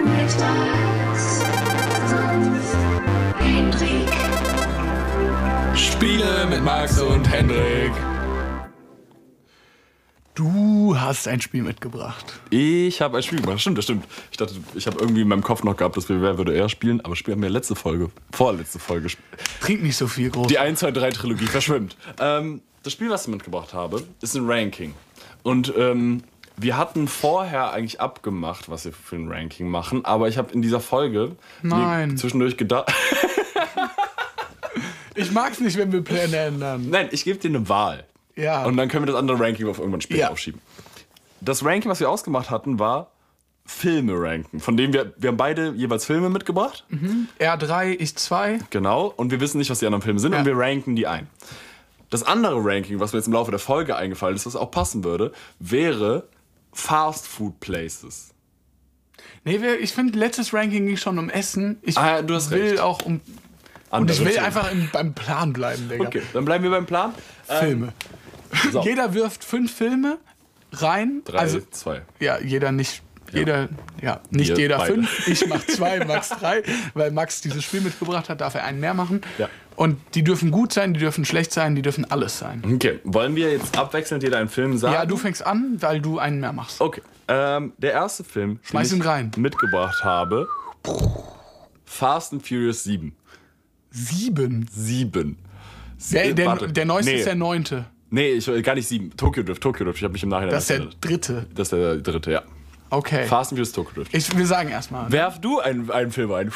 Mit 0.05 0.39
Max 0.41 1.41
und 2.11 3.41
Hendrik. 3.41 4.09
Spiele 5.77 6.47
mit 6.51 6.65
Max 6.65 7.01
und 7.01 7.31
Hendrik. 7.31 7.93
Du 10.39 10.97
hast 10.97 11.27
ein 11.27 11.41
Spiel 11.41 11.65
mitgebracht. 11.65 12.25
Ich 12.51 13.01
habe 13.01 13.17
ein 13.17 13.25
Spiel 13.25 13.41
gemacht. 13.41 13.61
Stimmt, 13.61 13.77
das 13.77 13.87
stimmt. 13.87 14.05
Ich 14.31 14.37
dachte, 14.37 14.55
ich 14.77 14.87
habe 14.87 15.01
irgendwie 15.01 15.23
in 15.23 15.29
meinem 15.29 15.43
Kopf 15.43 15.65
noch 15.65 15.77
gehabt, 15.77 15.97
dass 15.97 16.09
wir 16.09 16.23
Wer 16.23 16.39
würde 16.39 16.55
eher 16.55 16.69
spielen, 16.69 17.01
aber 17.01 17.17
Spiel 17.17 17.35
haben 17.35 17.43
wir 17.43 17.51
letzte 17.51 17.75
Folge, 17.75 18.09
vorletzte 18.31 18.79
Folge 18.79 19.03
gespielt. 19.03 19.27
Trink 19.61 19.83
nicht 19.83 19.97
so 19.97 20.07
viel 20.07 20.31
groß. 20.31 20.47
Die 20.47 20.61
1, 20.61 20.79
2, 20.79 20.93
3 20.93 21.11
Trilogie 21.11 21.47
verschwimmt. 21.47 21.97
Ähm, 22.21 22.61
das 22.85 22.93
Spiel, 22.93 23.11
was 23.11 23.23
ich 23.23 23.33
mitgebracht 23.33 23.75
habe, 23.75 24.05
ist 24.21 24.37
ein 24.37 24.49
Ranking. 24.49 24.95
Und 25.43 25.73
ähm, 25.77 26.23
wir 26.57 26.77
hatten 26.77 27.09
vorher 27.09 27.73
eigentlich 27.73 28.01
abgemacht, 28.01 28.69
was 28.69 28.85
wir 28.85 28.93
für 28.93 29.17
ein 29.17 29.27
Ranking 29.27 29.69
machen, 29.69 30.05
aber 30.05 30.29
ich 30.29 30.39
habe 30.39 30.53
in 30.53 30.63
dieser 30.63 30.79
Folge 30.79 31.35
Nein. 31.63 32.17
zwischendurch 32.17 32.57
gedacht. 32.57 32.93
Ich 35.15 35.33
mag's 35.33 35.59
nicht, 35.59 35.77
wenn 35.77 35.91
wir 35.91 36.01
Pläne 36.01 36.37
ändern. 36.37 36.91
Nein, 36.91 37.09
ich 37.11 37.25
gebe 37.25 37.41
dir 37.41 37.49
eine 37.49 37.69
Wahl. 37.69 38.05
Ja. 38.39 38.65
Und 38.65 38.77
dann 38.77 38.89
können 38.89 39.03
wir 39.05 39.13
das 39.13 39.17
andere 39.21 39.39
Ranking 39.41 39.69
auf 39.69 39.79
irgendwann 39.79 40.01
später 40.01 40.21
Ja. 40.21 40.31
aufschieben. 40.31 40.61
Das 41.41 41.65
Ranking, 41.65 41.91
was 41.91 42.01
wir 42.01 42.09
ausgemacht 42.11 42.51
hatten, 42.51 42.79
war 42.79 43.11
Filme 43.67 44.15
ranken, 44.19 44.61
von 44.61 44.77
dem 44.77 44.93
wir, 44.93 45.13
wir 45.19 45.29
haben 45.29 45.37
beide 45.37 45.73
jeweils 45.77 46.05
Filme 46.07 46.31
mitgebracht. 46.31 46.85
R3, 47.39 47.97
ich 47.99 48.17
2. 48.17 48.61
Genau, 48.71 49.07
und 49.17 49.31
wir 49.31 49.41
wissen 49.41 49.59
nicht, 49.59 49.71
was 49.71 49.79
die 49.81 49.87
anderen 49.87 50.03
Filme 50.03 50.21
sind 50.21 50.33
Ja. 50.33 50.39
und 50.39 50.47
wir 50.47 50.57
ranken 50.57 50.97
die 50.97 51.07
ein. 51.07 51.27
Das 52.11 52.23
andere 52.23 52.57
Ranking, 52.65 52.99
was 53.01 53.13
mir 53.13 53.19
jetzt 53.19 53.27
im 53.27 53.35
Laufe 53.35 53.51
der 53.51 53.61
Folge 53.61 53.95
eingefallen 53.97 54.35
ist, 54.37 54.47
was 54.47 54.57
auch 54.57 54.71
passen 54.71 55.05
würde, 55.05 55.33
wäre 55.59 56.27
Fast 56.73 57.27
Food 57.27 57.61
Places. 57.61 58.31
Nee, 59.45 59.57
ich 59.81 59.93
finde, 59.93 60.19
letztes 60.19 60.55
Ranking 60.55 60.87
ging 60.87 60.97
schon 60.97 61.19
um 61.19 61.29
Essen. 61.29 61.79
Ich 61.83 61.99
Ah, 61.99 62.23
du 62.23 62.35
hast 62.35 62.51
will 62.51 62.71
recht. 62.71 62.81
auch 62.81 63.03
um. 63.03 63.15
Und 63.15 63.23
Andere 63.91 64.17
ich 64.19 64.25
will 64.25 64.33
Themen. 64.33 64.45
einfach 64.47 64.71
im, 64.73 64.89
beim 64.93 65.15
Plan 65.15 65.53
bleiben, 65.53 65.89
Digga. 65.89 66.07
Okay, 66.07 66.23
dann 66.33 66.45
bleiben 66.45 66.63
wir 66.65 66.71
beim 66.71 66.85
Plan. 66.87 67.15
Filme. 67.47 67.93
So. 68.73 68.83
Jeder 68.83 69.15
wirft 69.15 69.45
fünf 69.45 69.73
Filme 69.75 70.19
rein. 70.73 71.23
Drei, 71.25 71.39
Also, 71.39 71.61
zwei. 71.71 72.03
ja, 72.21 72.39
jeder 72.41 72.73
nicht. 72.73 73.03
Jeder, 73.31 73.69
ja, 74.01 74.21
nicht 74.31 74.49
Wir 74.49 74.57
jeder 74.59 74.79
beide. 74.79 74.95
fünf. 74.95 75.29
Ich 75.29 75.47
mach 75.47 75.63
zwei, 75.67 76.03
Max 76.07 76.31
drei. 76.31 76.63
Weil 76.95 77.11
Max 77.11 77.43
dieses 77.43 77.63
Spiel 77.63 77.83
mitgebracht 77.83 78.31
hat, 78.31 78.41
darf 78.41 78.55
er 78.55 78.65
einen 78.65 78.81
mehr 78.81 78.95
machen. 78.95 79.21
Ja. 79.37 79.51
Und 79.77 79.99
die 80.15 80.25
dürfen 80.25 80.51
gut 80.51 80.73
sein, 80.73 80.95
die 80.95 81.01
dürfen 81.01 81.27
schlecht 81.27 81.53
sein, 81.53 81.75
die 81.75 81.83
dürfen 81.83 82.11
alles 82.11 82.39
sein. 82.39 82.63
Okay, 82.75 83.01
wollen 83.05 83.37
wir 83.37 83.53
jetzt 83.53 83.77
abwechselnd 83.77 84.23
jeder 84.23 84.39
einen 84.39 84.49
Film 84.49 84.79
sagen? 84.79 84.95
Ja, 84.95 85.05
du 85.05 85.19
fängst 85.19 85.45
an, 85.45 85.77
weil 85.81 86.01
du 86.01 86.19
einen 86.19 86.41
mehr 86.41 86.55
machst. 86.55 86.81
Okay. 86.81 87.03
Ähm, 87.29 87.75
der 87.77 87.93
erste 87.93 88.25
Film, 88.25 88.61
Schmeiß 88.63 88.89
den 88.89 88.97
ihn 88.99 89.03
ich 89.03 89.07
rein. 89.09 89.31
mitgebracht 89.37 90.03
habe, 90.03 90.49
Fast 91.85 92.33
and 92.33 92.47
Furious 92.47 92.83
7. 92.85 93.15
Sieben. 93.91 94.67
7. 94.71 95.37
Der, 96.13 96.33
der, 96.33 96.57
der 96.69 96.85
neueste 96.87 97.13
Nee. 97.13 97.19
ist 97.19 97.27
der 97.27 97.35
neunte. 97.35 97.85
Nee, 98.11 98.31
ich, 98.33 98.47
gar 98.63 98.75
nicht 98.75 98.89
7. 98.89 99.17
Tokyo 99.17 99.43
Drift, 99.43 99.63
Tokyo 99.63 99.85
Drift. 99.85 99.99
Ich 99.99 100.05
habe 100.05 100.13
mich 100.13 100.23
im 100.23 100.29
Nachhinein 100.31 100.51
Das 100.55 100.65
ist 100.65 100.71
der 100.71 100.77
erinnert. 100.79 100.97
dritte. 101.01 101.47
Das 101.55 101.69
ist 101.69 101.73
der 101.73 101.97
dritte, 101.99 102.33
ja. 102.33 102.43
Okay. 102.91 103.27
Fast 103.27 103.53
and 103.53 103.59
Furious 103.59 103.73
Tokyo 103.73 103.93
Drift. 104.03 104.15
Ich, 104.15 104.37
wir 104.37 104.47
sagen 104.47 104.71
erstmal. 104.71 105.11
Werf 105.13 105.41
du 105.41 105.61
einen, 105.61 105.91
einen 105.91 106.11
Film 106.11 106.33
ein. 106.33 106.51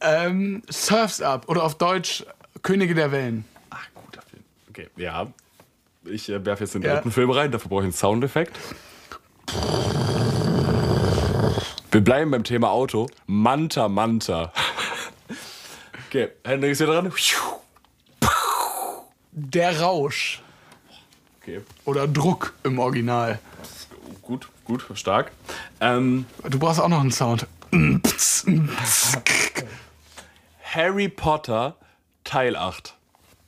Ähm, 0.00 0.62
Surfs 0.68 1.22
Up 1.22 1.48
oder 1.48 1.64
auf 1.64 1.76
Deutsch 1.78 2.24
Könige 2.62 2.94
der 2.94 3.12
Wellen. 3.12 3.44
Ach, 3.70 3.86
guter 3.94 4.20
Film. 4.28 4.42
Okay, 4.68 4.88
ja. 4.96 5.26
Ich 6.04 6.28
äh, 6.28 6.44
werfe 6.44 6.64
jetzt 6.64 6.74
den 6.74 6.82
Ja. 6.82 6.94
dritten 6.96 7.10
Film 7.12 7.30
rein, 7.30 7.50
dafür 7.50 7.68
brauche 7.70 7.80
ich 7.80 7.84
einen 7.86 7.92
Soundeffekt. 7.94 8.56
Wir 11.90 12.00
bleiben 12.02 12.30
beim 12.30 12.44
Thema 12.44 12.70
Auto. 12.70 13.08
Manta 13.26 13.88
Manta. 13.88 14.52
Okay, 16.08 16.28
Hendrik 16.44 16.70
ist 16.70 16.78
hier 16.78 16.86
dran. 16.86 17.12
Der 19.38 19.80
Rausch 19.80 20.40
Okay, 21.42 21.60
oder 21.84 22.08
Druck 22.08 22.54
im 22.64 22.78
Original. 22.78 23.38
gut, 24.22 24.48
gut, 24.64 24.84
stark. 24.94 25.30
Ähm, 25.80 26.24
Du 26.48 26.58
brauchst 26.58 26.80
auch 26.80 26.88
noch 26.88 27.00
einen 27.00 27.12
Sound. 27.12 27.46
Harry 30.62 31.08
Potter 31.08 31.76
Teil 32.24 32.56
8. 32.56 32.94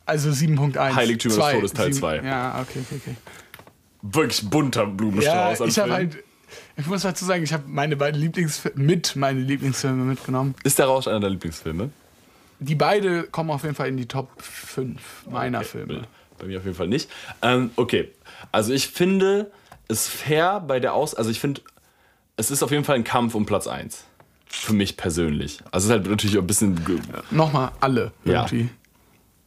Also 0.07 0.31
7.1. 0.31 0.95
Heiligtümer 0.95 1.35
des. 1.35 1.53
Todes, 1.55 1.73
Teil 1.73 1.87
Sieben- 1.87 1.99
zwei. 1.99 2.17
Ja, 2.19 2.61
okay, 2.61 2.81
okay, 2.87 3.01
okay. 3.03 3.17
Wirklich 4.03 4.49
bunter 4.49 4.83
Ja, 4.83 4.87
Blumenstrauß. 4.89 5.61
an 5.63 5.69
ich 5.69 5.79
habe 5.79 5.93
halt, 5.93 6.17
ich 6.77 6.87
muss 6.87 7.03
dazu 7.03 7.25
sagen, 7.25 7.43
ich 7.43 7.53
habe 7.53 7.65
meine 7.67 7.97
beiden 7.97 8.21
Lieblingsfilme 8.21 8.81
mit 8.81 9.17
meine 9.17 9.41
Lieblingsfilme 9.41 10.05
mitgenommen. 10.05 10.55
Ist 10.63 10.79
der 10.79 10.87
Rausch 10.87 11.09
einer 11.09 11.21
der 11.21 11.31
Lieblingsfilme? 11.31 11.91
Die 12.61 12.75
beide 12.75 13.25
kommen 13.25 13.51
auf 13.51 13.63
jeden 13.63 13.75
Fall 13.75 13.89
in 13.89 13.97
die 13.97 14.07
Top 14.07 14.31
5 14.43 15.27
meiner 15.31 15.63
Filme. 15.63 16.03
Bei 16.39 16.47
mir 16.47 16.59
auf 16.59 16.65
jeden 16.65 16.77
Fall 16.77 16.89
nicht. 16.89 17.11
Ähm, 17.43 17.71
okay, 17.77 18.11
also 18.53 18.73
ich 18.73 18.89
finde 18.89 19.51
es 19.89 20.09
fair 20.09 20.61
bei 20.61 20.81
der 20.81 20.95
Aus... 20.95 21.15
Also 21.15 21.31
ich 21.31 21.41
finde, 21.41 21.61
es 22.37 22.51
ist 22.51 22.63
auf 22.63 22.71
jeden 22.71 22.85
Fall 22.85 22.97
ein 22.97 23.05
Kampf 23.05 23.35
um 23.35 23.47
Platz 23.47 23.67
1. 23.67 24.05
Für 24.47 24.73
mich 24.73 24.97
persönlich. 24.97 25.61
Also 25.71 25.77
es 25.77 25.85
ist 25.85 25.91
halt 25.91 26.11
natürlich 26.11 26.37
auch 26.39 26.43
ein 26.43 26.47
bisschen 26.47 26.79
Nochmal 27.31 27.73
alle 27.81 28.13
Ja. 28.25 28.43
irgendwie. 28.43 28.69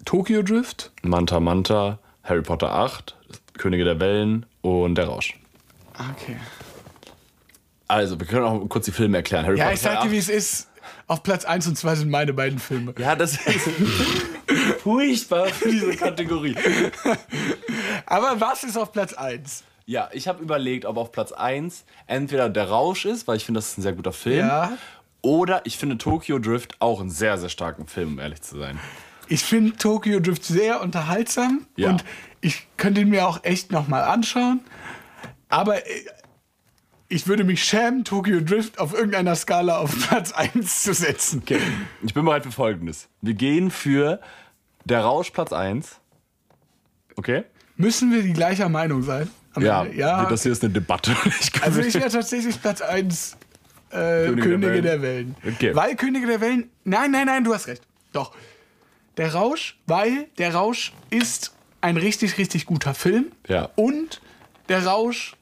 Tokyo 0.05 0.41
Drift. 0.41 0.91
Manta 1.01 1.39
Manta, 1.39 1.99
Harry 2.23 2.41
Potter 2.41 2.71
8, 2.73 3.15
Könige 3.57 3.83
der 3.83 3.99
Wellen 3.99 4.45
und 4.61 4.95
Der 4.95 5.07
Rausch. 5.07 5.37
Okay. 5.93 6.37
Also, 7.87 8.17
wir 8.17 8.25
können 8.25 8.45
auch 8.45 8.65
kurz 8.69 8.85
die 8.85 8.91
Filme 8.91 9.17
erklären. 9.17 9.45
Harry 9.45 9.57
Ja, 9.57 9.65
Potter 9.65 9.73
ich 9.75 9.81
sag 9.81 10.01
dir, 10.01 10.11
wie 10.11 10.17
es 10.17 10.29
ist. 10.29 10.69
Auf 11.07 11.23
Platz 11.23 11.45
1 11.45 11.67
und 11.67 11.77
2 11.77 11.95
sind 11.95 12.09
meine 12.09 12.33
beiden 12.33 12.59
Filme. 12.59 12.93
Ja, 12.97 13.15
das 13.15 13.33
ist 13.33 13.69
furchtbar 14.83 15.47
für 15.47 15.69
diese 15.71 15.95
Kategorie. 15.95 16.55
Aber 18.05 18.39
was 18.39 18.63
ist 18.63 18.77
auf 18.77 18.91
Platz 18.91 19.13
1? 19.13 19.63
Ja, 19.85 20.09
ich 20.13 20.27
habe 20.27 20.41
überlegt, 20.43 20.85
ob 20.85 20.97
auf 20.97 21.11
Platz 21.11 21.31
1 21.31 21.83
entweder 22.07 22.49
Der 22.49 22.69
Rausch 22.69 23.05
ist, 23.05 23.27
weil 23.27 23.37
ich 23.37 23.45
finde, 23.45 23.57
das 23.59 23.69
ist 23.71 23.77
ein 23.79 23.81
sehr 23.81 23.93
guter 23.93 24.13
Film. 24.13 24.47
Ja. 24.47 24.77
Oder 25.21 25.61
ich 25.65 25.77
finde 25.77 25.97
Tokyo 25.97 26.39
Drift 26.39 26.75
auch 26.79 26.99
einen 27.01 27.09
sehr, 27.09 27.37
sehr 27.37 27.49
starken 27.49 27.87
Film, 27.87 28.13
um 28.13 28.19
ehrlich 28.19 28.41
zu 28.41 28.57
sein. 28.57 28.79
Ich 29.27 29.43
finde 29.43 29.75
Tokyo 29.77 30.19
Drift 30.19 30.43
sehr 30.43 30.81
unterhaltsam 30.81 31.65
Ja. 31.75 31.89
und 31.89 32.03
ich 32.41 32.67
könnte 32.77 33.01
ihn 33.01 33.09
mir 33.09 33.27
auch 33.27 33.43
echt 33.43 33.71
nochmal 33.71 34.03
anschauen. 34.03 34.61
Aber 35.49 35.85
äh, 35.85 36.05
ich 37.11 37.27
würde 37.27 37.43
mich 37.43 37.63
schämen, 37.63 38.05
Tokyo 38.05 38.39
Drift 38.39 38.79
auf 38.79 38.93
irgendeiner 38.93 39.35
Skala 39.35 39.79
auf 39.79 40.07
Platz 40.07 40.31
1 40.31 40.83
zu 40.83 40.93
setzen. 40.93 41.41
Okay, 41.43 41.59
ich 42.01 42.13
bin 42.13 42.23
bereit 42.23 42.43
für 42.43 42.51
Folgendes. 42.51 43.09
Wir 43.21 43.33
gehen 43.33 43.69
für 43.69 44.21
Der 44.85 45.01
Rausch 45.01 45.29
Platz 45.31 45.51
1. 45.51 45.99
Okay? 47.17 47.43
Müssen 47.75 48.11
wir 48.11 48.23
die 48.23 48.33
gleicher 48.33 48.69
Meinung 48.69 49.03
sein? 49.03 49.29
Ja, 49.59 49.83
ja. 49.83 50.25
das 50.25 50.43
hier 50.43 50.53
ist 50.53 50.63
eine 50.63 50.73
Debatte. 50.73 51.15
Ich 51.25 51.61
Also 51.61 51.81
ich 51.81 51.93
wäre 51.93 52.09
tatsächlich 52.09 52.61
Platz 52.61 52.81
1 52.81 53.37
äh, 53.89 54.27
Könige 54.27 54.41
Könige, 54.41 54.71
der 54.71 54.81
der 54.81 55.01
Wellen. 55.01 55.35
Okay. 55.45 55.75
Weil 55.75 55.95
Könige 55.97 56.25
der 56.27 56.39
Wellen. 56.39 56.69
Nein, 56.85 57.11
nein, 57.11 57.25
nein, 57.25 57.43
du 57.43 57.53
hast 57.53 57.67
recht. 57.67 57.83
Doch. 58.13 58.33
Der 59.17 59.33
Rausch, 59.33 59.77
weil 59.85 60.29
der 60.37 60.53
Rausch 60.53 60.93
ist 61.09 61.53
ein 61.81 61.97
richtig, 61.97 62.37
richtig 62.37 62.65
guter 62.65 62.93
Film. 62.93 63.33
Ja. 63.49 63.69
Und 63.75 64.21
der 64.69 64.85
Rausch 64.85 65.35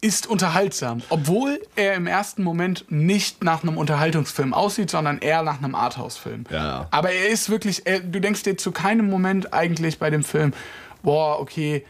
ist 0.00 0.28
unterhaltsam, 0.28 1.02
obwohl 1.08 1.60
er 1.74 1.94
im 1.94 2.06
ersten 2.06 2.44
Moment 2.44 2.84
nicht 2.88 3.42
nach 3.42 3.62
einem 3.62 3.76
Unterhaltungsfilm 3.76 4.54
aussieht, 4.54 4.90
sondern 4.90 5.18
eher 5.18 5.42
nach 5.42 5.58
einem 5.58 5.74
Arthouse-Film. 5.74 6.44
Ja. 6.50 6.86
Aber 6.90 7.10
er 7.10 7.28
ist 7.28 7.50
wirklich, 7.50 7.84
er, 7.84 8.00
du 8.00 8.20
denkst 8.20 8.44
dir 8.44 8.56
zu 8.56 8.70
keinem 8.70 9.10
Moment 9.10 9.52
eigentlich 9.52 9.98
bei 9.98 10.10
dem 10.10 10.22
Film, 10.22 10.52
boah, 11.02 11.40
okay, 11.40 11.84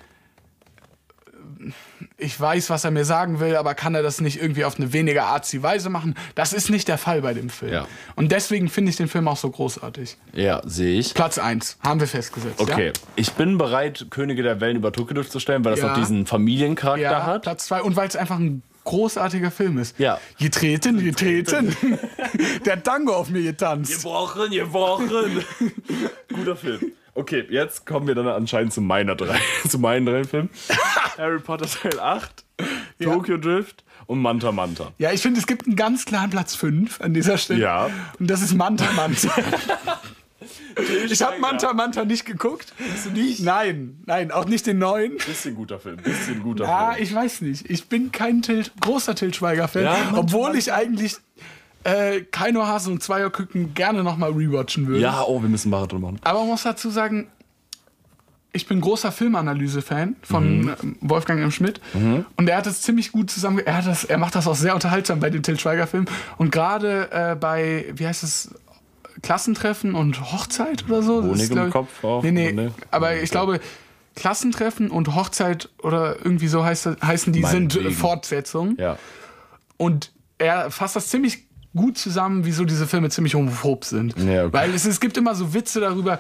ich 2.21 2.39
weiß, 2.41 2.69
was 2.71 2.85
er 2.85 2.91
mir 2.91 3.05
sagen 3.05 3.39
will, 3.39 3.55
aber 3.55 3.75
kann 3.75 3.95
er 3.95 4.03
das 4.03 4.21
nicht 4.21 4.43
irgendwie 4.43 4.65
auf 4.65 4.77
eine 4.77 4.93
weniger 4.93 5.27
artsy 5.27 5.63
Weise 5.63 5.89
machen? 5.89 6.17
Das 6.35 6.53
ist 6.53 6.69
nicht 6.69 6.89
der 6.89 6.99
Fall 6.99 7.23
bei 7.23 7.33
dem 7.33 7.49
Film. 7.49 7.73
Ja. 7.73 7.87
Und 8.17 8.33
deswegen 8.33 8.69
finde 8.69 8.91
ich 8.91 8.97
den 8.97 9.07
Film 9.09 9.29
auch 9.29 9.37
so 9.37 9.49
großartig. 9.51 10.17
ja, 10.33 10.61
sehe 10.67 10.99
ich. 10.99 11.15
Platz 11.15 11.39
1, 11.39 11.79
haben 11.85 12.01
wir 12.01 12.09
festgesetzt. 12.09 12.61
Okay, 12.61 12.89
Ja? 12.89 12.93
ich 13.17 13.33
bin 13.35 13.57
bereit, 13.57 14.07
Könige 14.11 14.43
der 14.43 14.61
Wellen 14.61 14.77
über 14.79 14.91
Tokyo 14.93 15.15
Drift 15.15 15.31
zu 15.31 15.39
stellen, 15.41 15.65
weil 15.65 15.73
das 15.73 15.81
Ja. 15.81 15.93
auch 15.93 15.97
diesen 15.99 16.27
Familiencharakter 16.27 17.01
Ja, 17.03 17.25
hat. 17.25 17.43
Platz 17.43 17.67
2 17.67 17.83
und 17.83 17.95
weil 17.95 18.09
es 18.09 18.17
einfach 18.17 18.39
ein 18.39 18.63
großartiger 18.85 19.51
Film 19.51 19.79
ist. 19.79 19.99
Ja. 19.99 20.19
Getreten, 20.41 21.05
getreten. 21.05 21.77
der 22.65 22.83
Tango 22.83 23.15
auf 23.15 23.29
mir 23.29 23.43
getanzt. 23.43 23.93
Gebrochen, 23.93 24.51
gebrochen. 24.51 25.45
Guter 26.35 26.57
Film. 26.57 26.93
Okay, 27.19 27.45
jetzt 27.51 27.85
kommen 27.85 28.07
wir 28.07 28.15
dann 28.15 28.29
anscheinend 28.29 28.73
zu 28.73 28.81
meiner 28.81 29.17
drei, 29.17 29.41
zu 29.69 29.81
meinen 29.81 30.07
drei 30.07 30.23
Filmen. 30.23 30.51
Harry 31.19 31.41
Potter 31.41 31.67
Teil 31.67 31.99
8, 31.99 32.45
Tokyo 33.03 33.37
Drift 33.39 33.83
und 34.07 34.21
Manta 34.21 34.53
Manta. 34.53 34.93
Ja, 34.99 35.11
ich 35.11 35.21
finde, 35.21 35.41
es 35.41 35.49
gibt 35.49 35.67
einen 35.67 35.75
ganz 35.75 36.05
klaren 36.05 36.31
Platz 36.31 36.55
5 36.55 37.01
an 37.01 37.15
dieser 37.15 37.37
Stelle. 37.37 37.59
Ja. 37.59 37.91
Und 38.21 38.31
das 38.31 38.41
ist 38.41 38.55
Manta 38.55 38.85
Manta. 38.93 39.35
ich 41.11 41.21
habe 41.21 41.41
Manta 41.41 41.73
Manta 41.73 42.05
nicht 42.05 42.25
geguckt. 42.25 42.73
Hast 42.93 43.07
du 43.07 43.11
nicht? 43.11 43.41
Nein, 43.41 44.01
nein, 44.07 44.31
auch 44.31 44.45
nicht 44.45 44.69
den 44.69 44.79
neuen. 44.79 45.17
Bisschen 45.17 45.57
guter 45.57 45.81
Film, 45.81 45.97
bisschen 45.97 46.41
guter 46.41 46.67
Ja, 46.67 46.93
Film. 46.93 47.03
ich 47.03 47.13
weiß 47.13 47.41
nicht. 47.41 47.69
Ich 47.69 47.89
bin 47.89 48.13
kein 48.13 48.43
Til 48.43 48.65
großer 48.81 49.17
Til 49.17 49.35
Schweiger-Fan, 49.35 49.83
Ja, 49.83 49.97
Manta 50.05 50.19
obwohl 50.21 50.55
ich 50.57 50.73
eigentlich 50.73 51.17
äh, 51.85 52.21
Keino 52.31 52.67
Hasen 52.67 52.95
und 52.95 53.03
Zweierküken 53.03 53.75
gerne 53.75 54.03
nochmal 54.03 54.33
rewatchen 54.33 54.87
würde. 54.87 55.01
Ja, 55.01 55.23
oh, 55.27 55.41
wir 55.43 55.49
müssen 55.49 55.71
Marathon 55.71 56.01
machen. 56.01 56.19
Aber 56.25 56.41
man 56.41 56.49
muss 56.49 56.63
dazu 56.65 56.91
sagen, 56.91 57.29
ich 58.53 58.67
bin 58.67 58.81
großer 58.81 59.13
Filmanalyse-Fan 59.13 60.17
von 60.23 60.61
Mhm. 60.63 60.75
ähm, 60.83 60.97
Wolfgang 61.01 61.41
M. 61.41 61.51
Schmidt. 61.51 61.81
Und 62.37 62.49
er 62.49 62.57
hat 62.57 62.67
es 62.67 62.81
ziemlich 62.83 63.13
gut 63.13 63.31
zusammen. 63.31 63.59
Er, 63.59 63.77
hat 63.77 63.87
das, 63.87 64.05
er 64.05 64.19
macht 64.19 64.35
das 64.35 64.47
auch 64.49 64.55
sehr 64.57 64.75
unterhaltsam 64.75 65.21
bei 65.21 65.31
den 65.31 65.43
Til 65.43 65.59
Schweiger-Filmen. 65.61 66.09
Und 66.39 66.51
gerade 66.51 67.11
äh, 67.13 67.37
bei, 67.37 67.85
wie 67.95 68.07
heißt 68.07 68.23
es, 68.25 68.55
Klassentreffen 69.23 69.95
und 69.95 70.33
Hochzeit 70.33 70.85
oder 70.89 71.03
so. 71.03 71.23
Honig 71.23 71.43
ist, 71.43 71.51
im 71.53 71.67
ich- 71.67 71.73
Kopf 71.73 72.03
auch, 72.05 72.23
Nee, 72.23 72.31
nee. 72.31 72.53
ne? 72.53 72.73
Aber 72.91 73.17
ich 73.17 73.31
glaube, 73.31 73.61
Klassentreffen 74.17 74.91
und 74.91 75.15
Hochzeit 75.15 75.69
oder 75.83 76.17
irgendwie 76.17 76.49
so 76.49 76.65
heißt, 76.65 76.89
heißen 77.05 77.33
die, 77.33 77.45
sind 77.45 77.77
äh, 77.77 77.91
Fortsetzungen. 77.91 78.77
Ja. 78.79 78.97
Und 79.77 80.13
er 80.39 80.71
fasst 80.71 80.97
das 80.97 81.09
ziemlich 81.09 81.45
gut 81.75 81.99
zusammen, 81.99 82.45
wieso 82.45 82.65
diese 82.65 82.87
Filme 82.87 83.11
ziemlich 83.11 83.35
homophob 83.35 83.85
sind. 83.85 84.19
Ja, 84.19 84.45
okay. 84.45 84.53
Weil 84.53 84.75
es, 84.75 84.85
es 84.85 85.01
gibt 85.01 85.17
immer 85.17 85.35
so 85.35 85.55
Witze 85.55 85.81
darüber, 85.81 86.19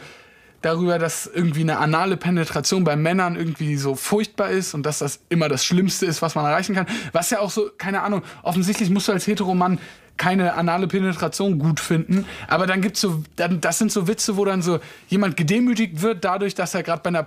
darüber, 0.62 0.98
dass 0.98 1.26
irgendwie 1.26 1.60
eine 1.60 1.78
anale 1.78 2.16
Penetration 2.16 2.84
bei 2.84 2.96
Männern 2.96 3.36
irgendwie 3.36 3.76
so 3.76 3.94
furchtbar 3.94 4.50
ist 4.50 4.74
und 4.74 4.84
dass 4.84 4.98
das 4.98 5.20
immer 5.28 5.48
das 5.48 5.64
Schlimmste 5.64 6.06
ist, 6.06 6.22
was 6.22 6.34
man 6.34 6.44
erreichen 6.44 6.74
kann. 6.74 6.86
Was 7.12 7.30
ja 7.30 7.40
auch 7.40 7.50
so, 7.50 7.70
keine 7.76 8.02
Ahnung, 8.02 8.22
offensichtlich 8.42 8.90
musst 8.90 9.08
du 9.08 9.12
als 9.12 9.26
Heteromann 9.26 9.78
keine 10.16 10.54
anale 10.54 10.88
Penetration 10.88 11.60
gut 11.60 11.78
finden, 11.78 12.26
aber 12.48 12.66
dann 12.66 12.82
gibt's 12.82 13.00
so, 13.00 13.22
dann, 13.36 13.60
das 13.60 13.78
sind 13.78 13.92
so 13.92 14.08
Witze, 14.08 14.36
wo 14.36 14.44
dann 14.44 14.62
so 14.62 14.80
jemand 15.06 15.36
gedemütigt 15.36 16.02
wird 16.02 16.24
dadurch, 16.24 16.56
dass 16.56 16.74
er 16.74 16.82
gerade 16.82 17.02
bei 17.02 17.08
einer 17.08 17.22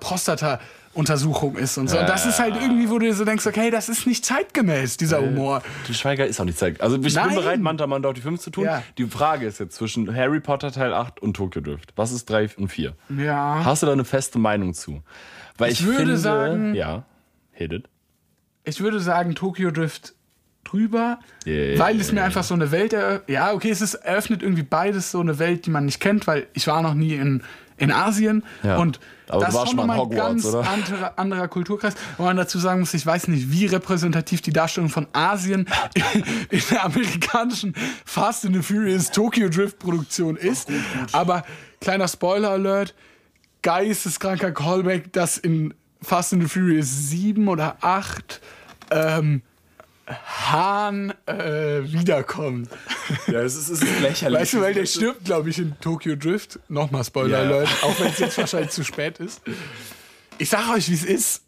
Prostata-Untersuchung 0.93 1.55
ist 1.57 1.77
und 1.77 1.89
so. 1.89 1.97
Und 1.99 2.07
das 2.09 2.25
ist 2.25 2.39
halt 2.39 2.55
irgendwie, 2.61 2.89
wo 2.89 2.99
du 2.99 3.05
dir 3.05 3.13
so 3.13 3.25
denkst, 3.25 3.45
okay, 3.47 3.69
das 3.71 3.89
ist 3.89 4.05
nicht 4.07 4.25
zeitgemäß, 4.25 4.97
dieser 4.97 5.21
Humor. 5.21 5.61
Die 5.87 5.93
Schweiger 5.93 6.25
ist 6.25 6.39
auch 6.39 6.45
nicht 6.45 6.57
zeigt. 6.57 6.81
Also 6.81 6.97
ich 7.01 7.13
Nein. 7.15 7.27
bin 7.29 7.35
bereit, 7.37 7.59
Manta 7.59 7.87
Manta 7.87 8.09
auf 8.09 8.15
die 8.15 8.21
5 8.21 8.39
zu 8.39 8.49
tun. 8.51 8.65
Ja. 8.65 8.83
Die 8.97 9.05
Frage 9.05 9.45
ist 9.45 9.59
jetzt 9.59 9.75
zwischen 9.75 10.13
Harry 10.15 10.39
Potter 10.39 10.71
Teil 10.71 10.93
8 10.93 11.21
und 11.21 11.35
Tokyo 11.35 11.61
Drift. 11.61 11.93
Was 11.95 12.11
ist 12.11 12.29
3 12.29 12.49
und 12.57 12.67
4? 12.69 12.93
Ja. 13.17 13.61
Hast 13.63 13.83
du 13.83 13.87
da 13.87 13.93
eine 13.93 14.05
feste 14.05 14.39
Meinung 14.39 14.73
zu? 14.73 15.01
Weil 15.57 15.71
ich, 15.71 15.79
Ich 15.81 15.85
würde 15.85 15.97
finde, 15.99 16.17
sagen- 16.17 16.75
ja, 16.75 17.03
hit 17.51 17.73
it. 17.73 17.89
Ich 18.63 18.79
würde 18.81 18.99
sagen, 18.99 19.35
Tokyo 19.35 19.71
Drift 19.71 20.13
drüber, 20.63 21.19
Yeah. 21.47 21.79
weil 21.79 21.99
es 21.99 22.11
mir 22.11 22.23
einfach 22.23 22.43
so 22.43 22.53
eine 22.53 22.69
Welt 22.71 22.93
eröffnet. 22.93 23.29
Ja, 23.29 23.51
okay, 23.53 23.71
es 23.71 23.81
ist, 23.81 23.95
eröffnet 23.95 24.43
irgendwie 24.43 24.61
beides 24.63 25.11
so 25.11 25.19
eine 25.19 25.39
Welt, 25.39 25.65
die 25.65 25.71
man 25.71 25.85
nicht 25.85 25.99
kennt, 25.99 26.27
weil 26.27 26.45
ich 26.53 26.67
war 26.67 26.81
noch 26.83 26.93
nie 26.93 27.15
in, 27.15 27.41
in 27.81 27.91
Asien 27.91 28.43
Ja. 28.63 28.77
und 28.77 28.99
Aber 29.27 29.45
das 29.45 29.55
ist 29.55 29.67
schon 29.69 29.75
mal 29.77 29.89
ein 29.93 29.99
Hogwarts, 29.99 30.43
ganz 30.43 30.45
oder? 30.45 30.69
anderer, 30.69 31.19
anderer 31.19 31.47
Kulturkreis. 31.47 31.93
Wo 32.17 32.23
man 32.23 32.37
dazu 32.37 32.59
sagen 32.59 32.79
muss, 32.81 32.93
ich 32.93 33.05
weiß 33.05 33.27
nicht, 33.29 33.51
wie 33.51 33.65
repräsentativ 33.65 34.41
die 34.41 34.51
Darstellung 34.53 34.89
von 34.89 35.07
Asien 35.13 35.67
in 36.49 36.61
der 36.71 36.85
amerikanischen 36.85 37.73
Fast 38.05 38.45
and 38.45 38.55
the 38.55 38.61
Furious 38.61 39.11
Tokyo 39.11 39.49
Drift 39.49 39.79
Produktion 39.79 40.35
ist. 40.37 40.69
Aber 41.11 41.43
kleiner 41.79 42.07
Spoiler 42.07 42.51
Alert, 42.51 42.93
geisteskranker 43.61 44.51
Callback, 44.51 45.13
dass 45.13 45.37
in 45.37 45.73
Fast 46.01 46.33
and 46.33 46.41
the 46.43 46.49
Furious 46.49 46.87
7 47.09 47.47
oder 47.47 47.77
8 47.81 48.41
ähm, 48.91 49.41
Hahn 50.07 51.13
äh, 51.25 51.81
wiederkommt. 51.83 52.69
Ja, 53.27 53.41
es 53.41 53.55
ist, 53.55 53.69
es 53.69 53.81
ist 53.81 53.99
lächerlich. 54.01 54.39
Weißt 54.41 54.53
du, 54.53 54.61
weil 54.61 54.73
der 54.73 54.85
stirbt, 54.85 55.25
glaube 55.25 55.49
ich, 55.49 55.59
in 55.59 55.75
Tokyo 55.79 56.15
Drift. 56.15 56.59
Nochmal 56.69 57.03
Spoiler 57.03 57.43
Ja. 57.43 57.49
Alert, 57.49 57.69
auch 57.83 57.99
wenn 57.99 58.07
es 58.07 58.19
jetzt 58.19 58.37
wahrscheinlich 58.37 58.71
zu 58.71 58.83
spät 58.83 59.19
ist. 59.19 59.41
Ich 60.37 60.49
sag 60.49 60.69
euch, 60.73 60.89
wie 60.89 60.93
es 60.95 61.03
ist. 61.03 61.43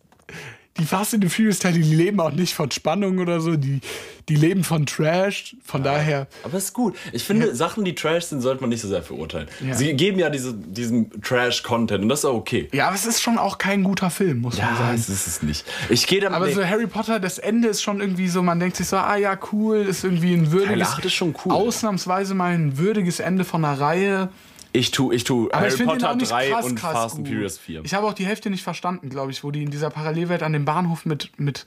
Die 0.79 0.85
Fast 0.85 1.13
and 1.13 1.23
the 1.23 1.29
Furious 1.29 1.59
Teile, 1.59 1.79
die 1.79 1.95
leben 1.95 2.19
auch 2.19 2.31
nicht 2.31 2.55
von 2.55 2.71
Spannung 2.71 3.19
oder 3.19 3.39
so, 3.39 3.55
die, 3.55 3.79
die 4.27 4.35
leben 4.35 4.63
von 4.63 4.87
Trash. 4.87 5.55
Von 5.63 5.83
daher, 5.83 6.27
Aber 6.43 6.57
ist 6.57 6.73
gut. 6.73 6.95
Ich 7.11 7.23
finde, 7.23 7.55
Sachen, 7.55 7.85
die 7.85 7.93
Trash 7.93 8.25
sind, 8.25 8.41
sollte 8.41 8.61
man 8.61 8.71
nicht 8.71 8.81
so 8.81 8.87
sehr 8.87 9.03
verurteilen. 9.03 9.47
Ja. 9.63 9.75
Sie 9.75 9.93
geben 9.93 10.17
ja 10.17 10.31
diese, 10.31 10.53
diesen 10.53 11.21
Trash-Content 11.21 12.01
und 12.01 12.09
das 12.09 12.19
ist 12.19 12.25
auch 12.25 12.33
okay. 12.33 12.69
ja, 12.73 12.87
aber 12.87 12.95
es 12.95 13.05
ist 13.05 13.21
schon 13.21 13.37
auch 13.37 13.59
kein 13.59 13.83
guter 13.83 14.09
Film, 14.09 14.41
muss 14.41 14.57
man 14.57 14.75
sagen. 14.75 14.95
es 14.95 15.09
ist 15.09 15.27
es 15.27 15.43
nicht. 15.43 15.63
Ich 15.89 16.07
gehe 16.07 16.21
damit. 16.21 16.35
Aber 16.35 16.49
so 16.49 16.65
Harry 16.65 16.87
Potter, 16.87 17.19
das 17.19 17.37
Ende 17.37 17.67
ist 17.67 17.83
schon 17.83 18.01
irgendwie 18.01 18.27
so, 18.27 18.41
man 18.41 18.59
denkt 18.59 18.77
sich 18.77 18.87
so, 18.87 18.97
ah 18.97 19.15
ja, 19.15 19.37
cool, 19.51 19.77
ist 19.77 20.03
irgendwie 20.03 20.33
ein 20.33 20.51
würdiges, 20.51 20.87
acht 20.87 21.05
ist 21.05 21.13
schon 21.13 21.35
cool. 21.45 21.51
ausnahmsweise 21.51 22.33
mal 22.33 22.53
ein 22.53 22.79
würdiges 22.79 23.19
Ende 23.19 23.43
von 23.43 23.63
einer 23.63 23.79
Reihe. 23.79 24.29
Ich 24.73 24.91
tu, 24.91 25.11
ich 25.11 25.23
tu 25.23 25.49
Aber 25.51 25.61
Harry 25.65 25.73
ich 25.73 25.83
Potter 25.85 26.11
auch 26.11 26.15
nicht 26.15 26.31
3 26.31 26.49
krass, 26.49 26.65
und 26.65 26.75
krass 26.75 26.93
Fast 26.93 27.15
and 27.15 27.25
gut. 27.25 27.33
Furious 27.33 27.57
4. 27.59 27.85
Ich 27.85 27.93
habe 27.93 28.05
auch 28.07 28.13
die 28.13 28.25
Hälfte 28.25 28.49
nicht 28.49 28.63
verstanden, 28.63 29.09
glaube 29.09 29.31
ich, 29.31 29.43
wo 29.43 29.51
die 29.51 29.63
in 29.63 29.71
dieser 29.71 29.89
Parallelwelt 29.89 30.43
an 30.43 30.51
dem 30.53 30.65
Bahnhof 30.65 31.05
mit, 31.05 31.31
mit. 31.37 31.65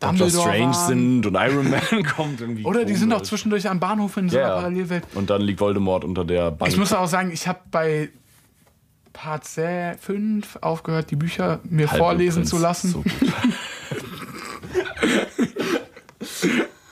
Dumbledore 0.00 0.48
Strange 0.48 0.74
waren. 0.74 0.88
sind 0.88 1.26
und 1.26 1.34
Iron 1.36 1.70
Man 1.70 2.04
kommt 2.16 2.40
irgendwie. 2.40 2.64
Oder 2.64 2.84
die 2.84 2.94
sind 2.96 3.12
auch 3.12 3.20
zwischendurch 3.22 3.68
am 3.68 3.78
Bahnhof 3.78 4.16
in 4.16 4.28
so 4.28 4.36
Ja, 4.36 4.44
einer 4.46 4.54
ja. 4.54 4.60
Parallelwelt. 4.60 5.04
Und 5.14 5.30
dann 5.30 5.42
liegt 5.42 5.60
Voldemort 5.60 6.04
unter 6.04 6.24
der 6.24 6.50
Bank. 6.50 6.72
Ich 6.72 6.76
muss 6.78 6.92
auch 6.92 7.06
sagen, 7.06 7.30
ich 7.32 7.46
habe 7.46 7.60
bei 7.70 8.08
Part 9.12 9.46
5 9.46 10.58
aufgehört, 10.60 11.10
die 11.12 11.16
Bücher 11.16 11.60
mir 11.64 11.86
vorlesen 11.86 12.44
Halbblut-Prinz. 12.44 12.50
zu 12.50 12.58
lassen. 12.58 12.90
So 12.90 13.02
gut. 13.02 13.14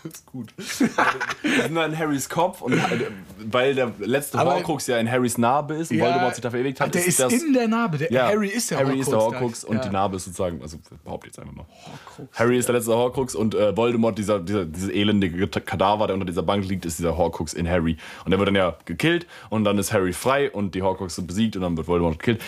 ist 0.05 0.27
gut. 0.27 0.55
Dann 1.75 1.93
in 1.93 1.99
Harrys 1.99 2.29
Kopf 2.29 2.61
und 2.63 2.75
weil 3.51 3.75
der 3.75 3.93
letzte 3.99 4.39
Aber- 4.39 4.55
Horcrux 4.55 4.87
ja 4.87 4.99
in 4.99 5.11
Harrys 5.11 5.39
Narbe 5.39 5.75
ist 5.75 5.91
und 5.91 6.01
Voldemort 6.01 6.35
sich 6.35 6.43
da 6.43 6.51
verewigt 6.51 6.81
hat, 6.81 6.95
der 6.95 7.05
ist, 7.05 7.19
das 7.21 7.33
in 7.33 7.53
der 7.53 7.69
Narbe. 7.69 7.99
Der, 7.99 8.11
Ja, 8.13 8.27
Harry 8.29 8.49
ist 8.49 8.71
der 8.71 8.79
Harry 8.79 8.89
Horcrux. 8.89 9.07
ist 9.07 9.11
der 9.13 9.19
Horcrux 9.21 9.65
und 9.65 9.77
ja. 9.77 9.83
die 9.83 9.89
Narbe 9.91 10.17
ist 10.17 10.25
sozusagen, 10.25 10.61
also 10.63 10.79
behaupte 11.05 11.27
jetzt 11.29 11.39
einfach 11.39 11.55
mal. 11.55 11.67
Harry 12.35 12.59
ist 12.59 12.69
der 12.69 12.75
letzte 12.77 12.95
Horcrux 12.95 13.35
und 13.35 13.55
äh, 13.55 13.77
Voldemort, 13.77 14.19
dieser, 14.19 14.41
dieser, 14.41 14.65
dieses 14.65 14.91
elendige 14.91 15.47
Kadaver, 15.49 16.07
der 16.07 16.15
unter 16.15 16.27
dieser 16.27 16.43
Bank 16.43 16.65
liegt, 16.69 16.85
ist 16.85 16.99
dieser 16.99 17.17
Horcrux 17.17 17.53
in 17.55 17.69
Harry. 17.69 17.97
Und 18.25 18.31
der 18.31 18.39
wird 18.39 18.49
dann 18.49 18.57
ja 18.57 18.77
gekillt 18.85 19.27
und 19.49 19.65
dann 19.65 19.79
ist 19.79 19.93
Harry 19.93 20.13
frei 20.13 20.51
und 20.51 20.75
die 20.75 20.83
Horcrux 20.83 21.15
sind 21.17 21.27
besiegt 21.27 21.57
und 21.57 21.63
dann 21.63 21.77
wird 21.77 21.87
Voldemort 21.89 22.19
gekillt. 22.19 22.43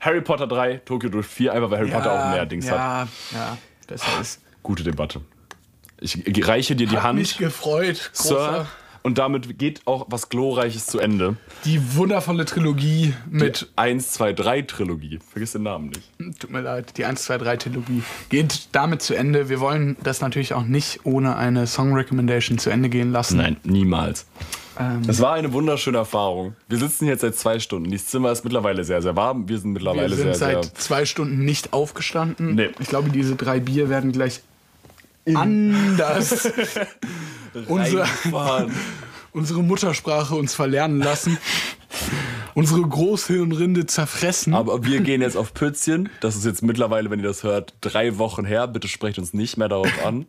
Harry 0.00 0.20
Potter 0.20 0.46
3, 0.46 0.76
Tokyo 0.84 1.08
Drift 1.10 1.30
4, 1.32 1.52
einfach 1.52 1.70
weil 1.70 1.78
Harry 1.80 1.90
Potter 1.90 2.12
auch 2.12 2.30
mehr 2.32 2.46
Dings 2.46 2.70
hat. 2.70 2.76
ja, 2.78 3.08
Ja, 3.32 3.58
besser 3.86 4.06
ist. 4.20 4.40
Gute 4.62 4.84
Debatte. 4.84 5.20
Ich 6.00 6.46
reiche 6.46 6.76
dir 6.76 6.86
die 6.86 6.98
Hat 6.98 7.14
mich 7.14 7.32
Hand, 7.32 7.38
gefreut. 7.40 8.10
Sir. 8.12 8.34
Großer. 8.36 8.66
Und 9.04 9.16
damit 9.16 9.58
geht 9.58 9.86
auch 9.86 10.06
was 10.10 10.28
Glorreiches 10.28 10.86
zu 10.86 10.98
Ende. 10.98 11.36
Die 11.64 11.96
wundervolle 11.96 12.44
Trilogie 12.44 13.14
mit 13.30 13.70
1, 13.76 14.10
2, 14.12 14.32
3 14.34 14.62
Trilogie. 14.62 15.18
Vergiss 15.30 15.52
den 15.52 15.62
Namen 15.62 15.90
nicht. 15.90 16.38
Tut 16.40 16.50
mir 16.50 16.60
leid, 16.60 16.94
die 16.98 17.04
1, 17.04 17.22
2, 17.22 17.38
3 17.38 17.56
Trilogie 17.56 18.02
geht 18.28 18.68
damit 18.72 19.00
zu 19.00 19.14
Ende. 19.14 19.48
Wir 19.48 19.60
wollen 19.60 19.96
das 20.02 20.20
natürlich 20.20 20.52
auch 20.52 20.64
nicht 20.64 21.00
ohne 21.04 21.36
eine 21.36 21.66
Song 21.66 21.94
Recommendation 21.94 22.58
zu 22.58 22.70
Ende 22.70 22.88
gehen 22.88 23.12
lassen. 23.12 23.36
Nein, 23.38 23.56
niemals. 23.62 24.26
Ähm, 24.78 25.02
Es 25.08 25.20
war 25.20 25.34
eine 25.34 25.52
wunderschöne 25.52 25.96
Erfahrung. 25.98 26.54
Wir 26.68 26.78
sitzen 26.78 27.06
jetzt 27.06 27.20
seit 27.22 27.36
zwei 27.36 27.60
Stunden. 27.60 27.90
Dieses 27.90 28.08
Zimmer 28.08 28.32
ist 28.32 28.44
mittlerweile 28.44 28.84
sehr, 28.84 29.00
sehr 29.00 29.16
warm. 29.16 29.48
Wir 29.48 29.58
sind 29.58 29.70
wir 29.70 29.74
mittlerweile 29.74 30.14
sind 30.16 30.24
sehr, 30.24 30.34
seit 30.34 30.64
sehr. 30.64 30.74
zwei 30.74 31.04
Stunden 31.06 31.44
nicht 31.44 31.72
aufgestanden. 31.72 32.56
Nee. 32.56 32.70
Ich 32.80 32.88
glaube, 32.88 33.10
diese 33.10 33.36
drei 33.36 33.60
Bier 33.60 33.88
werden 33.88 34.12
gleich 34.12 34.40
anders 35.36 36.48
unsere, 37.68 38.06
unsere 39.32 39.62
Muttersprache 39.62 40.34
uns 40.34 40.54
verlernen 40.54 41.00
lassen. 41.00 41.38
unsere 42.54 42.82
Großhirnrinde 42.82 43.86
zerfressen. 43.86 44.54
Aber 44.54 44.84
wir 44.84 45.00
gehen 45.00 45.22
jetzt 45.22 45.36
auf 45.36 45.54
Pützchen. 45.54 46.08
Das 46.20 46.36
ist 46.36 46.44
jetzt 46.44 46.62
mittlerweile, 46.62 47.10
wenn 47.10 47.20
ihr 47.20 47.26
das 47.26 47.42
hört, 47.42 47.74
drei 47.80 48.18
Wochen 48.18 48.44
her. 48.44 48.66
Bitte 48.66 48.88
sprecht 48.88 49.18
uns 49.18 49.32
nicht 49.32 49.56
mehr 49.56 49.68
darauf 49.68 49.92
an. 50.04 50.26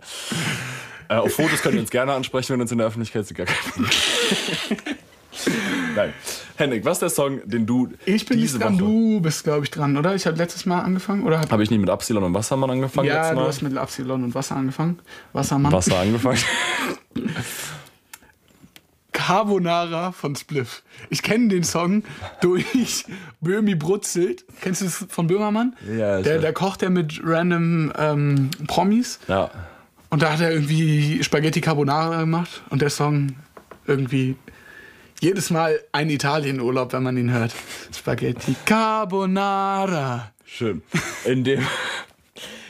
äh, 1.10 1.16
auf 1.16 1.34
Fotos 1.34 1.62
könnt 1.62 1.76
ihr 1.76 1.82
uns 1.82 1.92
gerne 1.92 2.14
ansprechen, 2.14 2.54
wenn 2.54 2.62
uns 2.62 2.72
in 2.72 2.78
der 2.78 2.88
Öffentlichkeit 2.88 3.24
ist 3.24 3.36
gar 3.36 3.46
kein. 3.46 3.56
Nein. 5.96 6.14
Henrik, 6.58 6.84
was 6.86 6.98
ist 6.98 7.02
der 7.02 7.10
Song, 7.10 7.42
den 7.46 7.66
du 7.66 7.90
ich 8.06 8.26
bin 8.26 8.38
diese 8.38 8.58
nicht 8.58 8.66
dran, 8.66 8.74
Woche... 8.80 8.84
du 8.90 9.22
bist, 9.22 9.44
glaube 9.44 9.64
ich, 9.64 9.72
dran, 9.72 9.96
oder? 9.98 10.16
Ich 10.16 10.26
habe 10.28 10.38
letztes 10.38 10.66
Mal 10.66 10.82
angefangen. 10.82 11.24
Oder 11.24 11.40
hab, 11.40 11.52
Habe 11.52 11.64
ich 11.64 11.70
nicht 11.70 11.80
mit 11.80 11.90
Absilon 11.90 12.24
und 12.24 12.34
Wassermann 12.34 12.70
angefangen 12.72 13.08
ja, 13.08 13.16
letztes 13.16 13.30
du 13.32 13.36
Mal? 13.42 13.48
hast 13.48 13.62
mit 13.62 13.78
Epsilon 13.78 14.24
und 14.24 14.36
Wasser 14.36 14.56
angefangen. 14.56 15.00
Wassermann. 15.34 15.72
Wasser 15.72 16.00
angefangen. 16.00 16.40
Carbonara 19.12 20.12
von 20.12 20.36
Spliff. 20.36 20.84
Ich 21.10 21.24
kenne 21.24 21.48
den 21.50 21.64
Song 21.64 22.04
durch 22.42 23.06
Böhmi 23.42 23.76
Brutzelt. 23.76 24.46
Kennst 24.62 24.82
du 24.82 24.86
es 24.86 25.06
von 25.10 25.28
Böhmermann? 25.28 25.76
Ja, 25.98 26.22
Der, 26.22 26.40
der 26.40 26.54
kocht 26.54 26.82
ja 26.82 26.90
mit 26.90 27.20
random 27.24 27.92
ähm, 27.98 28.50
Promis. 28.68 29.20
ja. 29.28 29.50
Und 30.12 30.24
da 30.24 30.34
hat 30.34 30.42
er 30.42 30.52
irgendwie 30.52 31.24
Spaghetti 31.24 31.62
Carbonara 31.62 32.22
gemacht. 32.22 32.64
Und 32.72 32.82
der 32.82 32.90
Song 32.90 33.36
irgendwie 33.86 34.36
jedes 35.22 35.50
Mal 35.50 35.80
ein 35.92 36.10
Italienurlaub, 36.10 36.94
wenn 36.94 37.04
man 37.04 37.18
ihn 37.18 37.32
hört. 37.32 37.54
Spaghetti 37.96 38.56
Carbonara. 38.66 40.32
Schön. 40.46 40.82
In 41.26 41.44
dem, 41.44 41.66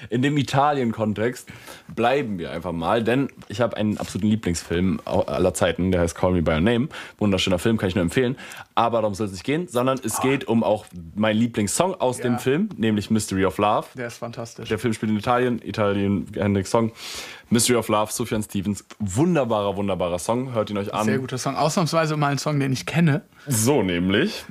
in 0.09 0.21
dem 0.21 0.37
Italien-Kontext 0.37 1.49
bleiben 1.93 2.39
wir 2.39 2.51
einfach 2.51 2.71
mal, 2.71 3.03
denn 3.03 3.29
ich 3.47 3.61
habe 3.61 3.77
einen 3.77 3.97
absoluten 3.97 4.27
Lieblingsfilm 4.29 4.99
aller 5.05 5.53
Zeiten, 5.53 5.91
der 5.91 6.01
heißt 6.01 6.15
Call 6.15 6.33
Me 6.33 6.41
By 6.41 6.51
Your 6.53 6.61
Name. 6.61 6.89
Wunderschöner 7.17 7.59
Film, 7.59 7.77
kann 7.77 7.89
ich 7.89 7.95
nur 7.95 8.03
empfehlen. 8.03 8.37
Aber 8.75 9.01
darum 9.01 9.15
soll 9.15 9.27
es 9.27 9.33
nicht 9.33 9.43
gehen, 9.43 9.67
sondern 9.67 9.99
es 10.03 10.21
geht 10.21 10.47
um 10.47 10.63
auch 10.63 10.85
meinen 11.15 11.37
Lieblingssong 11.37 11.95
aus 11.95 12.17
dem 12.19 12.39
Film, 12.39 12.69
nämlich 12.77 13.09
Mystery 13.09 13.45
of 13.45 13.57
Love. 13.57 13.87
Der 13.95 14.07
ist 14.07 14.17
fantastisch. 14.17 14.69
Der 14.69 14.79
Film 14.79 14.93
spielt 14.93 15.11
in 15.11 15.17
Italien, 15.17 15.61
Italien, 15.63 16.27
Hendrik 16.33 16.67
Song. 16.67 16.91
Mystery 17.49 17.77
of 17.77 17.87
Love, 17.87 18.11
Sufjan 18.11 18.43
Stevens. 18.43 18.85
Wunderbarer, 18.99 19.75
wunderbarer 19.75 20.19
Song. 20.19 20.53
Hört 20.53 20.69
ihn 20.69 20.77
euch 20.77 20.93
an. 20.93 21.05
Sehr 21.05 21.19
guter 21.19 21.37
Song. 21.37 21.55
Ausnahmsweise 21.55 22.15
mal 22.15 22.31
ein 22.31 22.37
Song, 22.37 22.59
den 22.59 22.71
ich 22.71 22.85
kenne. 22.85 23.23
So 23.47 23.81
nämlich. 23.81 24.45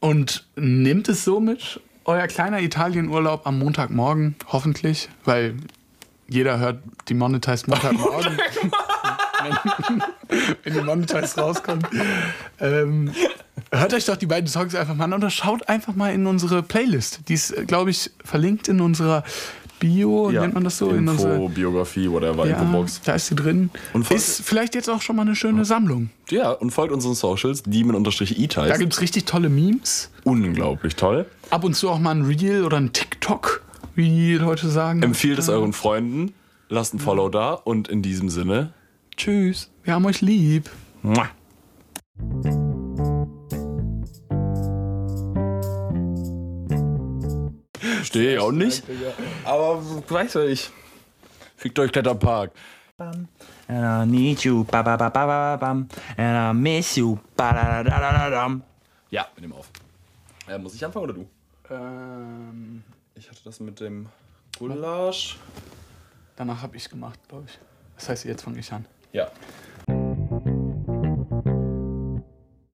Und 0.00 0.46
nehmt 0.54 1.08
es 1.08 1.24
so 1.24 1.40
mit, 1.40 1.80
euer 2.08 2.26
kleiner 2.26 2.60
Italienurlaub 2.60 3.46
am 3.46 3.58
Montagmorgen, 3.58 4.34
hoffentlich, 4.46 5.10
weil 5.26 5.56
jeder 6.26 6.58
hört 6.58 6.82
die 7.08 7.14
Monetized 7.14 7.68
Montagmorgen. 7.68 8.38
wenn, 9.42 10.02
wenn 10.64 10.72
die 10.72 10.80
Monetized 10.80 11.36
rauskommt. 11.36 11.86
Ähm, 12.60 13.12
hört 13.70 13.92
euch 13.92 14.06
doch 14.06 14.16
die 14.16 14.26
beiden 14.26 14.48
Songs 14.48 14.74
einfach 14.74 14.94
mal 14.94 15.04
an 15.04 15.12
oder 15.12 15.28
schaut 15.28 15.68
einfach 15.68 15.94
mal 15.94 16.12
in 16.14 16.26
unsere 16.26 16.62
Playlist. 16.62 17.20
Die 17.28 17.34
ist, 17.34 17.54
glaube 17.66 17.90
ich, 17.90 18.10
verlinkt 18.24 18.68
in 18.68 18.80
unserer 18.80 19.22
Bio, 19.78 20.30
nennt 20.30 20.54
man 20.54 20.64
das 20.64 20.78
so? 20.78 20.90
in 20.90 20.98
Info, 20.98 21.12
unsere, 21.12 21.48
Biografie, 21.48 22.10
whatever, 22.10 22.46
ja, 22.46 22.60
Infobox. 22.60 23.00
da 23.04 23.14
ist 23.14 23.28
sie 23.28 23.34
drin. 23.34 23.70
Und 23.92 24.10
ist 24.10 24.42
vielleicht 24.42 24.74
jetzt 24.74 24.88
auch 24.88 25.02
schon 25.02 25.16
mal 25.16 25.22
eine 25.22 25.36
schöne 25.36 25.64
Sammlung. 25.64 26.10
Ja, 26.30 26.50
und 26.52 26.70
folgt 26.70 26.92
unseren 26.92 27.14
Socials, 27.14 27.62
demon-e 27.62 28.46
Da 28.46 28.76
gibt 28.76 28.92
es 28.92 29.00
richtig 29.00 29.24
tolle 29.24 29.48
Memes. 29.48 30.10
Unglaublich 30.24 30.96
toll. 30.96 31.26
ab 31.50 31.64
und 31.64 31.74
zu 31.74 31.90
auch 31.90 31.98
mal 31.98 32.12
ein 32.12 32.24
Reel 32.24 32.64
oder 32.64 32.76
ein 32.76 32.92
TikTok, 32.92 33.62
wie 33.94 34.08
die 34.08 34.34
Leute 34.34 34.68
sagen. 34.68 35.02
Empfiehlt 35.02 35.38
es 35.38 35.48
euren 35.48 35.72
Freunden, 35.72 36.32
lasst 36.68 36.94
ein 36.94 36.98
Follow 36.98 37.28
da 37.28 37.52
und 37.52 37.88
in 37.88 38.02
diesem 38.02 38.28
Sinne, 38.28 38.72
tschüss. 39.16 39.70
Wir 39.84 39.94
haben 39.94 40.04
euch 40.06 40.20
lieb. 40.20 40.70
Mua. 41.02 41.28
Stehe 48.08 48.34
ich 48.36 48.40
auch 48.40 48.52
nicht. 48.52 48.82
Aber 49.44 49.82
weiß 50.08 50.34
ja 50.34 50.44
ich. 50.44 50.70
Fickt 51.56 51.78
euch 51.78 51.92
Kletterpark. 51.92 52.52
And 52.98 53.28
I 53.68 54.06
need 54.06 54.40
you, 54.44 54.64
ba 54.64 54.82
ba 54.82 54.96
ba 54.96 55.10
ba 55.10 55.26
ba 55.26 55.56
bam. 55.56 55.88
And 56.16 56.56
I 56.58 56.58
miss 56.58 56.96
you, 56.96 57.18
ba 57.36 57.52
da 57.52 57.82
da 57.82 58.00
da 58.00 58.12
da 58.12 58.30
dam. 58.30 58.62
Ja, 59.10 59.28
wir 59.34 59.42
nehmen 59.42 59.52
auf. 59.52 59.68
Äh, 60.48 60.56
muss 60.58 60.74
ich 60.74 60.82
anfangen 60.82 61.04
oder 61.04 61.12
du? 61.12 61.28
Ähm, 61.70 62.82
Ich 63.14 63.28
hatte 63.28 63.40
das 63.44 63.60
mit 63.60 63.78
dem 63.78 64.06
Gulasch. 64.58 65.36
danach 66.36 66.62
habe 66.62 66.76
ich 66.78 66.88
gemacht, 66.88 67.18
glaube 67.28 67.44
ich. 67.46 67.58
Das 67.96 68.08
heißt, 68.08 68.24
jetzt 68.24 68.42
fange 68.42 68.58
ich 68.60 68.72
an. 68.72 68.86
Ja. 69.12 69.28